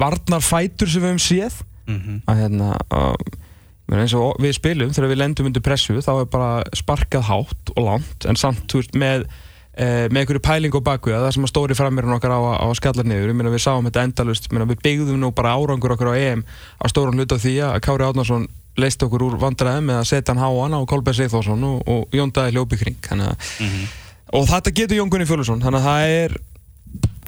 varnarfætur 0.00 0.88
sem 0.88 1.04
við 1.04 1.10
hefum 1.10 1.20
séð. 1.26 1.58
Mm 1.90 1.98
-hmm. 2.00 2.22
að 2.30 2.40
hérna 2.40 2.70
að 2.88 3.98
eins 3.98 4.14
og 4.14 4.38
við 4.42 4.54
spilum, 4.54 4.92
þegar 4.94 5.10
við 5.10 5.20
lendum 5.20 5.48
undir 5.50 5.64
pressu 5.64 5.98
þá 5.98 6.12
er 6.20 6.28
bara 6.30 6.50
sparkað 6.78 7.26
hátt 7.26 7.72
og 7.74 7.84
langt 7.84 8.26
en 8.28 8.38
samt 8.38 8.70
veist, 8.76 8.94
með 8.94 9.24
eh, 9.26 9.49
með 9.78 10.22
einhverju 10.22 10.42
pæling 10.44 10.74
og 10.74 10.84
bakvið 10.84 11.16
það 11.16 11.34
sem 11.36 11.46
að 11.46 11.52
stóri 11.52 11.76
framverðin 11.78 12.16
okkar 12.16 12.34
á, 12.34 12.40
á 12.58 12.68
skallar 12.76 13.06
niður. 13.06 13.34
Minna, 13.36 13.52
við 13.54 13.62
sáum 13.64 13.86
þetta 13.86 14.02
endalust, 14.08 14.50
minna, 14.50 14.66
við 14.68 14.82
byggðum 14.84 15.20
nú 15.22 15.30
bara 15.36 15.54
árangur 15.54 15.94
okkar 15.94 16.12
á 16.12 16.14
EM 16.18 16.42
á 16.44 16.84
stórun 16.90 17.20
hlut 17.20 17.32
af 17.36 17.44
því 17.44 17.54
að 17.68 17.78
Kári 17.86 18.08
Átnarsson 18.08 18.48
leist 18.80 19.02
okkur 19.02 19.26
úr 19.28 19.38
vandræði 19.40 19.86
með 19.86 20.02
að 20.02 20.10
setja 20.10 20.34
hann 20.34 20.42
háan 20.42 20.76
á 20.76 20.80
Kolbjörn 20.90 21.18
Seithórsson 21.18 21.64
og, 21.66 21.80
og 21.90 22.14
Jón 22.16 22.32
Dæði 22.34 22.56
hljópi 22.56 22.80
kring. 22.80 22.98
Mm 23.10 23.34
-hmm. 23.66 23.88
og 24.38 24.46
þetta 24.48 24.70
getur 24.70 24.96
Jón 24.96 25.10
Gunni 25.10 25.26
Fjölusson 25.26 25.62
þannig 25.62 25.80
að 25.80 25.88
það 25.88 26.02
er 26.20 26.36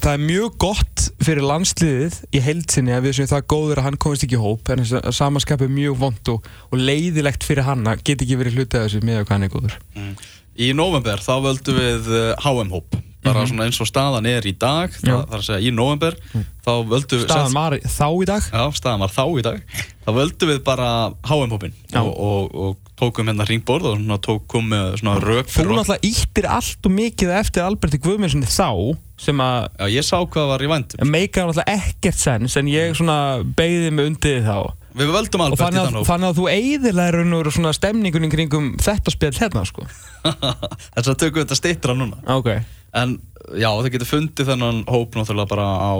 það 0.03 0.13
er 0.13 0.23
mjög 0.27 0.55
gott 0.59 1.03
fyrir 1.23 1.45
landsliðið 1.47 2.15
í 2.35 2.39
heilsinni 2.43 2.91
að 2.91 3.05
við 3.07 3.15
sem 3.17 3.29
það 3.31 3.45
góður 3.53 3.79
að 3.79 3.87
hann 3.87 3.97
komist 3.97 4.25
ekki 4.25 4.35
í 4.35 4.41
hóp. 4.43 4.69
En 4.69 4.83
þess 4.83 4.99
að 4.99 5.15
samanskap 5.15 5.61
er 5.63 5.71
mjög 5.71 5.99
vond 6.01 6.31
og, 6.33 6.47
og 6.71 6.79
leiðilegt 6.79 7.43
fyrir 7.47 7.67
hann 7.67 7.87
að 7.87 8.03
get 8.03 8.23
ekki 8.25 8.39
verið 8.39 8.57
hlutið 8.57 8.79
af 8.79 8.89
þessu 8.89 9.03
með 9.07 9.21
Í 10.53 10.73
november 10.77 11.23
þá 11.23 11.33
völdum 11.47 11.79
við 11.79 12.11
HM-hóp 12.43 13.01
bara 13.23 13.39
mm 13.39 13.43
-hmm. 13.43 13.49
svona 13.49 13.65
eins 13.65 13.81
og 13.81 13.87
staðan 13.87 14.25
er 14.25 14.45
í 14.47 14.53
dag 14.59 14.91
það, 14.91 15.21
er 15.31 15.37
að 15.39 15.45
segja 15.47 15.67
í 15.67 15.71
november 15.71 16.15
mm. 16.33 16.45
þá 16.65 16.71
völdum 16.91 17.19
við 17.19 17.27
Staðan 17.29 17.53
var 17.53 17.75
þá 17.79 18.07
í 18.21 18.25
dag? 18.25 18.43
Já, 18.51 18.63
staðan 18.75 19.03
var 19.05 19.13
þá 19.13 19.25
í 19.39 19.43
dag 19.47 19.61
þá 20.03 20.09
völdum 20.17 20.51
við 20.51 20.59
bara 20.63 20.89
HM-hópin 21.23 21.73
og, 21.95 22.11
og, 22.19 22.55
og 22.55 22.77
tókum 22.99 23.31
hérna 23.31 23.47
ringborð 23.47 23.85
og 23.91 23.97
svona 23.97 24.19
tókum 24.27 24.75
svona 24.99 25.15
röp 25.23 25.47
Þú 25.47 25.67
náttúrulega 25.71 26.03
íttir 26.03 26.49
allt 26.51 26.85
og 26.85 26.91
mikið 26.91 27.33
eftir 27.39 27.63
Alberti 27.63 28.01
Guðmundssoni 28.03 28.49
þá 28.51 28.97
sem 29.17 29.39
að 29.39 29.69
Já, 29.79 29.87
ég 29.95 30.03
sá 30.03 30.17
hvað 30.19 30.51
var 30.51 30.63
í 30.63 30.71
vandum 30.73 31.07
Meika 31.15 31.47
náttúrulega 31.47 31.79
ekkert 31.79 32.19
sens 32.19 32.57
en 32.59 32.67
ég 32.67 32.95
svona 32.97 33.39
beigði 33.55 33.91
mig 33.91 34.11
undir 34.11 34.43
þá 34.43 34.75
Við 34.93 35.09
völdum 35.15 35.41
Albert 35.41 35.73
í 35.73 35.79
þann 35.79 35.97
hóp. 35.97 36.07
Þannig 36.07 36.29
að 36.29 36.39
þú 36.39 36.47
eiðilega 36.53 37.13
raun 37.15 37.35
og 37.39 37.51
svona 37.55 37.73
stemningunum 37.73 38.31
kringum 38.33 38.71
þetta 38.81 39.13
spil 39.13 39.31
hérna 39.39 39.63
sko. 39.65 39.85
Þess 40.93 41.09
að 41.09 41.19
tökum 41.23 41.39
við 41.39 41.45
þetta 41.47 41.57
stittra 41.57 41.95
núna. 41.97 42.19
Ok. 42.35 42.51
En 42.93 43.15
já, 43.57 43.69
það 43.69 43.89
getur 43.95 44.09
fundið 44.09 44.51
þennan 44.51 44.83
hóp 44.85 45.15
náttúrulega 45.17 45.49
bara 45.49 45.65
á 45.81 45.93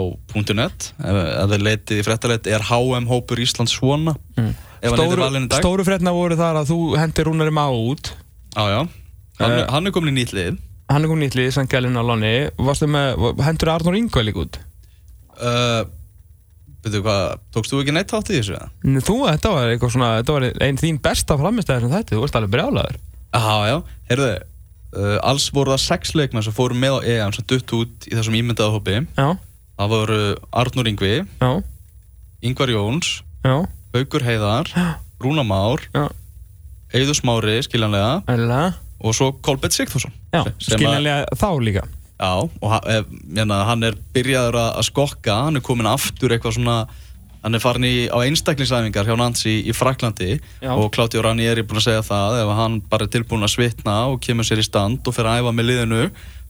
.net. 0.54 0.92
Ef 1.02 1.48
þið 1.50 1.64
leitið 1.66 2.02
í 2.02 2.04
frettaleit 2.06 2.46
er 2.46 2.66
HM 2.70 3.08
hópur 3.10 3.42
Íslands 3.42 3.74
svona? 3.74 4.14
Mm. 4.38 4.52
Stóru, 4.84 5.26
stóru 5.56 5.86
fretna 5.86 6.12
voru 6.14 6.36
þar 6.38 6.60
að 6.60 6.70
þú 6.70 6.78
hendir 7.00 7.26
Rúnari 7.26 7.54
Má 7.54 7.64
út. 7.72 8.12
Já, 8.54 8.64
já, 8.68 8.80
hann, 9.40 9.56
uh, 9.56 9.64
hann 9.72 9.88
er 9.88 9.94
komin 9.96 10.12
í 10.12 10.20
nýtlið 10.20 10.58
Hann 10.92 11.02
er 11.02 11.10
komin 11.10 11.24
í 11.24 11.26
nýtlið, 11.26 11.48
Sangelin 11.56 11.96
á 11.98 12.04
Lonni. 12.04 12.34
Hendur 13.42 13.72
Arnur 13.72 13.96
Ingvæl 13.98 14.26
líka 14.28 14.44
út? 14.44 14.58
Uh, 15.34 15.88
Veitu 16.84 17.00
hvað, 17.00 17.38
tókst 17.54 17.72
þú 17.72 17.78
ekki 17.80 17.94
neitt 17.96 18.12
átt 18.12 18.28
í 18.28 18.38
þessu? 18.38 18.58
Þú, 19.06 19.14
þetta 19.30 19.52
var 19.54 19.70
eitthvað 19.72 19.92
svona 19.94 20.10
þetta 20.18 20.34
var 20.36 20.44
einn 20.66 20.80
þín 20.80 20.98
besta 21.04 21.36
framistæðir 21.40 21.86
sem 21.86 21.94
þetta, 21.94 22.12
þú 22.16 22.24
varst 22.24 22.36
alveg 22.36 22.52
brjálaður. 22.52 22.98
Já, 23.34 23.54
já, 23.70 23.76
heyrðu 24.10 24.28
uh, 24.34 25.16
alls 25.30 25.46
voru 25.54 25.72
það 25.74 25.82
sex 25.86 26.12
leikmenn 26.18 26.44
sem 26.44 26.54
fóru 26.56 26.76
með 26.78 26.98
á 27.00 27.06
EM 27.14 27.32
sem 27.36 27.46
dutt 27.50 27.74
út 27.78 28.08
í 28.10 28.12
þessum 28.14 28.36
ímyndaða 28.38 28.76
hópi. 28.76 28.98
Já. 29.16 29.28
Það 29.74 29.90
voru 29.96 30.18
Arnur 30.54 30.86
Ingvi 30.92 31.14
Já. 31.24 31.50
Ingvar 32.46 32.70
Jóns 32.70 33.08
Já. 33.42 33.56
Haugur 33.96 34.22
Heiðar 34.22 34.70
Rúna 35.24 35.42
Már 35.46 35.82
Eður 36.94 37.16
Smári, 37.18 37.56
skiljanlega 37.66 38.20
Æla. 38.30 38.60
og 39.02 39.16
svo 39.18 39.32
Kolbett 39.42 39.74
Sigþórsson. 39.74 40.14
Skiljanlega 40.62 41.24
þá 41.34 41.48
líka 41.58 41.82
já, 42.18 42.32
og 42.44 42.68
hann, 42.70 43.56
hann 43.70 43.88
er 43.88 43.98
byrjaður 44.14 44.60
að 44.60 44.84
skokka 44.88 45.40
hann 45.48 45.58
er 45.58 45.64
komin 45.66 45.90
aftur 45.90 46.34
eitthvað 46.34 46.58
svona 46.58 46.76
hann 47.44 47.58
er 47.58 47.60
farin 47.60 47.84
í, 47.84 48.06
á 48.08 48.16
einstaklingsæfingar 48.24 49.08
hjá 49.08 49.16
Nancy 49.20 49.58
í 49.68 49.74
Fraklandi 49.76 50.38
já. 50.38 50.72
og 50.72 50.88
Klátti 50.94 51.20
og 51.20 51.26
Ranni 51.26 51.48
er 51.50 51.60
búin 51.66 51.82
að 51.82 51.88
segja 51.90 52.06
það 52.06 52.40
ef 52.40 52.52
hann 52.60 52.78
bara 52.88 53.04
er 53.04 53.12
tilbúin 53.12 53.44
að 53.44 53.56
svitna 53.56 53.98
og 54.12 54.22
kemur 54.24 54.48
sér 54.48 54.62
í 54.62 54.66
stand 54.66 55.04
og 55.04 55.16
fer 55.16 55.28
að 55.28 55.42
æfa 55.42 55.52
með 55.52 55.70
liðinu 55.70 56.04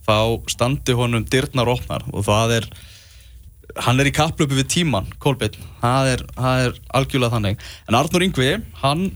þá 0.04 0.18
standi 0.52 0.94
honum 0.94 1.24
dyrnar 1.26 1.72
opnar 1.72 2.04
og 2.12 2.26
það 2.28 2.58
er 2.60 2.68
hann 3.82 3.98
er 3.98 4.08
í 4.08 4.14
kapplöpu 4.14 4.54
við 4.54 4.70
tíman, 4.70 5.08
Kolbett 5.18 5.56
það 5.80 6.10
er, 6.12 6.24
það 6.36 6.64
er 6.66 6.80
algjörlega 6.94 7.34
þannig. 7.34 7.62
En 7.88 7.98
Arnur 7.98 8.24
Yngvi, 8.26 8.50
hann 8.82 9.06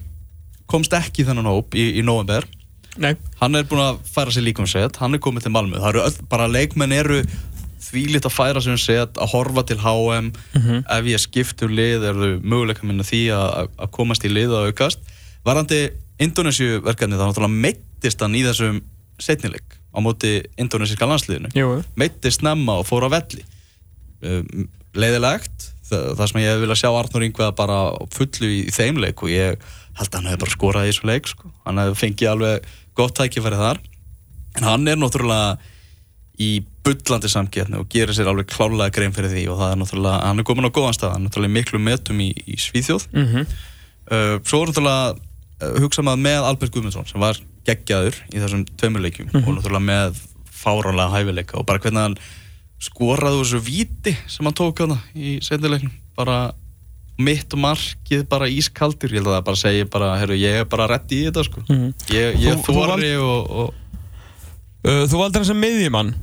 komst 0.68 0.94
ekki 0.96 1.22
í 1.22 1.28
þennan 1.28 1.48
hóp 1.48 1.76
í, 1.78 1.84
í 2.00 2.04
november 2.04 2.46
Nei. 2.98 3.14
hann 3.40 3.54
er 3.58 3.68
búin 3.68 3.84
að 3.84 4.00
færa 4.08 4.34
sér 4.34 4.46
líka 4.46 4.64
um 4.64 4.70
set 4.70 4.98
hann 5.02 5.14
er 5.14 5.22
komið 5.22 5.46
til 5.46 5.54
Malmö, 5.54 5.78
það 5.78 5.92
eru 5.94 6.04
öll, 6.06 6.18
bara 6.30 6.50
leikmenn 6.50 6.94
eru 6.96 7.22
þvílitt 7.88 8.26
að 8.28 8.34
færa 8.34 8.62
sér 8.64 8.74
um 8.74 8.82
set 8.82 9.20
að 9.20 9.32
horfa 9.32 9.64
til 9.68 9.78
HM 9.82 10.32
mm 10.32 10.62
-hmm. 10.62 10.84
ef 10.98 11.04
ég 11.12 11.22
skiptur 11.22 11.70
lið 11.70 12.04
er 12.10 12.14
þau 12.14 12.34
möguleika 12.42 12.86
minna 12.86 13.06
því 13.06 13.22
að, 13.32 13.70
að 13.78 13.90
komast 13.90 14.24
í 14.24 14.32
lið 14.32 14.52
og 14.52 14.68
aukast 14.68 14.98
varandi 15.44 15.88
Indonésiu 16.18 16.80
verkefni 16.82 17.14
þá 17.14 17.30
náttúrulega 17.30 17.60
meittist 17.62 18.20
hann 18.20 18.34
í 18.34 18.42
þessum 18.42 18.82
setnileik 19.22 19.78
á 19.94 19.98
móti 20.02 20.42
indonésíska 20.58 21.06
landsliðinu 21.06 21.50
Jú. 21.54 21.82
meittist 21.98 22.42
nefna 22.42 22.80
og 22.82 22.86
fór 22.88 23.06
á 23.06 23.10
velli 23.18 23.44
um, 24.22 24.68
leiðilegt 24.98 25.70
það, 25.88 26.04
það 26.18 26.24
sem 26.30 26.40
ég 26.42 26.52
hef 26.52 26.62
viljað 26.62 26.80
sjá 26.82 26.90
Arnur 26.90 27.26
Yngveða 27.28 27.54
bara 27.58 27.78
fullu 28.14 28.50
í, 28.50 28.60
í 28.68 28.74
þeim 28.74 29.00
leik 29.02 29.22
og 29.24 29.32
ég 29.32 29.58
held 29.98 30.10
að 30.10 30.18
hann 30.18 30.30
hefði 30.30 30.42
bara 30.44 30.54
skorað 30.54 30.86
í 30.86 30.92
þessu 30.92 31.08
leik 31.10 31.30
sko. 31.32 31.52
hann 31.64 31.82
hefði 31.82 32.00
fengið 32.02 32.32
alveg 32.32 32.68
gott 32.98 33.16
tækifæri 33.18 33.58
þar 33.60 33.82
en 34.58 34.66
hann 34.66 34.90
er 34.90 34.98
náttúrulega 34.98 35.58
í 36.38 36.50
byllandi 36.86 37.30
samgetni 37.30 37.80
og 37.80 37.88
gerir 37.90 38.14
sér 38.14 38.30
alveg 38.30 38.50
klálega 38.52 38.94
grein 38.94 39.14
fyrir 39.14 39.32
því 39.32 39.44
og 39.52 39.58
það 39.60 39.72
er 39.72 39.80
náttúrulega, 39.82 40.18
hann 40.24 40.40
er 40.40 40.46
komin 40.46 40.68
á 40.70 40.76
góðan 40.76 40.96
stað 40.96 41.14
hann 41.14 41.24
er 41.24 41.28
náttúrulega 41.28 41.56
miklu 41.56 41.80
metum 41.82 42.22
í, 42.22 42.28
í 42.46 42.58
Svíþjóð 42.62 43.08
mm 43.10 43.26
-hmm. 43.26 43.54
uh, 44.14 44.34
svo 44.46 44.62
er 44.62 44.70
náttúrulega 44.70 45.14
uh, 45.14 45.80
hugsað 45.82 46.06
maður 46.06 46.24
með 46.26 46.48
Albert 46.50 46.74
Guðmundsson 46.74 47.08
sem 47.10 47.20
var 47.20 47.40
geggjaður 47.66 48.20
í 48.32 48.38
þessum 48.38 48.64
tveimurleikjum 48.78 49.28
mm 49.28 49.34
-hmm. 49.34 49.48
og 49.48 49.58
náttúrulega 49.58 49.88
með 49.90 50.22
fáránlega 50.62 51.14
hæfileika 51.16 51.58
og 51.58 51.66
bara 51.66 51.82
hvernig 51.82 52.06
hann 52.06 52.18
skoraði 52.78 53.42
þessu 53.42 53.60
viti 53.66 54.14
sem 54.30 54.46
hann 54.46 54.54
tók 54.54 54.80
hana 54.84 54.98
í 55.14 55.38
sendileiknum 55.42 55.92
bara 56.16 56.54
mitt 57.18 57.54
markið 57.58 58.22
bara 58.30 58.48
ískaldur 58.50 59.10
ég 59.10 59.20
held 59.20 59.32
að 59.32 59.36
það 59.38 59.44
bara 59.48 59.60
segja 59.60 59.90
bara, 59.90 60.12
herru, 60.20 60.38
ég 60.38 60.62
er 60.62 60.70
bara 60.70 60.86
rétt 60.92 61.12
í 61.14 61.24
þetta 61.26 61.44
sko. 61.48 61.64
Mm. 61.66 61.90
ég, 62.14 62.40
ég 62.44 62.64
þóri 62.66 63.12
og, 63.18 63.52
og 63.62 63.68
uh, 64.86 65.04
Þú 65.10 65.20
valdur 65.20 65.42
hann 65.42 65.48
sem 65.50 65.62
miðjumann 65.62 66.14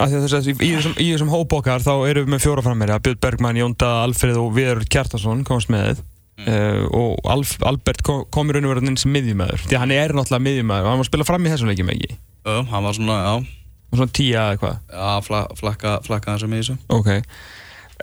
Þess, 0.00 0.46
í, 0.46 0.54
í 0.54 1.08
þessum, 1.10 1.32
hópokkar 1.32 1.82
þá 1.82 1.92
erum 2.06 2.28
við 2.28 2.34
með 2.36 2.42
fjóra 2.44 2.62
frammeira 2.62 3.00
Björn 3.02 3.18
Bergman, 3.22 3.58
Jónda, 3.58 3.88
Alfred 4.04 4.38
og 4.38 4.52
Viður 4.54 4.84
Kjartarsson 4.86 5.42
komast 5.44 5.70
með. 5.72 5.98
Mm. 6.38 6.46
uh, 6.46 6.84
og 6.96 7.26
Alf, 7.28 7.56
Albert 7.66 8.04
kom, 8.06 8.22
kom 8.32 8.48
í 8.48 8.54
raun 8.54 8.68
og 8.68 8.70
verið 8.72 8.86
eins 8.88 9.02
miðjumæður 9.04 9.66
því 9.66 9.76
hann 9.76 9.90
er 9.92 10.14
náttúrulega 10.16 10.46
miðjumæður 10.46 10.86
og 10.86 10.92
hann 10.92 11.00
var 11.02 11.04
að 11.04 11.10
spila 11.10 11.26
fram 11.28 11.44
í 11.44 11.50
þessum 11.52 11.72
leikjum 11.72 11.90
ekki? 11.92 12.14
Já, 12.14 12.52
uh, 12.54 12.62
hann 12.70 12.86
var 12.86 12.96
svona, 12.96 13.18
já. 13.26 13.74
Svona 13.90 14.14
tíja 14.16 14.44
eða 14.46 14.54
eitthvað. 14.54 14.78
Já, 14.94 15.10
fla, 15.26 15.42
flakka, 15.58 15.96
flakka 16.06 16.36
þessum 16.36 16.54
í 16.54 16.62
þessu 16.62 16.78
Ok 16.94 17.10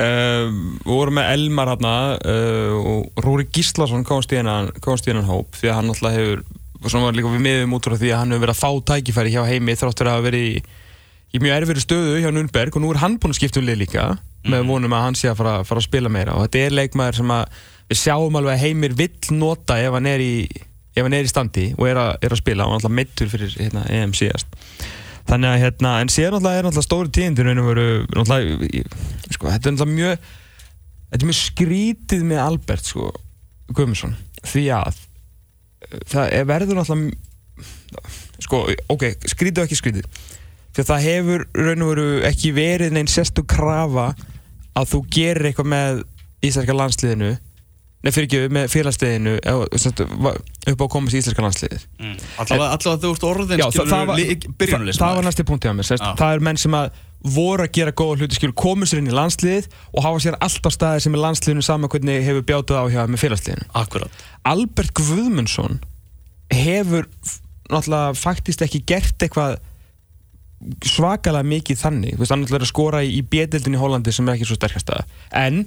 uh, 0.01 0.47
Við 0.85 0.93
vorum 0.93 1.19
með 1.19 1.31
Elmar 1.35 1.73
hérna 1.73 1.93
og 2.77 3.21
Rúri 3.25 3.47
Gíslason 3.51 4.05
komast 4.07 4.33
í 4.33 4.39
hennan 4.39 5.29
hóp 5.29 5.57
því 5.57 5.71
að 5.71 5.77
hann 5.79 5.91
náttúrulega 5.91 6.19
hefur 6.21 6.45
svona 6.87 7.07
var 7.07 7.15
líka 7.17 7.31
við 7.33 7.45
miðum 7.45 7.73
út 7.73 7.87
frá 7.87 7.97
því 7.97 8.11
að 8.13 8.19
hann 8.21 8.33
hefur 8.35 8.45
verið 8.45 8.55
að 8.55 8.61
fá 8.61 8.71
tækifæri 8.91 9.33
hjá 9.33 9.43
heimi 9.49 9.75
þráttur 9.75 10.09
að 10.09 10.17
hafa 10.17 10.27
verið 10.27 10.51
í 10.51 10.59
í 11.35 11.41
mjög 11.43 11.61
erfiðri 11.61 11.83
stöðu 11.83 12.19
hjá 12.23 12.29
Nürnberg 12.33 12.77
og 12.77 12.83
nú 12.83 12.91
er 12.93 13.01
hann 13.01 13.17
búinn 13.19 13.33
að 13.33 13.41
skipta 13.41 13.61
um 13.61 13.67
lið 13.67 13.81
líka 13.83 14.03
mm 14.07 14.17
-hmm. 14.17 14.51
með 14.51 14.61
mhm. 14.61 14.69
vonum 14.71 14.93
að 14.93 15.03
hann 15.05 15.15
sé 15.15 15.29
að 15.29 15.37
fara, 15.37 15.63
fara 15.63 15.79
að 15.79 15.89
spila 15.89 16.09
meira 16.09 16.35
og 16.35 16.45
þetta 16.45 16.59
er 16.59 16.77
leikmaður 16.79 17.15
sem 17.15 17.31
að 17.31 17.45
við 17.89 17.97
sjáum 17.97 18.35
alveg 18.35 18.53
að 18.53 18.63
heimir 18.63 18.93
vill 18.93 19.31
nota 19.31 19.79
ef 19.79 19.93
hann 19.93 20.05
er 20.05 20.19
í, 20.19 20.47
hann 20.95 21.13
er 21.13 21.23
í 21.23 21.27
standi 21.27 21.73
og 21.77 21.87
er 21.87 21.97
að, 21.97 22.15
er 22.21 22.31
að 22.31 22.37
spila 22.37 22.63
og 22.63 22.69
hann 22.69 22.79
er 22.79 22.79
alltaf 22.79 22.91
mittur 22.91 23.27
fyrir 23.27 23.55
hérna, 23.59 23.85
EM 23.89 24.13
síðast 24.13 24.47
þannig 25.27 25.51
að 25.51 25.61
hérna, 25.63 25.93
en 26.01 26.11
síðan 26.11 26.37
alltaf 26.37 26.57
er 26.57 26.69
alltaf 26.69 26.85
stóri 26.85 27.13
tíðindir 27.13 27.51
sko, 29.33 29.49
þetta 29.51 29.67
er 29.67 29.73
alltaf 29.73 29.91
mjög 29.91 30.27
þetta 31.07 31.21
er 31.21 31.29
mjög 31.29 31.39
skrítið 31.41 32.25
með 32.27 32.41
Albert 32.43 32.89
sko, 32.91 33.11
Guðmundsson. 33.71 34.15
Því 34.47 34.63
að 34.75 35.01
það 36.11 36.35
verður 36.49 36.81
alltaf 36.83 37.05
sko, 38.43 38.63
ok, 38.93 39.07
skrítið 39.27 39.63
og 39.63 39.67
ekki 39.67 39.79
skrítið. 39.79 40.09
Því 40.75 40.83
að 40.83 40.89
það 40.91 41.05
hefur 41.07 41.45
raun 41.57 41.85
og 41.85 41.91
veru 41.93 42.07
ekki 42.27 42.53
verið 42.55 42.95
neinn 42.95 43.09
sérstu 43.09 43.43
krafa 43.49 44.11
að 44.77 44.91
þú 44.91 45.01
gerir 45.15 45.49
eitthvað 45.49 45.71
með 45.73 46.03
íslenska 46.45 46.75
landsliðinu 46.77 47.31
nefnir 48.07 48.15
fyrir 48.15 48.27
ekki 48.27 48.53
með 48.55 48.69
félagsliðinu 48.73 49.33
upp 49.43 50.81
á 50.81 50.85
að 50.85 50.91
komast 50.93 51.15
í 51.15 51.21
íslenska 51.21 51.43
landsliðið 51.45 51.83
mm. 51.99 52.15
Allavega 52.43 52.95
þú 53.03 53.11
ert 53.11 53.27
orðin 53.27 53.63
skilur, 53.63 53.89
var, 54.07 54.21
það, 54.97 55.17
var 55.19 55.27
næsti 55.27 55.45
punktið 55.47 55.73
á 55.73 55.77
mér 55.77 55.91
ah. 55.97 56.15
það 56.19 56.35
er 56.35 56.45
menn 56.47 56.61
sem 56.61 56.77
að 56.77 57.01
voru 57.37 57.65
að 57.65 57.73
gera 57.77 57.95
góða 57.97 58.21
hluti 58.21 58.37
skilur 58.37 58.55
komur 58.57 58.89
sér 58.89 59.01
inn 59.01 59.09
í 59.11 59.15
landsliðið 59.15 59.69
og 59.91 60.05
hafa 60.05 60.23
sér 60.23 60.37
alltaf 60.47 60.75
staði 60.75 61.03
sem 61.03 61.17
er 61.17 61.23
landsliðinu 61.23 61.65
saman 61.65 61.91
hvernig 61.91 62.25
hefur 62.27 62.45
bjátað 62.47 62.81
á 62.81 62.85
hjá 62.93 63.01
með 63.09 63.23
félagsliðinu 63.23 63.71
Akkurat. 63.81 64.21
Albert 64.47 64.93
Guðmundsson 64.97 65.81
hefur 66.53 67.09
náttúrulega 67.67 68.13
faktist 68.15 68.63
ekki 68.63 68.83
gert 68.87 69.25
eitthvað 69.25 69.57
svakalega 70.85 71.45
mikið 71.45 71.81
þannig 71.81 72.15
þú 72.15 72.21
veist, 72.21 72.33
hann 72.33 72.45
ætlaði 72.45 72.65
að 72.65 72.71
skora 72.71 73.01
í, 73.05 73.11
í 73.19 73.25
bjedeldin 73.29 73.75
í 73.77 73.81
Hollandi 73.81 74.13
sem 74.15 74.27
er 74.27 74.37
ekki 74.37 74.47
svo 74.49 74.57
sterkast 74.57 74.89
að 74.93 75.03
en 75.37 75.65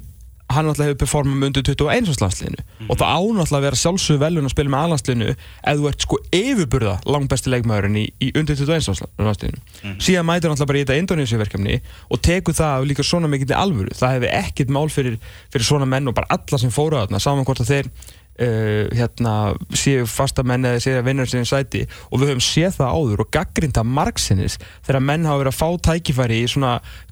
hann 0.55 0.71
að 0.71 0.83
hefur 0.85 0.99
performað 1.03 1.39
með 1.41 1.51
undir 1.51 1.65
21. 1.69 2.11
landsliðinu 2.21 2.63
mm. 2.65 2.89
og 2.91 2.99
það 3.01 3.13
ánáttúrulega 3.17 3.59
að 3.59 3.67
vera 3.67 3.81
sjálfsög 3.81 4.21
velun 4.21 4.49
að 4.49 4.55
spila 4.55 4.73
með 4.75 4.85
aðlandsliðinu 4.85 5.29
ef 5.31 5.81
þú 5.81 5.89
ert 5.91 6.07
sko 6.07 6.21
yfirburða 6.41 6.95
langt 7.15 7.33
besti 7.33 7.53
leikmaðurinn 7.55 7.99
í, 8.01 8.05
í 8.19 8.31
undir 8.41 8.59
21. 8.59 9.11
landsliðinu 9.21 9.61
mm. 9.61 9.99
síðan 10.03 10.29
mætur 10.29 10.55
hann 10.55 10.63
bara 10.71 10.81
í 10.81 10.85
þetta 10.85 10.99
Indonésiverkefni 11.03 11.81
og 12.11 12.23
teku 12.27 12.55
það 12.57 12.89
líka 12.91 13.07
svona 13.07 13.31
mikið 13.31 13.53
til 13.53 13.61
alvöru 13.61 13.97
það 13.97 14.17
hefði 14.17 14.33
ekkit 14.41 14.75
mál 14.75 14.89
fyrir, 14.93 15.21
fyrir 15.53 15.69
svona 15.71 15.89
menn 15.91 16.11
og 16.11 16.17
bara 16.19 16.31
alla 16.39 16.63
sem 16.63 16.75
fóru 16.75 16.99
á 16.99 17.05
þarna 17.05 17.23
saman 17.23 17.47
hvort 17.49 17.63
að 17.63 17.75
þeir 17.75 17.93
Uh, 18.41 18.87
hérna, 18.97 19.53
séu 19.77 20.07
fastamenn 20.09 20.65
eða 20.65 20.81
séu 20.81 20.95
að 20.97 21.09
vinna 21.11 21.27
sér 21.29 21.45
í 21.45 21.49
sæti. 21.51 21.83
Og 22.09 22.23
við 22.23 22.31
höfum 22.33 22.45
séð 22.45 22.79
það 22.79 22.95
áður 22.97 23.25
og 23.27 23.33
gaggrinda 23.37 23.85
margsinnis 23.85 24.57
þegar 24.87 25.05
menn 25.05 25.29
hafa 25.29 25.43
verið 25.43 25.53
að 25.53 25.59
fá 25.59 25.91
tækifæri 25.91 26.39
í 26.41 26.47
svona 26.49 26.71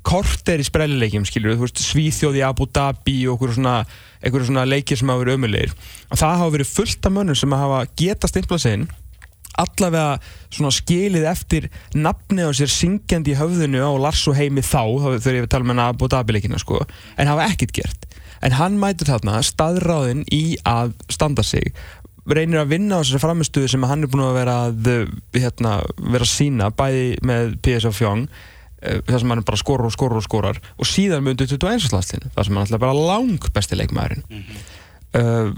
korter 0.08 0.62
í 0.62 0.64
sprellileikjum 0.64 1.26
Svíþjóði, 1.28 2.40
Abu 2.48 2.64
Dhabi 2.72 3.18
og 3.28 3.44
einhverju 4.22 4.48
svona, 4.48 4.64
leikir 4.66 4.98
sem 4.98 5.10
hafa 5.10 5.22
verið 5.22 5.38
ömulegir 5.38 5.74
og 6.08 6.20
það 6.20 6.40
hafa 6.40 6.54
verið 6.56 6.72
fullt 6.72 7.08
af 7.08 7.14
mönnum 7.14 7.38
sem 7.38 7.54
hafa 7.54 7.82
getast 7.98 8.40
innblasinn 8.40 8.88
allavega 9.58 10.70
skilið 10.74 11.26
eftir 11.30 11.68
nafni 11.94 12.46
á 12.46 12.50
sér 12.54 12.70
syngjandi 12.70 13.34
í 13.34 13.38
höfðinu 13.38 13.82
á 13.82 13.90
Lars 13.98 14.22
og 14.30 14.38
Heimi 14.38 14.62
þá, 14.62 14.84
þá 14.86 15.08
þegar 15.18 15.38
ég 15.38 15.46
við 15.46 15.52
tala 15.54 15.66
um 15.66 15.82
Abu 15.82 16.10
Dhabi 16.10 16.36
leikina 16.36 16.60
sko, 16.62 16.84
en 17.18 17.30
hafa 17.30 17.48
ekkert 17.50 17.74
gert 17.80 17.97
en 18.44 18.56
hann 18.58 18.78
mætur 18.80 19.10
þarna 19.10 19.40
staðráðin 19.46 20.24
í 20.34 20.58
að 20.68 20.94
standa 21.12 21.44
sig 21.46 21.72
reynir 22.28 22.60
að 22.60 22.72
vinna 22.74 22.98
á 22.98 23.02
þessari 23.02 23.22
framistuðu 23.22 23.70
sem 23.72 23.86
hann 23.88 24.04
er 24.04 24.12
búin 24.12 24.26
að 24.26 24.36
vera 24.36 24.56
að 24.66 24.88
hérna, 25.36 25.78
vera 25.96 26.26
að 26.26 26.32
sína 26.32 26.70
bæði 26.76 27.06
með 27.26 27.54
PSV 27.64 28.02
Young 28.04 28.26
eh, 28.82 29.00
þar 29.08 29.22
sem 29.22 29.32
hann 29.32 29.44
bara 29.48 29.60
skorur 29.60 29.88
og 29.88 29.94
skorur 29.94 30.20
og 30.20 30.26
skorar 30.26 30.60
og 30.76 30.88
síðan 30.88 31.24
með 31.24 31.36
undir 31.36 31.54
21. 31.54 31.88
landslinu 31.94 32.32
þar 32.34 32.48
sem 32.48 32.58
hann 32.58 32.68
ætla 32.68 32.82
bara 32.82 33.06
lang 33.12 33.48
besti 33.54 33.78
leikmæðurinn 33.80 34.24
mm 34.28 34.42
-hmm. 34.42 34.66
uh, 35.22 35.48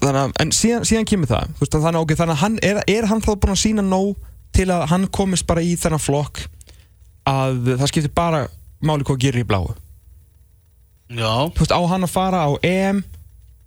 þannig 0.00 0.20
að 0.22 0.36
en 0.40 0.52
síðan, 0.52 0.88
síðan 0.88 1.08
kemur 1.10 1.30
það 1.30 1.54
veist, 1.60 1.76
þannig, 1.76 2.00
okay, 2.00 2.16
þannig 2.16 2.36
að 2.36 2.42
hann 2.44 2.58
er, 2.62 2.82
er 2.88 3.08
hann 3.10 3.24
þá 3.24 3.32
búin 3.34 3.56
að 3.56 3.64
sína 3.66 3.84
nóg 3.84 4.16
til 4.54 4.70
að 4.70 4.88
hann 4.90 5.08
komist 5.12 5.46
bara 5.46 5.62
í 5.62 5.76
þennan 5.76 6.02
flokk 6.02 6.46
að 7.28 7.74
það 7.78 7.88
skiptir 7.90 8.14
bara 8.14 8.46
máli 8.84 9.04
hvað 9.04 9.20
gerir 9.20 9.44
í 9.44 9.48
bláu 9.48 9.74
Já. 11.12 11.32
Þú 11.52 11.64
veist, 11.64 11.74
á 11.74 11.80
hann 11.90 12.06
að 12.06 12.12
fara 12.14 12.44
á 12.48 12.50
EM 12.64 13.02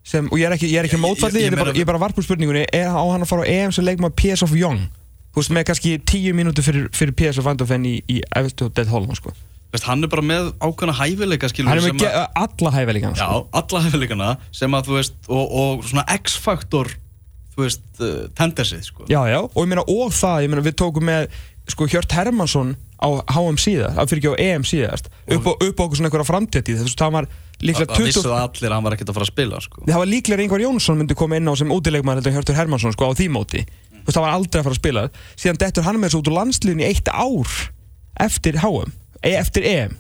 sem, 0.08 0.30
og 0.32 0.40
ég 0.40 0.48
er 0.48 0.56
ekki, 0.56 0.70
ég 0.72 0.82
er 0.82 0.88
ekki 0.88 1.00
mótfallið, 1.02 1.44
ég, 1.44 1.52
ég, 1.52 1.60
ég, 1.60 1.76
ég 1.82 1.84
er 1.84 1.90
bara 1.90 2.02
varpur 2.02 2.26
spurningunni, 2.26 2.64
er 2.74 2.88
á 2.90 3.04
hann 3.04 3.26
að 3.26 3.30
fara 3.30 3.44
á 3.44 3.52
EM 3.52 3.74
sem 3.76 3.86
leikma 3.86 4.10
PSV 4.16 4.56
Young, 4.58 4.88
þú 5.36 5.42
veist, 5.42 5.54
með 5.54 5.68
kannski 5.70 5.98
tíu 6.08 6.34
mínúti 6.38 6.64
fyrir, 6.66 6.88
fyrir 6.96 7.14
PSV 7.20 7.52
Eindhoven 7.52 7.86
í, 7.88 7.98
í 8.08 8.22
Everton 8.32 8.72
Dead 8.74 8.90
Holland, 8.92 9.20
sko. 9.20 9.36
Veist, 9.74 9.84
hann 9.84 10.06
er 10.06 10.12
bara 10.12 10.24
með 10.24 10.54
ákveðna 10.64 10.96
hæfileika, 10.96 11.50
skilur. 11.52 11.70
Hann 11.74 11.82
er 11.84 11.98
með 11.98 12.08
að, 12.08 12.30
alla 12.40 12.72
hæfileikana, 12.78 13.20
sko. 13.20 13.28
Já, 13.28 13.60
alla 13.60 13.84
hæfileikana 13.84 14.30
sem 14.56 14.80
að, 14.80 14.88
þú 14.88 14.96
veist, 14.96 15.20
og, 15.28 15.58
og 15.62 15.84
svona 15.90 16.08
X-faktor, 16.16 16.94
þú 17.52 17.66
veist, 17.66 17.84
uh, 18.00 18.16
tendersið, 18.40 18.86
sko. 18.88 19.10
Já, 19.12 19.20
já, 19.28 19.42
og 19.44 19.60
ég 19.60 19.70
meina, 19.74 19.84
og 19.84 20.16
það, 20.16 20.46
ég 20.46 20.54
meina, 20.54 20.64
við 20.70 20.78
tókum 20.80 21.08
með, 21.12 21.28
sko, 21.72 21.88
Hjört 21.92 22.14
Hermansson 22.16 22.76
á 22.98 23.08
HM 23.36 23.60
síðast, 23.62 23.98
það 23.98 24.10
fyrir 24.12 24.22
ekki 24.22 24.32
á 24.34 24.36
EM 24.42 24.64
síðast 24.66 25.10
upp 25.36 25.50
á, 25.50 25.54
upp 25.54 25.78
á 25.78 25.84
okkur 25.86 26.00
svona 26.00 26.10
einhverja 26.10 26.30
framtíðtíð 26.32 26.80
þess 26.82 26.96
að 26.96 27.04
það 27.04 27.14
var 27.18 27.28
líklega 27.62 27.90
20... 27.92 27.98
Það 27.98 28.08
vissu 28.08 28.34
allir 28.34 28.70
að 28.72 28.76
hann 28.76 28.88
var 28.88 28.96
ekkert 28.96 29.12
að 29.12 29.18
fara 29.18 29.28
að 29.28 29.34
spila 29.34 29.62
sko. 29.62 29.84
Það 29.86 30.02
var 30.02 30.12
líklega 30.12 30.46
Ingvar 30.46 30.64
Jónsson 30.64 31.00
myndi 31.02 31.18
koma 31.18 31.38
inn 31.38 31.52
á 31.52 31.54
sem 31.60 31.74
útilegumar 31.74 32.18
heldur 32.18 32.36
Hjörtur 32.36 32.58
Hermansson 32.58 32.96
sko 32.96 33.12
á 33.12 33.18
því 33.18 33.30
móti 33.34 33.62
mm. 33.68 34.02
það 34.10 34.24
var 34.24 34.34
aldrei 34.34 34.62
að 34.62 34.68
fara 34.68 34.78
að 34.78 34.82
spila 34.82 35.06
síðan 35.36 35.62
dettur 35.62 35.88
hann 35.88 36.02
með 36.02 36.10
þessu 36.10 36.22
út 36.24 36.32
úr 36.32 36.38
landsliðin 36.40 36.84
í 36.84 36.90
eitt 36.90 37.14
ár 37.14 37.56
eftir 38.28 38.60
HM, 38.64 38.94
eftir 39.22 39.70
EM 39.70 39.98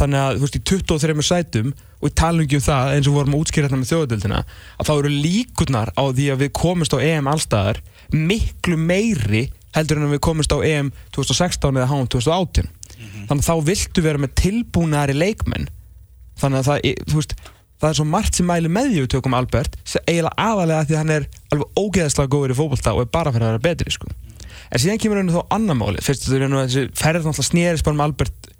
þannig 0.00 0.20
að 0.22 0.36
þú 0.38 0.44
veist 0.46 0.56
í 0.56 0.62
23 0.70 1.24
sætum 1.26 1.72
og 2.00 2.08
í 2.08 2.14
talungi 2.16 2.56
um 2.56 2.64
það 2.64 2.92
eins 2.94 3.08
og 3.10 3.16
vorum 3.18 3.36
hérna 3.36 3.80
með 3.80 3.90
þjóðadöldina 3.90 4.42
að 4.80 4.88
þá 4.88 4.92
eru 4.94 5.10
líkurnar 5.12 5.92
á 5.92 6.04
því 6.08 6.28
að 6.32 6.44
við 6.44 6.52
komumst 6.56 6.94
á 6.96 6.98
EM 7.04 7.28
allstaðar 7.28 7.82
miklu 8.14 8.78
meiri 8.80 9.42
heldur 9.76 10.00
en 10.00 10.10
við 10.10 10.22
komumst 10.24 10.52
á 10.54 10.58
EM 10.66 10.90
2016 11.14 11.78
eða 11.78 11.88
HM 11.90 12.10
2018 12.14 12.66
mm 12.66 13.06
-hmm. 13.06 13.26
þannig 13.28 13.44
að 13.44 13.48
þá 13.48 13.64
viltu 13.70 14.04
vera 14.04 14.18
með 14.18 14.34
tilbúnaðari 14.42 15.16
leikmenn. 15.16 15.68
Þannig 16.40 16.58
að 16.58 16.68
það, 16.68 16.78
veist, 17.14 17.34
það 17.80 17.90
er 17.90 17.98
svo 17.98 18.06
margt 18.08 18.36
sem 18.38 18.46
mæli 18.46 18.68
með 18.68 18.90
því 18.90 19.00
við 19.04 19.12
tökum 19.14 19.36
Albert 19.36 19.76
eiginlega 20.06 20.34
aðalega 20.36 20.86
því 20.88 20.94
að 20.94 21.02
hann 21.02 21.14
er 21.16 21.26
alveg 21.52 21.80
ógeðslega 21.80 22.32
góður 22.32 22.54
í 22.54 22.58
fókbalta 22.58 22.94
og 22.94 23.02
er 23.04 23.12
bara 23.12 23.32
fyrir 23.32 23.46
að 23.46 23.52
vera 23.54 23.66
betri 23.68 23.90
sko. 23.90 24.08
en 24.70 24.80
síðan 24.80 25.00
kemur 25.02 25.20
henni 25.20 25.34
þó 25.34 25.46
annar 25.50 25.76
máli 25.76 26.02
fyrst 26.02 26.26
þú 26.26 26.38
veist 26.38 26.74
þessi 26.74 26.88
ferð 26.94 27.26
náttúrulega 27.26 27.50
snýris 27.50 27.84
bara 27.84 27.94
um 27.94 28.00
Albert 28.00 28.50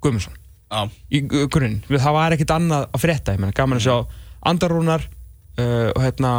Guðmundsson. 0.00 0.36
Ah. 0.70 0.86
í 1.10 1.18
grunn, 1.50 1.82
það 1.90 2.12
var 2.14 2.32
ekkert 2.32 2.52
annað 2.54 2.84
að 2.94 3.00
frétta, 3.02 3.32
ég 3.34 3.40
menna 3.40 3.52
gaman 3.52 3.80
að 3.80 3.88
sjá 3.88 3.96
andarúnar 4.46 5.02
uh, 5.58 5.90
og 5.90 6.02
hérna 6.04 6.30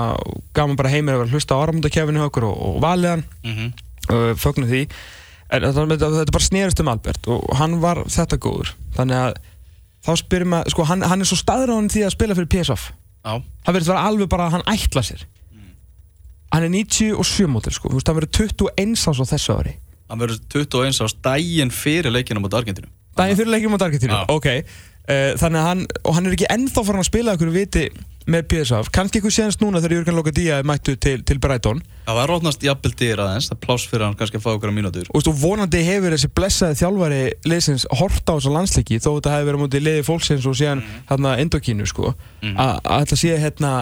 gaman 0.55 0.77
bara 0.79 0.89
heimir 0.93 1.17
að 1.17 1.25
vera 1.25 1.35
hlusta 1.35 1.57
á 1.59 1.61
áramundakefinu 1.65 2.23
og, 2.23 2.39
og 2.47 2.77
valiðan 2.79 3.25
mm 3.43 3.51
-hmm 3.57 3.90
uh, 4.11 4.31
fögnu 4.39 4.69
því. 4.69 4.85
En 5.51 5.65
þetta, 5.67 6.11
þetta 6.21 6.35
bara 6.35 6.47
snerist 6.47 6.79
um 6.79 6.91
Albert 6.91 7.27
og 7.31 7.43
hann 7.59 7.79
var 7.83 8.05
þetta 8.11 8.39
góður. 8.39 8.71
Þannig 8.95 9.19
að 9.19 9.39
þá 10.05 10.11
spyrum 10.21 10.57
að 10.57 10.71
sko, 10.73 10.85
hann, 10.87 11.03
hann 11.05 11.23
er 11.23 11.29
svo 11.29 11.39
staðráðin 11.39 11.91
því 11.91 12.05
að 12.07 12.15
spila 12.15 12.37
fyrir 12.37 12.51
PSV 12.55 12.89
það 13.21 13.75
verður 13.75 13.89
það 13.91 14.07
alveg 14.09 14.29
bara 14.31 14.47
að 14.47 14.55
hann 14.55 14.69
ætla 14.71 15.03
sér. 15.05 15.25
Mm. 15.51 15.73
hann 16.55 16.63
er 16.65 16.71
97 16.73 17.49
mótil 17.51 17.73
sko, 17.75 17.91
hann 17.93 18.17
verður 18.17 18.31
21 18.39 18.95
ás 18.97 19.21
á 19.21 19.25
þessu 19.35 19.57
ári. 19.59 19.75
Hann 20.09 20.23
verður 20.23 20.41
21 20.55 21.03
ás 21.05 21.15
daginn 21.21 21.73
fyrir 21.75 22.13
leikinum 22.13 22.47
á 22.47 22.49
Argentínu 22.49 22.89
daginn 23.17 23.39
fyrir 23.41 23.53
leikinum 23.55 23.75
á 23.75 23.85
Argentínu, 23.87 24.21
ok. 24.31 24.47
Uh, 25.01 25.33
þannig 25.41 25.59
að 25.59 25.67
hann, 25.67 25.83
og 26.05 26.15
hann 26.15 26.29
er 26.29 26.37
ekki 26.37 26.49
ennþá 26.53 26.85
farin 26.87 27.01
að 27.01 27.09
spila 27.09 27.33
okkur 27.35 27.53
viti 27.55 27.87
með 28.29 28.43
PSV, 28.51 28.89
kannski 28.93 29.17
eitthvað 29.17 29.33
séðast 29.33 29.63
núna 29.63 29.79
þegar 29.81 29.95
Jörgen 29.95 30.17
Lókadíja 30.19 30.59
mættu 30.67 30.93
til, 31.01 31.23
til 31.25 31.39
Breitón 31.41 31.79
Það 32.05 32.17
var 32.19 32.29
rótnast 32.29 32.63
jafnvel 32.65 32.91
dýr 32.99 33.21
aðeins, 33.23 33.47
það 33.49 33.59
pláss 33.63 33.87
fyrir 33.89 34.05
hann 34.05 34.17
kannski 34.19 34.37
að 34.37 34.43
fá 34.45 34.51
okkur 34.53 34.69
á 34.69 34.77
mínútur 34.77 35.09
Og 35.09 35.25
þú 35.25 35.33
vonandi 35.41 35.81
hefur 35.87 36.13
þessi 36.13 36.29
blessaði 36.37 36.77
þjálfari 36.83 37.21
leysins 37.49 37.87
horta 37.97 38.35
á 38.35 38.37
þessu 38.37 38.53
landsleiki 38.53 38.99
þó 39.01 39.09
þetta 39.09 39.33
hefur 39.35 39.49
verið 39.49 39.63
mútið 39.63 39.85
leiði 39.87 40.05
fólksins 40.05 40.45
og 40.45 40.57
síðan 40.59 40.83
mm. 40.83 41.01
hérna 41.09 41.33
Indokínu 41.41 41.89
sko. 41.89 42.13
Mm. 42.45 42.61
að 42.61 42.79
þetta 42.91 43.19
sé 43.23 43.41
hérna 43.41 43.73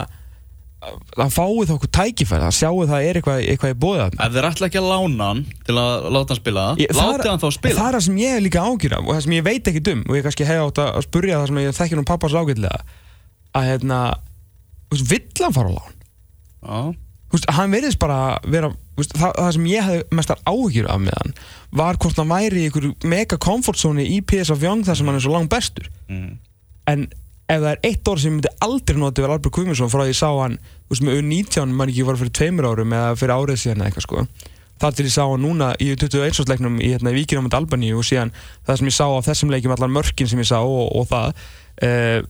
hann 0.80 1.32
fái 1.32 1.66
þá 1.68 1.74
okkur 1.74 1.90
tækifæri 1.92 2.46
hann 2.46 2.56
sjáu 2.56 2.86
það 2.88 3.04
er 3.04 3.18
eitthvað, 3.20 3.42
eitthvað 3.52 3.74
í 3.74 3.76
bóða 3.82 4.06
Ef 4.14 4.32
þeir 4.32 4.48
ætla 4.48 4.68
ekki 4.70 4.80
að 4.80 4.88
lána 4.88 5.28
hann 5.28 5.42
til 5.66 5.76
að 5.76 6.06
láta 6.14 6.32
hann 6.32 6.40
spila 6.40 6.64
láti 6.72 7.28
hann 7.28 7.42
þá 7.42 7.46
spila. 7.56 7.76
Það 7.76 7.88
er 7.90 7.96
það 7.98 8.06
sem 8.06 8.20
ég 8.22 8.36
er 8.38 8.44
líka 8.46 8.64
ágjur 8.64 8.96
af 8.96 9.04
og 9.04 9.12
það 9.12 9.22
sem 9.26 9.36
ég 9.36 9.46
veit 9.50 9.70
ekki 9.70 9.84
um 9.92 10.02
og 10.06 10.16
ég 10.16 10.26
kannski 10.26 10.48
hef 10.48 10.64
átt 10.64 10.82
að 10.86 11.04
spurja 11.04 11.38
það 11.42 11.50
sem 11.50 11.60
ég 11.60 11.78
þekkir 11.80 12.00
um 12.00 12.08
pappas 12.08 12.36
ágjörlega 12.40 12.80
að 13.60 13.68
hérna 13.68 14.00
vill 14.96 15.44
hann 15.44 15.56
fara 15.58 15.68
á 15.68 15.76
lán? 15.76 15.96
Já. 16.60 16.80
Veist, 17.30 17.46
hann 17.54 17.70
verðist 17.70 18.00
bara 18.02 18.40
vera 18.42 18.72
veist, 18.98 19.12
það, 19.14 19.36
það 19.36 19.52
sem 19.54 19.66
ég 19.70 19.86
hef 19.86 20.14
mestar 20.16 20.40
áhyggjur 20.48 20.88
af 20.90 21.02
með 21.04 21.18
hann 21.20 21.34
var 21.78 21.98
hvort 22.00 22.18
hann 22.18 22.32
væri 22.32 22.64
í 22.64 22.70
einhverju 22.70 23.10
mega 23.10 23.38
comfort 23.38 23.78
zone 23.78 24.02
í 24.02 24.18
PSV 24.24 24.64
Young 24.66 24.88
þar 24.88 24.98
sem 24.98 25.10
hann 25.10 25.20
er 25.20 25.24
svo 25.28 25.36
langt 25.36 25.52
bestur. 25.52 25.92
Mm. 26.08 26.38
en 26.90 27.04
ef 27.50 27.64
það 27.64 27.70
er 27.72 27.82
eitt 27.88 28.10
orð 28.10 28.22
sem 28.22 28.30
ég 28.30 28.36
myndi 28.38 28.54
aldrei 28.66 29.00
nota 29.00 29.24
við 29.24 29.34
Albert 29.34 29.56
Guðmundsson 29.56 29.90
frá 29.90 30.04
því 30.04 30.12
ég 30.12 30.18
sá 30.20 30.28
hann 30.30 30.56
veist, 30.90 31.04
með 31.06 31.20
U19, 31.20 31.76
mann 31.76 31.92
ekki 31.92 32.06
var 32.06 32.18
fyrir 32.20 32.34
tveimur 32.38 32.68
árum 32.70 32.96
eða 32.96 33.12
fyrir 33.18 33.36
árið 33.36 33.62
síðan 33.64 33.86
eitthvað 33.86 34.06
sko 34.06 34.24
þar 34.80 34.96
til 34.96 35.06
ég 35.06 35.14
sá 35.14 35.22
hann 35.26 35.44
núna 35.44 35.70
í 35.82 35.90
21. 35.92 36.44
leiknum 36.48 36.78
í, 36.80 36.92
hérna, 36.94 37.12
í 37.12 37.18
Víkinum 37.18 37.46
mot 37.46 37.56
Albani 37.56 37.92
og 37.92 38.06
síðan 38.06 38.32
það 38.68 38.80
sem 38.80 38.90
ég 38.90 38.96
sá 38.96 39.06
á 39.06 39.20
þessum 39.28 39.52
leikim 39.52 39.74
allar 39.74 39.92
mörkin 39.92 40.30
sem 40.30 40.40
ég 40.40 40.48
sá 40.48 40.58
og, 40.60 40.86
og 40.96 41.08
það 41.10 41.42
uh, 41.84 42.20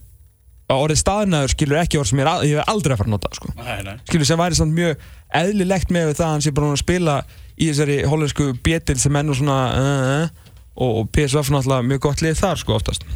orðið 0.71 1.01
staðnæður 1.03 1.55
skilur 1.55 1.81
ekki 1.83 2.01
orð 2.01 2.11
sem 2.11 2.23
ég, 2.23 2.31
ég 2.51 2.59
hef 2.59 2.73
aldrei 2.73 2.95
að 2.95 3.03
fara 3.03 3.11
að 3.11 3.15
nota 3.17 3.33
sko. 3.37 3.53
nei, 3.59 3.81
nei. 3.87 3.97
skilur 4.09 4.29
sem 4.29 4.41
væri 4.41 4.59
samt 4.59 4.77
mjög 4.77 5.09
eðlilegt 5.41 5.95
með 5.95 6.13
það 6.15 6.27
að 6.27 6.33
hann 6.35 6.47
sé 6.47 6.55
bara 6.55 6.71
að 6.71 6.83
spila 6.83 7.17
í 7.61 7.69
þessari 7.71 7.99
hollensku 8.11 8.49
bjetil 8.67 8.99
sem 9.03 9.21
ennur 9.21 9.39
svona 9.39 9.59
uh, 9.71 10.07
uh, 10.15 10.49
og, 10.81 10.91
og 11.03 11.13
PSV 11.15 11.55
náttúrulega 11.55 11.87
mjög 11.93 12.03
gott 12.09 12.25
lið 12.25 12.39
þar 12.41 12.63
sko 12.63 12.79
oftast. 12.79 13.07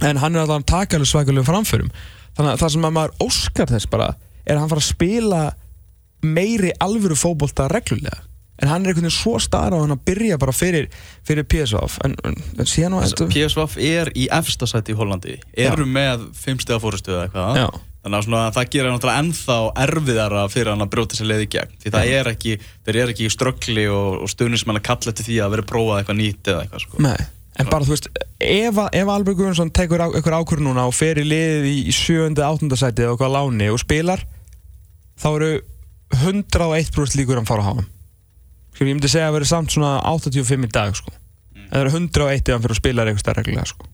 En 0.00 0.22
hann 0.22 0.36
er 0.36 0.44
alltaf 0.44 0.62
að 0.62 0.70
taka 0.70 0.98
alveg 0.98 1.10
svakalega 1.10 1.48
framförum. 1.48 1.92
Þannig 2.36 2.52
að 2.54 2.62
það 2.62 2.74
sem 2.74 2.88
að 2.88 2.96
maður 2.96 3.26
óskar 3.26 3.72
þess 3.74 3.90
bara 3.90 4.10
er 4.46 4.56
að 4.56 4.62
hann 4.62 4.72
fara 4.72 4.84
að 4.84 4.90
spila 4.90 5.44
meiri 6.24 6.72
alvöru 6.82 7.16
fókbólta 7.18 7.68
reglulega. 7.72 8.22
En 8.60 8.68
hann 8.68 8.84
er 8.84 8.92
einhvern 8.92 9.06
veginn 9.06 9.16
svo 9.16 9.38
starf 9.40 9.72
á 9.72 9.80
hann 9.80 9.94
að 9.94 10.02
byrja 10.10 10.36
bara 10.40 10.52
fyrir, 10.52 10.90
fyrir 11.24 11.46
PSV 11.48 11.80
en, 12.04 12.16
en, 12.28 12.34
síðan 12.68 12.98
á 13.00 13.08
þetta 13.08 13.28
PSV 13.32 13.78
er 13.86 14.10
í 14.12 14.26
efstasæti 14.36 14.92
í 14.92 14.98
Hollandi. 14.98 15.38
Eru 15.56 15.86
Já. 15.86 15.92
með 15.96 16.26
fimmstega 16.36 16.80
fórustu 16.82 17.14
eða 17.14 17.28
eitthvað. 17.28 17.62
Já. 17.62 17.68
þannig 18.04 18.18
að 18.18 18.26
svona, 18.26 18.42
það 18.56 18.68
gerir 18.74 18.92
náttúrulega 18.92 19.22
ennþá 19.24 19.56
erfiðara 19.86 20.44
fyrir 20.52 20.72
hann 20.74 20.84
að 20.84 20.92
brjóta 20.92 21.16
sér 21.16 21.30
leið 21.30 21.42
í 21.46 21.50
gegn. 21.56 21.74
Því 21.80 21.94
það 21.96 22.12
er 22.18 22.30
ekki, 22.34 22.54
þeir 22.84 23.00
eru 23.00 23.14
ekki 23.14 23.26
í 23.26 23.32
ströggli 23.32 23.88
og, 23.92 24.22
og 24.24 24.44
hann 24.44 24.80
að 24.80 24.86
kalla 24.92 25.16
til 25.16 25.26
því 25.30 25.40
að 25.40 25.52
vera 25.56 25.68
prófað 25.72 26.00
eitthvað 26.02 26.20
nýtt 26.20 26.52
eða 26.52 26.62
eitthvað 26.66 26.84
sko. 26.84 27.02
Nei, 27.08 27.18
en 27.60 27.70
bara 27.70 27.86
þú 27.86 27.94
veist 27.94 28.10
ef, 28.40 28.80
ef 28.80 29.12
Albert 29.14 29.38
Guðjónsson 29.38 29.72
tekur 29.76 30.02
eitthvað 30.06 30.40
ákvörð 30.40 30.66
núna 30.66 30.88
og 30.88 30.96
fer 30.96 31.20
í 31.20 31.26
liðið 31.28 31.70
í 31.70 31.94
sjönda, 31.94 32.48
áttundasæti 32.48 33.04
eða 33.04 33.14
eitthvað 33.14 33.34
láni 33.36 33.70
og 33.70 33.80
spilar 33.82 34.24
þá 35.20 35.30
eru 35.34 35.54
101% 36.20 37.18
líkur 37.20 37.42
að 37.42 37.50
fara 37.50 37.66
á 37.66 37.68
hafum 37.70 37.88
Sko, 38.80 38.86
ég 38.88 38.94
myndi 38.96 39.10
segja 39.12 39.26
að 39.26 39.34
það 39.34 39.34
verður 39.36 39.48
samt 39.50 39.74
svona 39.74 39.88
85 40.08 40.62
í 40.64 40.68
dag 40.72 40.94
sko. 40.96 41.10
Mm. 41.52 41.64
Það 41.68 41.80
er 41.80 41.88
101 41.90 42.38
ef 42.40 42.54
hann 42.54 42.62
fyrir 42.64 42.72
að 42.72 42.78
spila 42.78 43.04
eitthvað 43.10 43.34
reglulega 43.36 43.66
sko. 43.68 43.88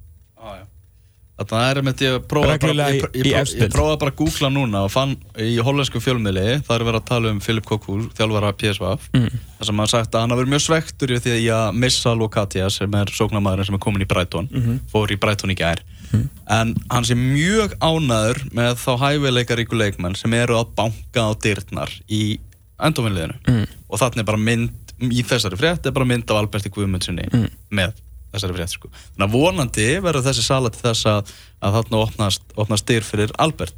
Ah, 1.36 1.46
Það 1.46 1.66
er 1.68 1.80
með 1.86 1.96
því 2.00 2.08
að 2.10 2.16
prófa 2.30 2.56
bara, 2.62 2.86
ég, 2.94 3.06
ég, 3.16 3.28
ég, 3.30 3.52
ég 3.60 3.72
prófaði 3.72 3.98
bara 4.02 4.12
að 4.12 4.18
googla 4.20 4.50
núna 4.52 4.84
og 4.86 4.92
fann 4.92 5.14
í 5.42 5.56
hollensku 5.64 6.00
fjölmiðli 6.02 6.46
það 6.66 6.74
er 6.76 6.86
verið 6.88 7.00
að 7.00 7.08
tala 7.10 7.32
um 7.34 7.42
Filip 7.44 7.68
Kokúr, 7.68 8.06
þjálfara 8.16 8.54
PSV 8.60 8.86
mm. 9.16 9.28
þar 9.58 9.70
sem 9.70 9.82
hann 9.82 9.92
sagt 9.92 10.16
að 10.16 10.24
hann 10.24 10.34
har 10.34 10.40
verið 10.40 10.54
mjög 10.54 10.64
svektur 10.66 11.12
í 11.12 11.20
því 11.26 11.36
að 11.56 11.80
missa 11.84 12.14
Lokatia 12.16 12.70
sem 12.72 12.96
er 13.00 13.12
sóknarmæðurinn 13.18 13.70
sem 13.70 13.78
er 13.78 13.84
komin 13.86 14.06
í 14.06 14.08
Breitón 14.10 14.48
mm 14.50 14.64
-hmm. 14.64 14.80
fór 14.92 15.12
í 15.12 15.20
Breitón 15.20 15.52
í 15.52 15.58
gær 15.58 15.84
mm. 16.12 16.24
en 16.58 16.74
hann 16.90 17.04
sé 17.04 17.18
mjög 17.18 17.76
ánaður 17.80 18.42
með 18.56 18.80
þá 18.82 18.92
hæfileikaríku 19.04 19.76
leikmenn 19.76 20.16
sem 20.16 20.32
eru 20.34 20.58
að 20.58 20.72
banka 20.78 21.28
á 21.28 21.30
dyrtnar 21.36 21.92
í 22.08 22.38
endófinliðinu 22.76 23.38
mm. 23.48 23.64
og 23.88 24.00
þannig 24.00 24.28
bara 24.28 24.40
mynd 24.40 24.94
í 25.12 25.22
þessari 25.26 25.58
frétt 25.60 25.86
er 25.86 25.94
bara 25.96 26.08
mynd 26.08 26.30
af 26.30 26.40
Alberti 26.40 26.72
Guðmundssoni 26.72 27.28
mm. 27.28 27.48
með 27.76 27.96
þessari 28.36 28.56
frétt 28.56 28.74
sko. 28.74 28.90
þannig 29.14 29.26
að 29.26 29.36
vonandi 29.36 29.88
verður 30.04 30.26
þessi 30.28 30.44
sala 30.46 30.72
til 30.72 30.82
þess 30.84 31.08
að, 31.10 31.32
að 31.60 31.78
þarna 31.78 32.02
opnast, 32.04 32.44
opnast 32.56 32.86
styr 32.86 33.06
fyrir 33.06 33.32
Albert 33.42 33.74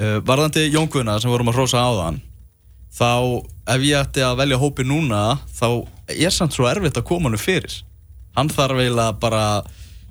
uh, 0.00 0.18
varðandi 0.26 0.66
Jón 0.68 0.90
Guðna 0.90 1.18
sem 1.22 1.32
vorum 1.32 1.52
að 1.52 1.60
hrósa 1.60 1.84
á 1.84 1.90
þann 2.02 2.20
þá 2.90 3.10
ef 3.70 3.86
ég 3.86 4.02
ætti 4.02 4.26
að 4.26 4.38
velja 4.42 4.60
hópi 4.60 4.86
núna 4.86 5.22
þá 5.54 5.68
er 6.10 6.34
samt 6.34 6.56
svo 6.56 6.66
erfitt 6.70 6.98
að 6.98 7.08
koma 7.12 7.30
hann 7.30 7.40
fyrir 7.40 7.80
hann 8.36 8.50
þarf 8.52 8.82
eiginlega 8.82 9.18
bara 9.22 9.42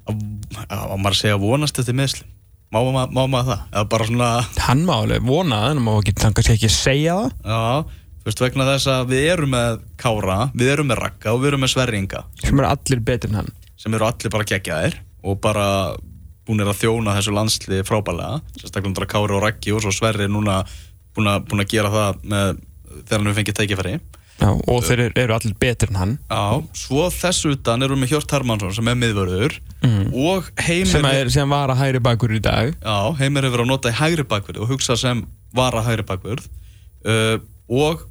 að, 0.09 0.27
að 0.67 0.97
maður 0.97 1.21
segja 1.21 1.39
vonast 1.41 1.79
þetta 1.79 1.97
meðslum 1.99 2.35
má 2.69 2.85
maður 2.85 3.47
það? 3.49 3.61
Eða 3.73 3.85
bara 3.89 4.05
svona 4.05 4.27
hann 4.67 4.83
má 4.85 4.93
alveg 4.99 5.25
vona 5.25 5.63
það 5.63 5.71
en 5.73 5.81
maður 5.87 6.03
ekki, 6.05 6.19
kannski 6.21 6.53
ekki 6.55 6.71
segja 6.73 7.17
það 7.41 7.55
já 7.55 7.97
Þú 8.19 8.27
veist, 8.27 8.41
vegna 8.43 8.65
þess 8.67 8.87
að 8.91 9.11
við 9.13 9.25
erum 9.31 9.53
með 9.55 9.77
Kára, 9.99 10.39
við 10.51 10.71
erum 10.73 10.89
með 10.91 10.99
Raka 10.99 11.31
og 11.31 11.39
við 11.39 11.53
erum 11.53 11.61
með 11.63 11.71
Sverringa. 11.71 12.19
Sem 12.43 12.59
eru 12.59 12.67
allir 12.67 13.03
betur 13.07 13.31
en 13.31 13.37
hann. 13.39 13.53
Sem 13.79 13.95
eru 13.95 14.07
allir 14.09 14.33
bara 14.33 14.47
geggjaðir 14.47 14.99
og 15.23 15.39
bara 15.43 15.65
búin 16.47 16.63
að 16.65 16.77
þjóna 16.81 17.15
þessu 17.15 17.33
landsli 17.35 17.81
frábælega. 17.87 18.39
Sérstaklega 18.57 18.91
um 18.91 19.09
Kára 19.09 19.37
og 19.37 19.43
Raki 19.45 19.75
og 19.75 19.83
svo 19.83 19.93
Sverri 19.95 20.25
er 20.25 20.31
núna 20.33 20.63
búin 21.15 21.29
að, 21.29 21.45
búin 21.47 21.63
að 21.63 21.75
gera 21.75 21.91
það 21.93 22.23
með, 22.33 22.63
þegar 23.03 23.17
hann 23.17 23.29
hefur 23.29 23.39
fengið 23.39 23.59
tækifæri. 23.59 23.99
Já, 24.39 24.49
og 24.55 24.85
þeir 24.87 25.01
eru 25.19 25.35
allir 25.35 25.55
betur 25.59 25.91
en 25.91 25.99
hann. 25.99 26.11
Já, 26.31 26.43
svo 26.79 27.07
þessu 27.11 27.53
utan 27.57 27.83
erum 27.83 28.03
við 28.05 28.13
Hjort 28.13 28.35
Hermansson 28.35 28.75
sem 28.77 28.87
er 28.87 28.99
miðvörður 28.99 29.57
mm. 29.83 30.05
og 30.15 30.47
Heimir... 30.63 30.91
Sem, 30.93 31.07
er, 31.11 31.31
sem 31.33 31.55
var 31.55 31.73
að 31.73 31.81
hægri 31.83 32.03
bakverð 32.07 32.39
í 32.39 32.43
dag. 32.47 32.71
Já, 32.79 32.99
Heimir 33.19 33.47
hefur 33.47 33.57
verið 33.57 33.67
að 33.67 33.71
nota 33.73 33.91
í 33.91 33.97
hægri 33.99 34.27
bakverð 34.31 34.63
og 34.63 34.71
hugsa 34.71 34.95
sem 34.99 35.25
var 35.55 35.75
að 35.75 35.89
hægri 35.89 36.07
bakverð. 36.07 36.47
Uh, 37.03 37.35
og 37.67 38.07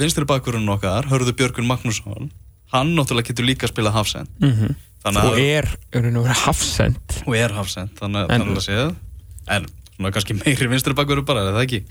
vinstri 0.00 0.24
bakverðunum 0.28 0.78
okkar, 0.78 1.08
hörðu 1.12 1.36
Björgun 1.36 1.68
Magnússon 1.68 2.32
hann 2.74 2.94
náttúrulega 2.94 3.30
getur 3.30 3.46
líka 3.48 3.66
að 3.66 3.74
spila 3.74 3.92
hafsend 3.94 4.30
mm 4.38 4.50
-hmm. 4.50 4.74
Og 5.04 5.40
er, 5.40 5.68
er 5.96 6.38
hafsend 6.44 7.18
og 7.24 7.34
er 7.38 7.56
hafsend 7.56 7.96
þannig, 8.00 8.28
þannig 8.28 8.60
að 8.60 8.66
segja 8.66 8.86
en 9.50 9.66
svona 9.96 10.14
kannski 10.14 10.36
meiri 10.38 10.70
vinstri 10.70 10.96
bakverður 10.96 11.26
bara, 11.28 11.48
er 11.48 11.56
það 11.56 11.66
ekki? 11.66 11.82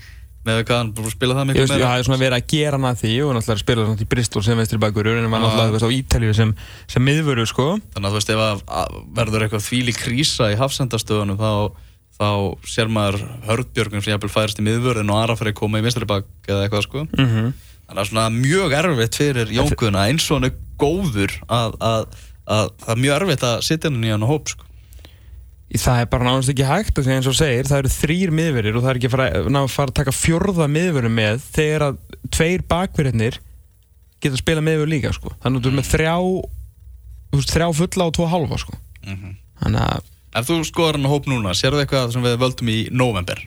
með 0.46 0.62
hvað 0.64 0.78
hann 0.78 1.10
spila 1.12 1.36
það 1.36 1.48
miklu 1.50 1.64
meira? 1.68 1.88
Það 1.90 1.98
er 1.98 2.06
svona 2.06 2.20
verið 2.22 2.36
að 2.38 2.46
gera 2.48 2.78
hann 2.78 2.88
að 2.88 3.00
því 3.02 3.10
og 3.20 3.34
náttúrulega 3.36 3.60
spila 3.60 3.82
svona 3.84 4.00
í 4.00 4.08
Bristol 4.14 4.42
sem 4.46 4.60
vinstri 4.60 4.80
bakverður 4.80 5.20
en 5.20 5.28
maður 5.28 5.50
náttúrulega 5.50 5.90
á 5.92 5.96
Ítalju 5.98 6.36
sem, 6.38 6.54
sem 6.88 7.04
miðvörður 7.04 7.50
sko 7.50 7.66
Þannig 7.92 8.06
að 8.06 8.14
þú 8.14 8.16
veist 8.16 8.32
ef 8.32 8.40
að 8.46 8.96
verður 9.18 9.44
eitthvað 9.44 9.66
þvíli 9.66 9.94
krísa 9.98 10.48
í 10.48 10.56
hafsendastöðunum 10.60 11.40
þá 11.40 11.52
þá 12.20 12.30
sér 12.68 12.88
maður 12.92 13.20
hörðbjörgum 13.48 14.04
sem 14.04 14.14
jæfnvel 14.14 14.32
færist 14.32 14.60
í 14.60 14.64
miðvörðin 14.64 15.12
og 15.12 15.20
aðra 15.20 15.36
fyrir 15.40 15.54
að 15.54 15.60
koma 15.60 15.80
í 15.80 15.84
vinstri 15.84 16.08
bak 16.08 16.26
eða 16.48 16.64
eitthvað 16.66 16.86
sko 16.88 17.04
mm 17.04 17.28
-hmm. 17.28 17.52
Þannig 17.90 18.02
að 18.02 18.10
svona 18.10 18.26
mjög 18.30 18.74
erfitt 18.78 19.16
fyrir 19.18 19.48
Jónkuna 19.50 20.02
eins 20.06 20.26
og 20.30 20.38
hann 20.38 20.50
er 20.50 20.58
góður 20.78 21.32
að, 21.48 21.72
að, 21.80 22.18
að 22.50 22.72
það 22.82 22.92
er 22.94 23.00
mjög 23.04 23.16
erfitt 23.16 23.46
að 23.48 23.62
sitja 23.66 23.90
hann 23.90 24.04
í 24.04 24.12
hann 24.12 24.26
og 24.26 24.32
hóp 24.34 24.52
sko. 24.52 24.66
Það 25.70 26.00
er 26.02 26.08
bara 26.10 26.26
náttúrulega 26.26 26.50
ekki 26.50 26.66
hægt 26.66 26.96
og 26.98 27.10
eins 27.14 27.28
og 27.30 27.36
segir, 27.38 27.68
það 27.68 27.82
eru 27.82 27.92
þrýr 27.94 28.32
miðverðir 28.34 28.78
og 28.78 28.82
það 28.82 28.90
er 28.90 28.98
ekki 28.98 29.10
að 29.10 29.12
fara, 29.14 29.26
að 29.60 29.68
fara 29.70 29.92
að 29.92 29.98
taka 30.00 30.14
fjörða 30.16 30.66
miðverðum 30.74 31.14
með 31.14 31.44
þegar 31.54 31.84
að 31.86 32.00
tveir 32.34 32.64
bakverðinir 32.72 33.38
geta 34.18 34.34
að 34.34 34.42
spila 34.42 34.64
miðverð 34.66 34.90
líka 34.90 35.12
sko. 35.14 35.30
Þannig 35.44 35.60
að 35.60 35.68
þú 35.68 35.70
er 35.70 35.78
með 35.78 35.92
þrjá, 35.92 36.16
þrjá 37.52 37.68
fulla 37.78 38.08
og 38.10 38.16
tvo 38.18 38.26
halva 38.34 38.58
sko. 38.58 38.74
Mm 39.06 39.14
-hmm. 39.14 39.38
Þannig 39.62 39.86
að... 39.86 40.10
Ef 40.40 40.50
þú 40.50 40.58
skoðar 40.66 40.98
hann 40.98 41.10
hóp 41.10 41.30
núna, 41.30 41.54
sér 41.54 41.74
þú 41.74 41.84
eitthvað 41.84 42.12
sem 42.14 42.26
við 42.26 42.36
völdum 42.42 42.74
í 42.74 42.80
november? 42.90 43.46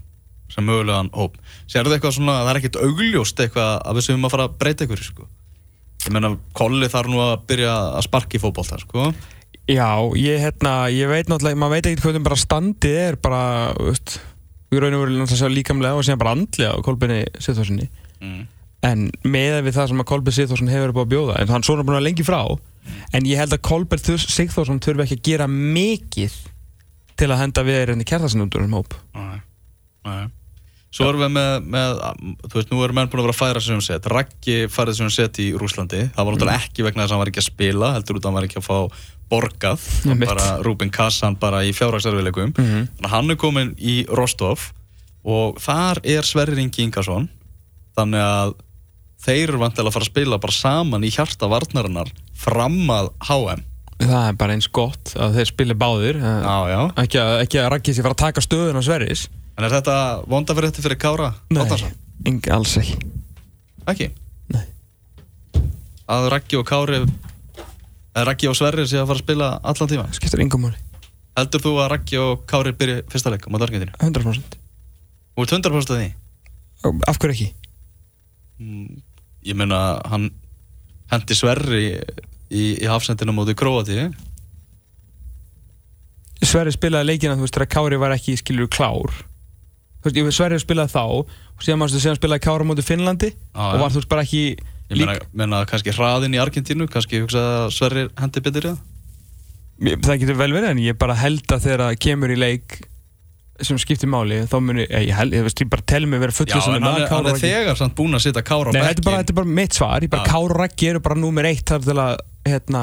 sem 0.53 0.65
mögulegan 0.67 1.09
hóp 1.15 1.37
sér 1.65 1.87
það 1.87 1.97
eitthvað 1.97 2.15
svona, 2.17 2.39
það 2.43 2.51
er 2.51 2.59
ekkert 2.59 2.81
augljóst 2.85 3.41
eitthvað 3.43 3.71
að 3.79 3.97
við 3.97 4.07
séum 4.07 4.27
að 4.27 4.33
fara 4.35 4.47
að 4.47 4.57
breyta 4.61 4.85
ykkur 4.85 5.03
sko. 5.07 5.27
Ég 6.07 6.15
meina, 6.15 6.33
Kolli 6.57 6.89
þarf 6.91 7.11
nú 7.11 7.21
að 7.23 7.33
byrja 7.49 7.73
að 7.97 8.05
sparki 8.07 8.41
fókból 8.41 8.65
það 8.67 8.83
sko. 8.85 9.07
Já, 9.71 9.87
ég, 10.19 10.41
hérna, 10.43 10.73
ég 10.91 11.07
veit 11.07 11.29
náttúrulega 11.31 11.59
maður 11.61 11.77
veit 11.77 11.87
ekkert 11.87 12.07
hvernig 12.07 12.25
bara 12.25 12.39
standið 12.41 12.97
er 12.99 13.17
bara, 13.23 13.43
veist 13.79 14.17
við 14.73 14.83
raun 14.83 14.97
og 14.97 15.05
veru 15.05 15.21
náttúrulega 15.21 15.53
líkamlega 15.53 15.99
og 15.99 16.03
síðan 16.03 16.19
bara 16.19 16.35
andlega 16.35 16.73
á 16.75 16.83
Kolbini 16.83 17.21
Sithorssoni 17.37 17.87
mm. 18.19 18.41
en 18.89 19.05
með 19.23 19.61
við 19.69 19.77
það 19.77 19.89
sem 19.93 20.03
að 20.03 20.09
Kolbin 20.11 20.35
Sithorsson 20.35 20.73
hefur 20.73 20.95
búið 20.97 21.07
að 21.07 21.13
bjóða, 21.15 21.39
en 21.39 21.53
hann 21.55 21.63
svona 21.63 21.87
búin 21.87 21.99
að 22.01 22.07
lengi 22.09 22.27
frá 22.27 22.41
en 23.15 23.29
ég 23.29 23.39
held 23.39 23.55
að 23.55 23.63
Kolbin 23.69 24.03
Sithorsson 24.03 24.83
þurfi 24.83 25.05
ekki 25.05 25.19
að 25.21 25.25
gera 25.31 25.47
mikið 25.47 26.39
til 27.21 27.31
að 27.31 27.43
henda 27.45 27.63
við 27.63 27.79
er 27.79 27.93
enn 27.93 28.03
í 28.03 28.09
kærtasinundur 28.09 28.65
um 28.65 28.79
hóp. 28.81 28.95
Nei, 29.15 29.39
nei 30.09 30.23
Svo 30.93 31.07
erum 31.09 31.23
við 31.23 31.31
með, 31.33 31.53
með, 31.73 32.01
þú 32.45 32.59
veist, 32.59 32.69
nú 32.69 32.83
erum 32.85 32.99
menn 32.99 33.09
búin 33.09 33.23
að 33.23 33.25
vera 33.25 33.33
að 33.33 33.39
færa 33.39 33.61
sem 33.65 33.73
hún 33.73 33.81
sett. 33.81 34.07
Raggi 34.13 34.57
færði 34.69 34.93
sem 34.99 35.07
hún 35.07 35.15
sett 35.15 35.39
í 35.41 35.47
Rúslandi. 35.57 36.03
Það 36.13 36.27
var 36.27 36.35
náttúrulega 36.35 36.67
ekki 36.67 36.85
vegna 36.85 37.01
þess 37.01 37.09
að 37.09 37.15
hann 37.15 37.23
var 37.23 37.31
ekki 37.31 37.41
að 37.41 37.47
spila, 37.47 37.89
heldur 37.95 38.19
út 38.19 38.21
að 38.21 38.29
hann 38.29 38.37
var 38.37 38.47
ekki 38.47 38.59
að 38.61 38.67
fá 38.67 38.77
borgað. 39.33 39.87
Bara 40.21 40.45
Rúbin 40.61 40.93
Kassan 40.93 41.39
bara 41.41 41.63
í 41.65 41.73
fjárhagsarfiðleikum. 41.73 42.53
Mm 42.53 42.69
-hmm. 42.69 43.09
Hann 43.09 43.33
er 43.33 43.41
komin 43.41 43.73
í 43.81 44.05
Rostov 44.05 44.69
og 45.25 45.57
þar 45.63 46.03
er 46.03 46.29
Sverri 46.29 46.59
Ringi 46.61 46.85
Ingarsson. 46.85 47.29
Þannig 47.97 48.21
að 48.21 48.55
þeir 49.23 49.49
eru 49.49 49.65
vantilega 49.65 49.89
að 49.89 49.97
fara 49.97 50.05
að 50.05 50.13
spila 50.13 50.41
bara 50.45 50.59
saman 50.61 51.03
í 51.03 51.09
hjarta 51.09 51.49
varnarinnar 51.49 52.09
fram 52.37 52.81
að 52.89 53.09
HM. 53.29 53.69
Það 54.03 54.27
er 54.27 54.35
bara 54.37 54.53
eins 54.53 54.67
gott 54.67 55.15
að 55.17 55.39
þeir 55.39 55.47
spila 55.49 55.73
báðir. 55.73 56.19
Já, 56.21 56.57
já. 56.69 56.81
Ekki 57.01 57.17
að, 57.17 57.39
að 57.63 57.71
Raggi 57.71 57.93
sé 57.93 58.03
fara 58.03 58.13
að 58.13 58.25
taka 58.27 58.41
stöðun 58.41 58.77
á 58.77 58.83
Sverris. 58.83 59.29
En 59.57 59.67
er 59.67 59.73
þetta 59.75 59.95
vondafrétti 60.29 60.81
fyrir 60.83 60.97
Kára 61.01 61.33
Óttarsson? 61.53 61.93
Ingi, 62.29 62.49
alls 62.53 62.73
ekki 62.79 62.97
Ekki? 63.91 64.07
Nei. 64.53 64.63
Að 66.09 66.29
Raggi 66.33 66.57
og 66.59 66.65
Kári 66.67 67.01
eða 67.03 68.25
Raggi 68.29 68.49
og 68.49 68.57
Sverri 68.57 68.85
sé 68.89 68.99
að 69.01 69.09
fara 69.11 69.19
að 69.19 69.23
spila 69.25 69.49
allan 69.61 69.91
tíma 69.91 70.07
skiptir 70.15 70.43
yngum 70.45 70.65
máli 70.67 70.79
Heldur 71.37 71.63
þú 71.63 71.73
að 71.81 71.89
Raggi 71.95 72.19
og 72.21 72.43
Kári 72.49 72.73
byrja 72.77 73.05
fyrsta 73.11 73.33
leik 73.33 73.45
á 73.45 73.49
móti 73.53 73.67
Argentínu? 73.67 73.95
100% 73.99 74.59
Þú 75.33 75.45
ert 75.45 75.55
100% 75.57 75.95
að 75.95 76.01
því? 76.03 76.09
af 77.07 77.17
hverju 77.21 77.33
ekki? 77.33 77.49
Ég 79.47 79.57
meina 79.57 79.79
hann 80.11 80.29
hendi 81.11 81.35
Sverri 81.37 81.85
í, 82.53 82.63
í 82.83 82.87
hafsendinu 82.89 83.35
móti 83.35 83.55
Króati 83.57 84.07
Sverri 86.43 86.73
spilaði 86.75 87.13
leikina 87.13 87.37
þú 87.37 87.45
veist 87.47 87.57
þegar 87.57 87.71
Kári 87.75 87.99
var 88.01 88.15
ekki 88.15 88.35
skilur 88.39 88.69
klár 88.71 89.13
þú 90.03 90.09
veist, 90.09 90.19
ég 90.19 90.27
veist 90.27 90.37
Sverri 90.41 90.59
spilaði 90.61 90.93
þá 90.93 91.03
og 91.23 91.63
síðan 91.63 91.81
mástu 91.81 92.03
síðan 92.03 92.19
spilaði 92.19 92.43
Kári 92.45 92.67
móti 92.67 92.85
Finnlandi 92.85 93.31
Ah, 93.55 93.71
og 93.71 93.77
ja. 93.77 93.81
var 93.85 93.93
þú 93.95 94.01
veist 94.01 94.11
bara 94.11 94.25
ekki 94.27 94.43
Ég 94.93 94.99
meina, 94.99 95.15
meina 95.33 95.63
kannski 95.65 95.93
hraðin 95.95 96.35
í 96.35 96.41
Argentínu 96.43 96.89
kannski 96.91 97.23
hugsaði 97.23 97.53
að 97.63 97.69
Sverri 97.73 98.07
hendi 98.19 98.43
betur 98.45 98.67
í 98.67 98.73
það 98.73 98.81
það 100.05 100.19
getur 100.21 100.37
vel 100.39 100.51
verið 100.53 100.69
en 100.73 100.81
ég 100.83 100.97
bara 100.99 101.15
held 101.17 101.47
að 101.55 101.63
þegar 101.65 101.85
það 101.87 102.01
kemur 102.05 102.33
í 102.33 102.35
leik 102.39 102.75
sem 103.63 103.77
skiptir 103.79 104.09
máli 104.09 104.41
þá 104.49 104.55
muni, 104.65 104.83
ég, 104.85 105.07
ég 105.09 105.17
held, 105.17 105.33
ég 105.37 105.43
veist, 105.45 105.61
ég 105.61 105.69
bara 105.71 105.85
tel 105.87 106.05
mig 106.09 106.21
vera 106.21 106.33
Já, 106.33 106.37
fullið 106.39 106.77
en 106.77 106.85
hann 106.87 107.03
hann 107.09 107.27
er 107.31 107.39
þegar 107.41 107.77
samt 107.79 107.95
búinn 107.97 108.17
að 108.17 108.23
setja 108.25 108.43
Kára 108.45 108.69
á 108.69 108.73
Nei, 108.73 108.81
þetta 108.81 109.01
er, 109.03 109.05
bara, 109.07 109.19
þetta 109.21 109.33
er 109.33 109.37
bara 109.39 109.51
mitt 109.59 109.77
svar, 109.77 110.05
ég 110.05 110.11
bara 110.13 110.23
Já. 110.25 110.31
Kára 110.33 110.49
og 110.49 110.57
Raggi 110.59 110.89
eru 110.89 111.01
bara 111.05 111.17
númer 111.21 111.47
eitt 111.49 111.65
þar 111.69 111.85
til 111.85 111.97
að 112.01 112.13
hérna, 112.49 112.81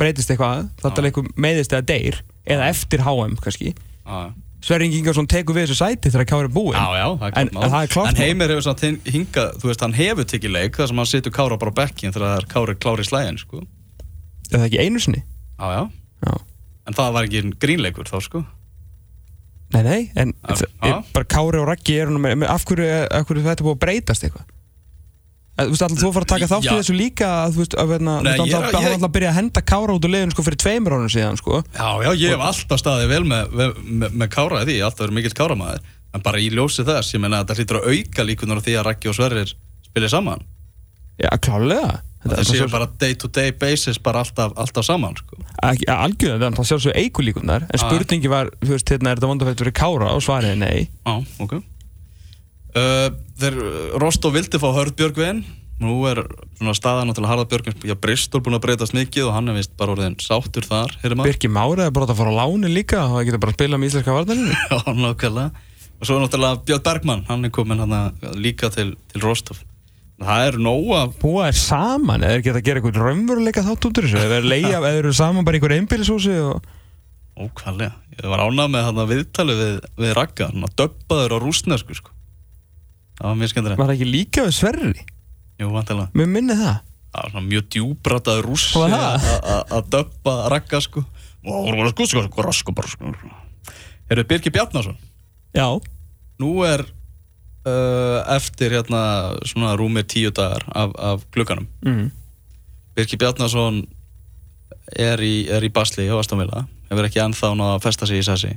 breytist 0.00 0.30
eitthvað, 0.32 0.68
Já. 0.80 0.92
eitthvað 1.10 1.32
meiðist 1.46 1.74
eða 1.76 1.86
deyr, 1.90 2.20
eða 2.48 2.68
eftir 2.72 3.02
HM 3.04 3.34
kannski. 3.44 3.74
Já, 3.74 4.20
Sverri 4.20 4.49
Ingi 4.84 4.98
Ingarsson 5.00 5.26
tekur 5.26 5.56
við 5.56 5.66
þessu 5.70 5.76
sæti 5.80 6.10
þegar 6.12 6.26
Kára 6.28 6.44
er 6.48 6.52
búinn. 6.52 6.76
já, 6.76 6.88
já, 7.00 7.06
það 7.16 7.26
er 7.26 7.38
En- 7.40 7.48
klart 7.48 7.52
mál. 7.54 7.64
en 7.64 7.70
það 7.70 7.82
er 7.82 7.88
klárt 7.94 8.08
En 8.10 8.14
mál. 8.14 8.22
Heimir 8.26 8.48
hefur 8.52 8.62
samt 8.66 8.80
hin- 8.80 9.00
hingað, 9.04 9.54
þú 9.60 9.68
veist, 9.70 9.80
hann 9.80 9.92
hefur 9.96 10.24
tekið 10.24 10.52
leik 10.52 10.76
þar 10.76 10.88
sem 10.88 10.96
hann 10.96 11.06
setur 11.06 11.30
Kára 11.32 11.58
bara 11.58 11.70
á 11.72 11.78
bekkin 11.80 12.12
þegar 12.12 12.28
það 12.28 12.38
er 12.42 12.46
Kári 12.54 12.74
klári 12.76 13.00
í 13.00 13.08
slæðin, 13.08 13.38
sko 13.38 13.62
Er 14.52 14.58
það 14.58 14.66
ekki 14.68 14.80
einu 14.84 14.98
sinni? 15.00 15.22
Já, 15.60 15.66
já, 15.76 15.90
Já. 16.26 16.34
en 16.86 16.94
það 16.94 17.12
var 17.12 17.24
ekki 17.24 17.42
grínleikur 17.58 18.04
þá, 18.10 18.20
sko 18.22 18.44
Nei, 19.72 19.82
nei, 19.82 20.10
en 20.16 20.32
ég- 20.42 21.04
bara 21.14 21.24
Kári 21.24 21.60
og 21.60 21.68
Raggi 21.68 21.96
eru 22.02 22.10
nú 22.10 22.18
með, 22.18 22.42
af 22.48 22.64
hverju, 22.64 23.06
af 23.10 23.26
hverju 23.26 23.42
þetta 23.44 23.60
er 23.60 23.64
búið 23.64 23.76
að 23.78 23.84
breytast 23.84 24.24
eitthvað? 24.26 24.46
Þú 25.60 25.72
veist, 25.74 25.82
alltaf 25.86 26.00
þú 26.00 26.10
fara 26.16 26.24
að 26.26 26.32
taka 26.32 26.48
þátt 26.50 26.66
í 26.70 26.74
þessu 26.80 26.94
líka 26.96 27.26
að 27.44 27.52
þú 27.54 27.60
veist, 27.62 27.74
að 27.82 27.88
verna, 27.92 28.14
Nei, 28.24 28.32
þú 28.32 28.44
veist, 28.44 28.54
alltaf, 28.56 28.74
hann 28.74 28.82
ég- 28.84 28.94
alltaf 28.94 29.08
að 29.10 29.14
byrja 29.16 29.30
að 29.30 29.38
henda 29.40 29.60
Kára 29.70 29.94
út 29.96 30.04
úr 30.08 30.12
liðinu 30.14 30.34
sko 30.34 30.42
fyrir 30.46 30.60
tveimur 30.64 30.92
ánum 30.96 31.10
síðan 31.12 31.36
sko. 31.40 31.62
Já, 31.76 31.88
já, 32.06 32.10
ég 32.16 32.34
hef 32.34 32.44
alltaf 32.50 32.80
staðið 32.82 33.08
vel 33.14 33.24
með, 33.24 33.50
með, 33.60 34.10
með, 34.10 34.28
Kára 34.34 34.62
því, 34.64 34.76
ég 34.76 34.84
hef 34.84 34.90
alltaf 34.90 35.04
verið 35.06 35.16
mikill 35.20 35.36
Káramæður 35.40 35.80
en 36.14 36.22
bara 36.26 36.38
í 36.42 36.50
ljósi 36.50 36.84
þess, 36.88 37.14
ég 37.14 37.20
menna 37.20 37.42
að 37.44 37.50
það 37.52 37.60
hlýtur 37.60 37.80
að 37.80 37.88
auka 37.94 38.22
líkunar 38.30 38.62
því 38.64 38.72
að 38.80 38.86
Raggi 38.88 39.08
og 39.10 39.14
Sverrir 39.18 39.52
spilið 39.90 40.10
saman. 40.10 40.40
Já, 41.20 41.30
klálega. 41.38 42.00
Það 42.20 42.40
séu 42.44 42.58
svo- 42.66 42.70
bara 42.72 42.86
day 43.00 43.14
to 43.14 43.28
day 43.28 43.50
basis 43.52 43.96
bara 43.98 44.20
alltaf, 44.24 44.52
alltaf 44.56 44.84
saman, 44.84 45.14
sko. 45.16 45.36
Að 45.62 45.84
það 45.86 46.64
sjálfsög 46.68 46.96
eigur 46.96 47.24
líkunar 47.24 47.62
en 47.62 47.68
Ah. 47.72 47.80
spurningi 47.80 48.28
var, 48.28 48.50
þú 48.60 48.74
veist, 48.76 48.88
hérna 48.92 49.10
er 49.12 49.16
þetta 49.16 49.30
vandafætt 49.30 49.56
fyrir 49.62 49.72
Kára? 49.72 50.10
Og 50.12 50.20
svarið 50.20 50.52
er 50.52 50.56
nei. 50.56 50.88
Já, 51.06 51.24
ok 51.40 51.62
uh, 52.76 53.08
Þeir, 53.40 53.56
Rostov 54.02 54.36
vildi 54.36 54.60
fá 54.60 54.68
Hörð 54.76 54.96
Björgvin. 54.98 55.42
Nú 55.80 55.94
er 56.10 56.18
svona 56.58 56.74
staðan 56.76 57.14
til 57.16 57.22
að 57.24 57.30
Harða 57.30 57.46
Björgvin 57.48 57.86
Já, 57.88 57.94
Bristol 57.96 58.42
búin 58.44 58.58
að 58.58 58.66
breytast 58.66 58.92
mikið 58.92 59.30
og 59.30 59.32
hann 59.32 59.48
er 59.48 59.56
vist 59.56 59.72
bara 59.80 59.94
orðin 59.94 60.18
sáttur 60.20 60.66
þar, 60.68 60.92
Birki 61.22 61.48
Mára 61.48 61.86
er 61.88 61.94
bara 61.96 62.04
að 62.04 62.20
fara 62.20 62.34
á 62.36 62.40
láni 62.42 62.68
líka 62.68 63.00
og 63.06 63.14
það 63.14 63.24
getur 63.30 63.40
bara 63.40 63.54
að 63.54 63.56
spila 63.56 63.78
með 63.80 63.88
íslenska 63.88 64.16
varnarinu 64.18 64.58
Já, 64.74 64.76
nákvæmlega. 64.98 65.64
Og 65.96 66.04
svo 66.04 66.18
er 66.18 66.24
náttúrulega 66.26 66.60
Björn 66.68 66.84
Bergmann, 66.90 67.24
hann 67.30 67.48
er 67.48 67.54
komin 67.56 67.80
hann 67.80 67.96
líka 68.36 68.68
til, 68.74 68.92
til 69.08 69.24
Rostov 69.24 69.62
Það 70.20 70.50
er 70.50 70.58
nóga 70.60 71.06
Búa 71.16 71.46
er 71.48 71.56
saman, 71.56 72.20
eða 72.20 72.36
er 72.36 72.42
ekki 72.42 72.52
að 72.52 72.60
gera 72.66 72.82
eitthvað 72.82 73.00
raunveruleika 73.00 73.64
þátt 73.64 73.88
út 73.88 74.02
úr 74.02 74.08
þessu 74.10 74.20
eða 74.20 74.36
er 74.42 74.48
leia, 74.52 74.74
eða 74.82 74.92
eru 74.98 75.14
saman 75.16 75.48
bara 75.48 75.56
einhver 75.56 75.78
einbýlishúsi 75.78 76.36
og 76.44 76.68
Ókvæmlega, 77.40 77.94
ég 78.18 78.28
var 78.28 78.42
ánað 78.44 78.72
með 78.74 78.82
hann 78.84 79.02
viðtali 79.08 79.54
við, 79.56 79.76
við 79.96 80.10
Ragga, 80.18 80.50
hann 80.50 80.66
að 80.66 80.74
döbbaður 80.82 81.32
á 81.32 81.38
rúsnesku 81.40 81.96
sko. 81.96 82.12
Það 83.20 83.28
var 83.28 83.36
mjög 83.36 83.50
skemmtilegt. 83.52 83.78
Var 83.80 83.90
það 83.90 83.98
ekki 83.98 84.08
líka 84.08 84.44
við 84.46 84.54
Sverri? 84.56 84.92
Jú, 85.60 85.68
vantilega 85.74 86.08
Mér 86.16 86.30
minni 86.32 86.56
það. 86.56 86.78
Það 87.10 87.20
var 87.26 87.32
svona 87.34 87.48
mjög 87.50 87.66
djúbrataður 87.74 88.48
Var 88.80 88.94
það? 88.94 89.26
að- 89.76 89.90
döbba 89.92 90.34
Ragga 90.48 90.80
sko. 90.80 91.04
Og 91.44 91.68
það 91.68 91.76
voru 91.76 91.90
sko, 91.92 92.06
sko, 92.06 92.22
sko, 92.28 92.52
sko, 92.52 92.72
bara 92.72 92.88
sko. 92.88 93.12
Eru 94.10 94.24
Birgir 94.24 94.52
Bjarnason. 94.52 94.96
Já, 95.54 95.66
Nú 96.40 96.64
er 96.64 96.80
uh, 97.68 98.24
eftir 98.32 98.72
hérna 98.72 99.36
svona 99.44 99.76
rúmir 99.76 100.06
tíu 100.08 100.30
dagar 100.32 100.64
af, 100.72 100.94
af 100.96 101.24
glugganum. 101.34 101.66
Mm. 101.84 102.10
Birgir 102.96 103.18
Bjarnason 103.20 103.82
er 104.96 105.20
í, 105.20 105.44
í 105.44 105.68
basli 105.72 106.08
á 106.08 106.16
Astonvilla 106.16 106.64
hefur 106.90 107.06
ekki 107.06 107.20
ennþá 107.22 107.52
náða 107.54 107.76
að 107.76 107.84
festa 107.84 108.08
sig 108.08 108.22
í 108.22 108.26
sessi 108.26 108.54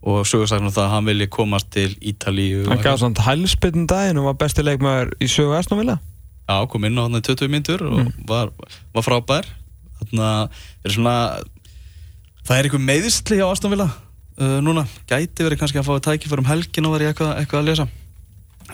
og 0.00 0.22
sögursaknum 0.28 0.72
það 0.72 0.86
að 0.86 0.92
hann 0.94 1.08
vilji 1.10 1.26
komast 1.32 1.68
til 1.74 1.90
Ítalíu 2.00 2.62
hann 2.70 2.80
gaf 2.84 3.00
samt 3.02 3.20
hælspinn 3.26 3.88
daginn 3.90 4.20
og 4.22 4.30
var 4.30 4.38
besti 4.40 4.64
leikmaður 4.64 5.12
í 5.20 5.28
sögu 5.28 5.56
Astonvilla 5.58 5.98
Já, 6.50 6.56
kom 6.66 6.82
inn 6.88 6.96
á 6.98 7.04
hann 7.06 7.14
í 7.20 7.22
20 7.22 7.46
myndur 7.52 7.82
og 7.86 7.98
Mm. 8.00 8.08
var, 8.26 8.48
var 8.96 9.04
frábær. 9.06 9.46
Þannig 10.00 10.24
að 10.24 10.48
er 10.88 10.94
svona 10.96 11.12
það 12.48 12.56
er 12.56 12.66
einhver 12.66 12.82
meðisli 12.82 13.38
á 13.38 13.46
Astonvilla 13.46 13.86
uh, 13.86 14.58
núna, 14.64 14.86
gæti 15.06 15.44
verið 15.46 15.60
kannski 15.60 15.78
að 15.78 15.86
fá 15.86 16.00
tækifærum 16.08 16.48
helgin 16.48 16.88
og 16.88 16.96
verið 16.96 17.12
eitthvað, 17.12 17.34
eitthvað 17.42 17.60
að 17.60 17.68
lesa. 17.70 17.86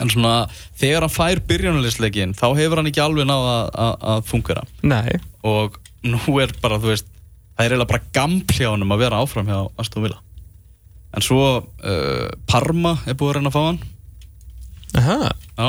En 0.00 0.12
svona, 0.12 0.32
þegar 0.76 1.04
hann 1.06 1.12
fær 1.12 1.42
byrjunarlistleikin, 1.48 2.34
þá 2.36 2.46
hefur 2.58 2.80
hann 2.80 2.88
ekki 2.90 3.02
alveg 3.04 3.28
náð 3.28 3.44
að, 3.50 3.68
að, 3.84 3.92
að 4.14 4.24
fungera 4.30 4.64
Nei, 4.84 5.18
og 5.46 5.78
nú 6.06 6.38
er 6.40 6.52
bara, 6.62 6.80
þú 6.80 6.92
veist 6.92 7.08
það 7.56 7.64
er 7.64 7.74
eiginlega 7.76 7.92
bara 7.92 8.02
hjá 8.56 8.68
hann 8.70 8.84
að 8.88 9.02
vera 9.04 9.20
áfram 9.24 9.48
hjá 9.48 9.60
Aston 9.80 10.04
Villa 10.04 10.20
en 11.16 11.24
svo 11.24 11.42
uh, 11.56 12.28
Parma 12.48 12.96
er 13.08 13.16
búið 13.16 13.30
að 13.30 13.38
reyna 13.38 13.52
að 13.52 13.56
fá 13.56 13.62
hann. 13.64 13.82
Aha, 15.00 15.18
já. 15.56 15.68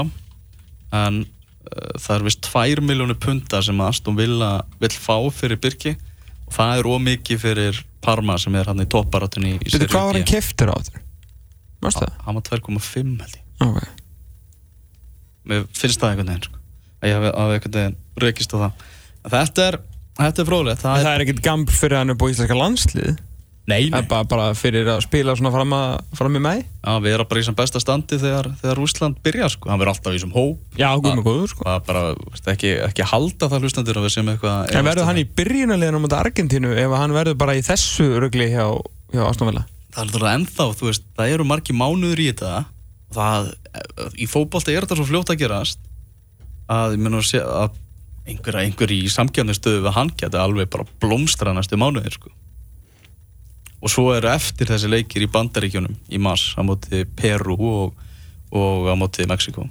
En 0.97 1.19
uh, 1.23 1.93
það 1.99 2.13
er 2.17 2.25
vist 2.27 2.43
2 2.47 2.83
miljónu 2.87 3.15
punta 3.23 3.61
sem 3.65 3.81
Aston 3.83 4.17
Villa 4.19 4.51
vill 4.81 4.93
fá 4.93 5.15
fyrir 5.33 5.59
Birki. 5.63 5.95
Og 6.47 6.55
það 6.55 6.81
er 6.81 6.89
ómikið 6.91 7.41
fyrir 7.43 7.81
Parma 8.03 8.37
sem 8.39 8.55
er 8.55 8.69
hann 8.71 8.83
í 8.83 8.87
topparatunni 8.91 9.57
í 9.57 9.71
Serie 9.71 9.89
hvað 9.91 10.09
var 10.09 10.15
B. 10.15 10.21
hann 10.21 10.29
keftur 10.29 10.71
á 10.71 10.75
þetta? 10.77 11.03
Mástu 11.83 12.05
það? 12.05 12.13
hann 12.25 12.39
var 12.39 12.45
2,5 12.47 13.15
held 13.23 13.35
ég. 13.35 13.43
Ok. 13.65 14.05
Mér 15.47 15.65
finnst 15.75 16.01
það 16.01 16.13
einhvern 16.13 16.31
veginn 16.31 16.47
sko. 16.47 16.61
að 17.01 17.09
ég 17.09 17.17
hafi, 17.17 17.31
einhvern 17.43 17.77
veginn 17.79 17.97
rekist 18.23 18.55
á 18.55 18.57
það. 18.57 18.85
Þetta 19.27 19.65
er, 19.67 19.79
þetta 20.19 20.43
er 20.43 20.47
fróðilegt 20.47 20.83
það 20.83 21.01
Það 21.03 21.13
er 21.13 21.23
ekkert 21.25 21.41
gamb 21.43 21.71
fyrir 21.73 21.99
hann 21.99 22.13
upp 22.13 22.23
á 22.23 22.27
íslenska 22.31 22.57
landslið 22.57 23.09
nei, 23.67 23.87
er 23.91 24.07
bara, 24.09 24.25
bara 24.27 24.47
fyrir 24.57 24.87
að 24.91 25.01
spila 25.05 25.35
svona 25.37 25.51
fram, 25.53 25.73
að, 25.75 25.93
fram 26.17 26.37
í 26.39 26.41
mæ 26.43 26.51
Já, 26.57 26.91
við 27.03 27.15
erum 27.15 27.29
bara 27.31 27.41
í 27.41 27.47
sem 27.47 27.57
besta 27.57 27.81
standi 27.83 28.19
þegar, 28.21 28.51
þegar 28.61 28.81
Rússland 28.81 29.21
byrjar 29.25 29.53
sko. 29.53 29.71
hann 29.71 29.81
verður 29.81 29.93
alltaf 29.93 30.17
í 30.17 30.21
sem 30.23 30.35
hóp 30.35 30.79
Já, 30.79 30.89
guð 30.95 31.17
með 31.19 31.25
góður 31.27 31.51
sko 31.53 31.67
það 31.67 31.79
er 31.79 31.87
bara, 31.89 32.03
veist, 32.31 32.51
ekki, 32.53 32.75
ekki 32.87 33.09
halda 33.11 33.51
það 33.51 33.67
hlustandir 33.67 33.99
að 33.99 34.07
við 34.07 34.15
sem 34.17 34.31
eitthvað 34.33 34.75
En 34.77 34.87
verður 34.87 35.09
hann 35.09 35.21
í 35.21 35.27
byrjunarliðinu 35.39 36.11
á 36.11 36.19
Argentínu 36.21 36.75
ef 36.77 36.95
hann 37.01 37.17
verður 37.17 37.41
bara 37.43 37.57
í 37.57 37.65
þessu 37.65 38.07
rugli 38.23 38.49
hjá, 38.53 38.65
hjá 39.13 39.25
Aston 39.27 39.51
Villa? 39.51 39.67
það 39.97 40.03
er 40.03 40.09
alltaf 40.11 40.31
ennþá, 40.31 40.65
þú 40.77 40.89
veist, 40.91 41.05
það 41.17 41.33
eru 41.33 41.45
margi 41.47 41.73
mánuður 41.73 42.21
í 42.21 42.29
þetta 42.29 42.65
það, 43.15 43.51
í 44.19 44.27
fótbolta 44.29 44.73
er 44.73 44.85
þetta 44.85 44.97
svo 44.99 45.07
fljótt 45.09 45.31
að 45.33 45.41
gerast 45.41 45.79
að 46.67 46.97
ég 46.97 47.03
meina 47.03 47.21
að 47.21 47.29
sé 47.29 47.41
að 47.41 47.77
einhver, 48.27 48.59
einhver 48.61 48.91
í 48.91 48.99
samkjæmni 49.11 49.55
stöðu 49.55 49.85
við 49.85 49.95
hann 49.95 50.11
geti 50.19 50.39
alveg 50.39 50.69
bara 50.73 50.87
blómstra 51.01 51.53
næstu 51.55 51.79
mánuðir 51.79 52.17
sko. 52.17 52.33
Og 53.81 53.91
svo 53.93 54.11
eru 54.15 54.29
eftir 54.31 54.69
þessi 54.69 54.89
leikir 54.89 55.25
í 55.25 55.31
bandaríkjunum 55.31 55.97
í 56.09 56.21
mars 56.21 56.51
á 56.57 56.61
móti 56.65 57.03
Peru 57.17 57.57
og, 57.57 58.05
og 58.51 58.89
á 58.89 58.95
móti 58.97 59.27
Mexiko 59.29 59.67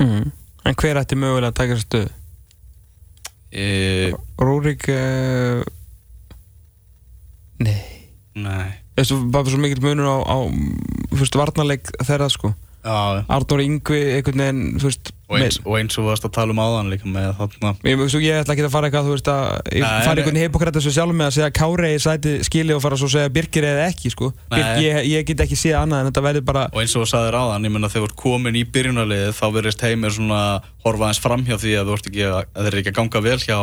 Mm. 0.00 0.32
En 0.66 0.74
hver 0.74 0.98
ætti 0.98 1.14
mögulega 1.20 1.52
að 1.52 1.58
taka 1.58 1.76
stöðu? 1.78 2.08
e, 3.52 3.64
Rúrik 4.40 4.88
uh... 4.88 5.62
Nei. 7.62 7.82
Nei. 8.34 8.68
Þessu 8.96 9.18
bara 9.32 9.48
svo 9.48 9.60
mikill 9.60 9.84
munur 9.84 10.08
á, 10.08 10.16
á 10.24 10.36
veist, 11.12 11.36
varnarleik 11.38 11.92
þeirra 12.02 12.28
sko? 12.32 12.52
Já, 12.82 13.22
Arnór 13.30 13.62
Yngvi 13.62 14.00
einhvern 14.16 14.42
veginn 14.42 14.80
veist, 14.82 15.12
og 15.32 15.38
eins, 15.40 15.58
og 15.64 15.76
eins 15.78 15.96
og 15.96 16.02
þú 16.02 16.08
varst 16.10 16.26
að 16.28 16.34
tala 16.36 16.54
um 16.54 16.60
áðan 16.62 16.90
líka 16.92 17.08
með 17.08 17.28
þarna 17.38 17.72
Ég, 17.88 18.02
ég 18.26 18.40
ætla 18.42 18.54
ekki 18.54 18.66
að 18.66 18.74
fara 18.74 18.88
eitthvað, 18.88 19.08
þú 19.08 19.14
veist, 19.16 19.30
að 19.32 19.70
Nei, 19.72 19.86
fara 20.04 20.22
einhvern 20.22 20.40
hipokrætt 20.42 20.78
þessu 20.78 20.92
sjálf 20.96 21.16
með 21.16 21.30
að 21.30 21.36
segja 21.38 21.50
Kári 21.56 21.92
í 21.94 22.02
sæti 22.02 22.34
skili 22.46 22.76
og 22.76 22.82
fara 22.84 22.98
svo 23.00 23.08
að 23.08 23.14
segja 23.16 23.32
Birgir 23.32 23.68
eða 23.68 23.86
ekki, 23.88 24.12
sko. 24.12 24.32
Birk, 24.52 24.72
ég, 24.84 25.00
ég 25.12 25.26
get 25.30 25.44
ekki 25.46 25.58
séð 25.58 25.78
annað 25.80 26.02
en 26.04 26.10
þetta 26.10 26.24
verður 26.28 26.46
bara, 26.52 26.66
og 26.72 26.82
eins 26.82 26.96
og 26.96 27.06
þú 27.06 27.10
sagðir 27.14 27.38
áðan, 27.40 27.68
ég 27.68 27.74
menna 27.76 27.90
þegar 27.92 28.06
þú 28.06 28.10
ert 28.10 28.20
komin 28.22 28.58
í 28.60 28.64
byrjunarliðið 28.76 29.34
þá 29.38 29.44
verðist 29.56 29.86
heimir 29.86 30.16
svona 30.16 30.42
horfa 30.82 31.06
aðeins 31.06 31.22
framhjá 31.22 31.58
því 31.62 31.74
að 31.78 31.88
þú 31.88 31.96
ert 31.96 32.08
ekki 32.10 32.24
að, 32.26 32.38
að 32.42 32.66
þeir 32.66 32.72
eru 32.72 32.80
ekki 32.82 32.90
að 32.92 32.96
ganga 32.98 33.20
vel 33.22 33.36
hjá, 33.38 33.58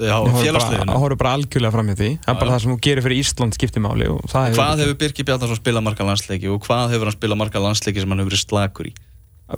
hjá 0.00 0.16
félagsliðinu 0.40 1.00
horfi 1.02 1.18
bara 1.20 1.34
algjörlega 1.36 1.74
fram 1.74 1.90
hjá 1.90 1.98
því. 1.98 2.08
Það 2.24 2.32
er 2.32 2.38
bara 2.40 2.54
það 2.54 2.62
sem 2.64 2.72
þú 2.72 2.78
gerir 2.86 3.04
fyrir 3.04 3.20
Ísland 3.20 3.58
skiptir 3.58 3.84
máli 3.84 4.08
og 4.08 4.22
það 4.32 4.56
Hvað 4.56 4.82
hefur 4.82 4.96
Birgir 5.02 5.28
Bjarnarsson 5.28 5.60
spilað 5.60 5.84
marga 5.84 6.08
landsleiki 6.08 6.48
og 6.48 6.64
hvað 6.64 6.94
hefur 6.94 7.10
hann 7.10 7.18
spilað 7.18 7.40
marga 7.42 7.64
landsleiki 7.66 8.00
sem 8.00 8.14
hann 8.14 8.24
hefur 8.24 8.32
verið 8.32 8.44
slakur 8.46 8.88
í? 8.88 8.94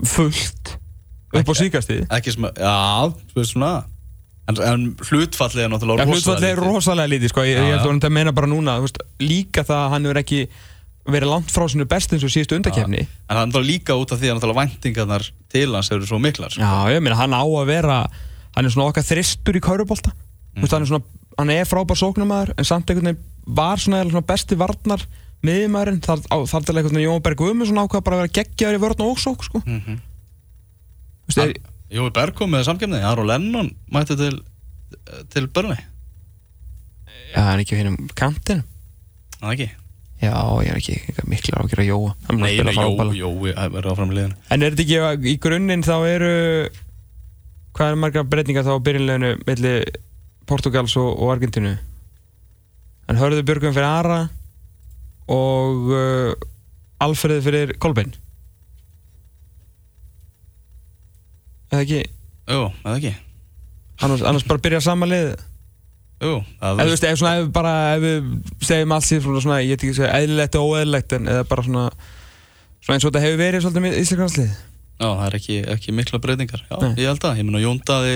fullt 0.04 0.74
upp 1.32 1.52
á 1.52 1.54
síkastið 1.58 2.06
Ekki 2.18 2.34
sem 2.34 2.48
að, 2.48 2.60
já, 2.64 2.74
þú 3.32 3.40
veist 3.40 3.54
svona 3.54 3.72
En, 4.48 4.56
en 4.64 4.84
hlutfallið 5.04 5.64
er 5.66 5.70
náttúrulega 5.72 6.06
Já, 6.06 6.08
hlutfallið 6.08 6.48
er 6.48 6.62
rosalega 6.62 7.12
lítið 7.12 7.32
sko. 7.34 7.44
ég, 7.44 7.58
ég 7.60 7.74
held 7.82 7.90
að 7.90 8.06
það 8.06 8.14
meina 8.16 8.32
bara 8.36 8.48
núna 8.48 8.78
veist, 8.80 9.00
líka 9.20 9.64
það 9.68 9.82
að 9.82 9.90
hann 9.92 10.08
hefur 10.08 10.20
ekki 10.22 10.40
verið 11.08 11.32
langt 11.32 11.52
frá 11.52 11.66
sinu 11.68 11.84
best 11.88 12.14
eins 12.16 12.24
og 12.24 12.32
síðustu 12.32 12.56
undakefni 12.56 13.04
En 13.28 13.52
það 13.52 13.60
er 13.60 13.68
líka 13.68 13.96
út 14.00 14.14
af 14.14 14.22
því 14.22 14.32
að 14.32 14.56
væntingarnar 14.56 15.28
til 15.52 15.68
hans 15.74 15.92
eru 15.92 16.08
svo 16.08 16.20
miklar 16.20 16.52
sko. 16.52 16.64
Já, 16.64 16.96
ég 16.96 17.04
meina 17.04 17.20
hann 17.20 17.36
á 17.36 17.44
að 17.44 17.68
vera 17.68 18.00
hann 18.56 18.64
er 18.64 18.72
svona 18.72 18.88
okkar 18.88 19.06
þristur 19.06 19.56
í 19.60 19.64
kaurubólta 19.64 20.12
mm. 20.12 20.64
hann 20.64 20.84
er 20.84 20.90
svona, 20.90 21.04
hann 21.38 21.52
er 21.54 21.68
frábær 21.68 22.00
sóknumæður 22.00 22.54
en 22.56 22.68
samt 22.68 22.88
einhvern 22.88 23.12
veginn 23.12 23.56
var 23.58 23.80
svona, 23.80 24.02
svona 24.08 24.26
besti 24.28 24.58
varnar 24.58 25.04
miðjumæðurinn 25.46 26.02
þar, 26.04 26.24
þar 26.50 26.66
til 26.66 26.76
einhvern 26.76 26.96
veginn 26.96 27.06
Jón 27.06 27.24
Berg 27.24 27.40
Guðmundsson 27.40 27.80
ákvað 27.84 28.04
bara 28.06 28.18
að 28.18 28.24
vera 28.24 28.36
geggjaður 28.40 28.78
í 28.78 28.82
vörðn 28.82 29.04
og 29.04 29.12
ósók 29.14 29.44
sko. 29.46 29.62
mm 29.64 29.80
-hmm. 29.80 30.00
Er, 31.36 31.52
Jói 31.92 32.08
Berg 32.16 32.36
kom 32.38 32.52
með 32.54 32.64
samkjöfni 32.68 33.02
Aron 33.04 33.28
Lennon 33.28 33.68
mætti 33.92 34.16
til 34.16 34.38
til 35.32 35.48
börni 35.52 35.76
Já, 37.34 37.42
hann 37.44 37.58
er 37.58 37.62
ekki 37.64 37.76
fyrir 37.76 37.96
kantin 38.16 38.62
Það 39.38 39.52
ekki? 39.52 39.68
Já, 40.18 40.32
ég 40.64 40.70
er 40.72 40.78
ekki 40.80 41.26
miklu 41.30 41.54
á 41.54 41.62
að 41.62 41.84
Jóa. 41.86 42.14
Nei, 42.34 42.56
Jói, 42.58 43.18
Jói 43.20 43.52
er 43.54 43.90
áfram 43.92 44.14
liðin 44.14 44.34
En 44.50 44.64
er 44.64 44.74
þetta 44.74 44.86
ekki, 45.12 45.30
í 45.30 45.36
grunninn 45.42 45.84
þá 45.86 45.96
eru 46.08 46.32
hvað 47.76 47.92
er 47.92 48.00
marga 48.02 48.24
breytingar 48.26 48.66
þá 48.66 48.72
á 48.74 48.84
byrjunleginu 48.88 49.34
melli 49.46 49.74
Portugals 50.48 50.96
og, 50.98 51.12
og 51.12 51.34
Argentínu? 51.36 51.76
En 53.08 53.20
hörðu 53.20 53.44
Björgum 53.46 53.76
fyrir 53.76 53.86
Ara 53.86 54.18
og 55.30 55.92
uh, 55.92 56.32
Alfred 57.04 57.44
fyrir 57.44 57.76
Kolbein 57.78 58.16
eða 61.70 61.82
ekki? 61.84 62.02
Jú, 62.48 62.62
eða 62.84 62.96
ekki. 62.96 63.14
Annars, 63.98 64.22
annars 64.30 64.46
bara 64.48 64.62
byrja 64.64 64.82
saman 64.84 65.10
lið? 65.12 65.32
Jú, 66.18 66.36
eða 66.58 66.72
þú 66.82 66.92
veist, 66.92 67.04
ef, 67.06 67.18
svona, 67.20 67.34
ef, 67.38 67.50
bara, 67.54 67.74
ef 67.94 68.02
við 68.02 68.30
segjum 68.66 68.94
alls 68.96 69.10
í 69.14 69.20
svona, 69.22 69.60
ég 69.62 69.76
veit 69.76 69.84
ekki 69.84 69.98
segja, 70.00 70.14
eðlilegt 70.18 70.58
og 70.58 70.72
óeðlilegt 70.72 71.14
en 71.14 71.30
eða 71.30 71.44
bara 71.46 71.66
svona, 71.66 71.84
svona 72.82 72.96
eins 72.96 73.06
og 73.06 73.12
þetta 73.12 73.22
hefur 73.22 73.40
verið 73.42 73.64
svolítið 73.64 73.84
með 73.84 73.98
Íslandslandslið 74.02 74.56
Já, 74.98 75.06
það 75.06 75.24
er 75.28 75.36
ekki, 75.38 75.56
ekki 75.76 75.94
mikla 75.94 76.18
breytingar. 76.22 76.62
Já, 76.66 76.78
Nei. 76.82 76.94
ég 76.98 77.06
held 77.06 77.26
að, 77.28 77.36
ég 77.38 77.46
menna 77.46 77.62
Jóndaði 77.62 78.14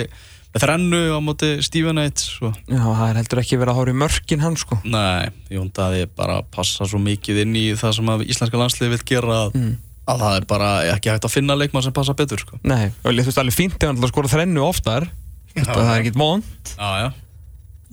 þrennu 0.53 1.01
á 1.15 1.19
móti 1.25 1.51
Stephen 1.65 2.01
Yates 2.03 2.27
Já, 2.43 2.83
það 2.83 3.05
er 3.07 3.21
heldur 3.21 3.41
ekki 3.41 3.59
verið 3.61 3.73
að 3.73 3.79
hóra 3.79 3.95
í 3.95 3.99
mörkin 4.03 4.43
hann 4.43 4.59
sko. 4.59 4.81
Nei, 4.83 5.31
Jóndaði 5.55 6.09
bara 6.19 6.41
passa 6.43 6.89
svo 6.91 6.99
mikið 7.03 7.45
inn 7.45 7.55
í 7.57 7.65
það 7.79 7.95
sem 8.01 8.11
að 8.17 8.27
Íslandska 8.27 8.61
landslið 8.61 8.97
vil 8.97 9.01
gera. 9.13 9.39
Mm. 9.55 9.77
Að 10.11 10.23
það 10.25 10.37
er 10.37 10.47
bara 10.51 10.71
ekki 10.93 11.13
hægt 11.13 11.27
að 11.29 11.35
finna 11.37 11.57
leikmann 11.59 11.85
sem 11.85 11.95
passa 11.95 12.15
betur 12.19 12.43
sko. 12.43 12.59
Nei, 12.67 12.91
og 13.03 13.13
þú 13.15 13.27
veist 13.29 13.43
alveg 13.43 13.57
fínt 13.57 13.77
ef 13.79 13.91
hann 13.93 14.11
skora 14.11 14.31
þrennu 14.33 14.65
oftar. 14.67 15.09
Þetta 15.53 15.77
það 15.77 15.91
er 15.91 15.99
ekkert 16.01 16.17
mónt 16.17 16.71
Já, 16.79 16.89
já. 17.03 17.11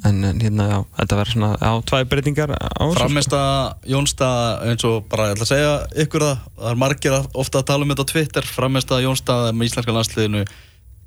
En, 0.08 0.22
hérna, 0.24 0.66
já, 0.70 0.78
þetta 0.96 1.16
verður 1.20 1.34
svona 1.34 1.50
á 1.60 1.72
tvæ 1.84 1.98
breytingar 2.08 2.54
Frammeista 2.96 3.40
Jónstad 3.84 4.62
eins 4.70 4.86
og 4.88 5.10
bara 5.12 5.26
ég 5.28 5.36
ætla 5.36 5.44
að 5.44 5.50
segja 5.50 5.74
ykkur 6.06 6.24
það, 6.24 6.46
það 6.62 6.70
er 6.72 6.80
margir 6.86 7.16
ofta 7.20 7.60
að 7.60 7.68
tala 7.68 7.84
um 7.84 7.92
þetta 7.92 8.06
á 8.08 8.12
Twitter. 8.14 8.48
Frammeista 8.48 9.02
Jónstad 9.04 9.50
með 9.52 9.72
íslenska 9.74 9.96
landsliðinu 9.98 10.46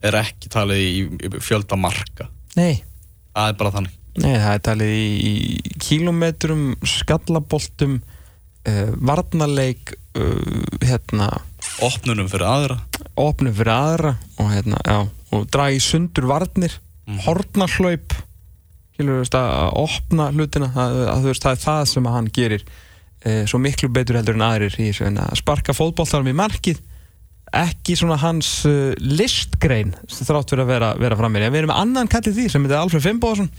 er 0.03 0.19
ekki 0.21 0.53
talið 0.53 0.83
í, 0.83 0.93
í 1.09 1.33
fjölda 1.41 1.79
marka. 1.81 2.29
Nei. 2.59 2.83
Það 3.33 3.49
er 3.49 3.59
bara 3.63 3.75
þannig. 3.79 3.97
Nei, 4.21 4.35
það 4.37 4.53
er 4.53 4.63
talið 4.69 4.95
í, 4.99 5.09
í 5.25 5.75
kílometrum, 5.81 6.65
skallaboltum 6.85 7.97
uh, 8.03 8.91
varnarleik 9.01 9.95
hérna 10.83 11.29
Opnunum 11.83 12.29
fyrir 12.31 12.47
aðra. 12.47 12.77
Opnunum 13.19 13.55
fyrir 13.57 13.73
aðra 13.73 14.13
og 14.43 14.51
hérna, 14.53 14.81
já, 14.85 14.99
og 15.33 15.49
dragi 15.53 15.81
sundur 15.83 16.29
varnir 16.31 16.75
mm. 17.09 17.23
hornarhlaup 17.27 18.15
að 19.03 19.73
opna 19.81 20.29
hlutina 20.31 20.69
að, 20.79 20.97
að, 21.11 21.25
veist, 21.27 21.43
það 21.43 21.57
er 21.57 21.63
það 21.63 21.83
sem 21.91 22.09
hann 22.13 22.29
gerir 22.37 22.65
e, 23.25 23.33
svo 23.51 23.59
miklu 23.59 23.89
betur 23.91 24.21
heldur 24.21 24.37
en 24.39 24.45
aðrir 24.47 24.77
í 24.79 24.93
en 25.03 25.19
að 25.19 25.41
sparka 25.41 25.75
fótballtarum 25.75 26.31
í 26.31 26.37
markið 26.39 26.79
ekki 27.53 27.97
svona 27.99 28.17
hans 28.23 28.63
uh, 28.69 28.95
listgrein 29.03 29.91
þrátt 30.09 30.55
fyrir 30.55 30.63
að 30.65 30.71
vera, 30.71 30.93
vera 31.01 31.19
fram 31.19 31.35
með 31.35 31.51
við 31.51 31.63
erum 31.65 31.73
með 31.73 31.83
annan 31.83 32.09
kallið 32.13 32.39
því 32.39 32.47
sem 32.49 32.65
heitir 32.65 32.79
Alfred 32.79 33.05
Fimboðsson 33.05 33.51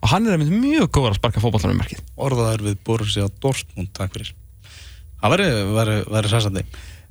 og 0.00 0.10
hann 0.12 0.30
er 0.30 0.40
mjög 0.40 0.88
góð 0.94 1.10
að 1.10 1.18
sparka 1.18 1.42
fótballtarum 1.44 1.76
í 1.76 1.82
markið. 1.82 2.02
Orðaðar 2.16 2.64
við 2.70 2.82
Borussia 2.86 3.28
Dortmund, 3.42 3.92
takk 3.96 4.14
fyrir 4.14 4.32
það 5.22 6.04
væri 6.12 6.32
sæsandi 6.32 6.66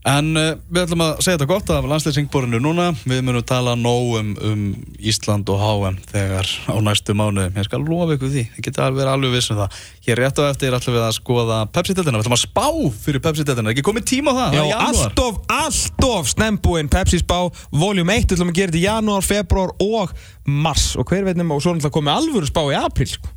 En 0.06 0.36
uh, 0.38 0.52
við 0.70 0.84
ætlum 0.84 1.02
að 1.02 1.22
segja 1.26 1.40
þetta 1.40 1.48
gott 1.50 1.70
af 1.74 1.86
landslýsingborinu 1.90 2.60
núna. 2.62 2.92
Við 3.10 3.24
munum 3.26 3.42
tala 3.48 3.74
nóg 3.80 4.12
um, 4.20 4.28
um 4.46 4.66
Ísland 5.02 5.50
og 5.50 5.58
HM 5.64 5.98
þegar 6.12 6.50
á 6.70 6.76
næstu 6.86 7.16
mánu. 7.18 7.48
Ég 7.56 7.66
skal 7.66 7.82
lofa 7.82 8.14
ykkur 8.14 8.30
því. 8.36 8.44
Það 8.54 8.68
getur 8.68 8.86
alveg 8.86 9.10
alveg 9.10 9.34
vissum 9.34 9.58
það. 9.58 9.80
Hér 10.06 10.22
rétt 10.22 10.42
og 10.44 10.50
eftir 10.52 10.78
ætlum 10.78 10.98
við 11.00 11.08
að 11.08 11.16
skoða 11.18 11.58
Pepsi-deltina. 11.74 12.20
Við 12.20 12.28
ætlum 12.28 12.38
að 12.38 12.44
spá 12.44 12.68
fyrir 13.08 13.24
Pepsi-deltina. 13.26 13.66
Það 13.66 13.72
er 13.72 13.78
ekki 13.80 13.88
komið 13.90 14.08
tíma 14.12 14.36
á 14.38 14.38
það. 14.38 14.60
Já, 14.60 14.64
það 14.70 14.86
alltof, 14.92 15.40
alltof 15.58 16.34
snembúinn 16.36 16.92
Pepsi-spá. 16.94 17.40
Voljum 17.74 18.14
1 18.14 18.36
ætlum 18.36 18.54
að 18.54 18.60
gera 18.62 18.76
þetta 18.76 18.84
í 18.84 18.86
janúar, 18.86 19.26
februar 19.26 19.74
og 19.82 20.14
mars. 20.46 20.92
Og 21.02 21.10
hver 21.10 21.26
veitnum 21.26 21.58
og 21.58 21.66
svo 21.66 21.74
ætlum 21.74 21.82
við 21.82 21.90
að 21.90 21.98
koma 21.98 22.20
alvöru 22.22 22.52
spá 22.54 22.62
í 22.70 22.78
april. 22.78 23.10
Sko. 23.10 23.36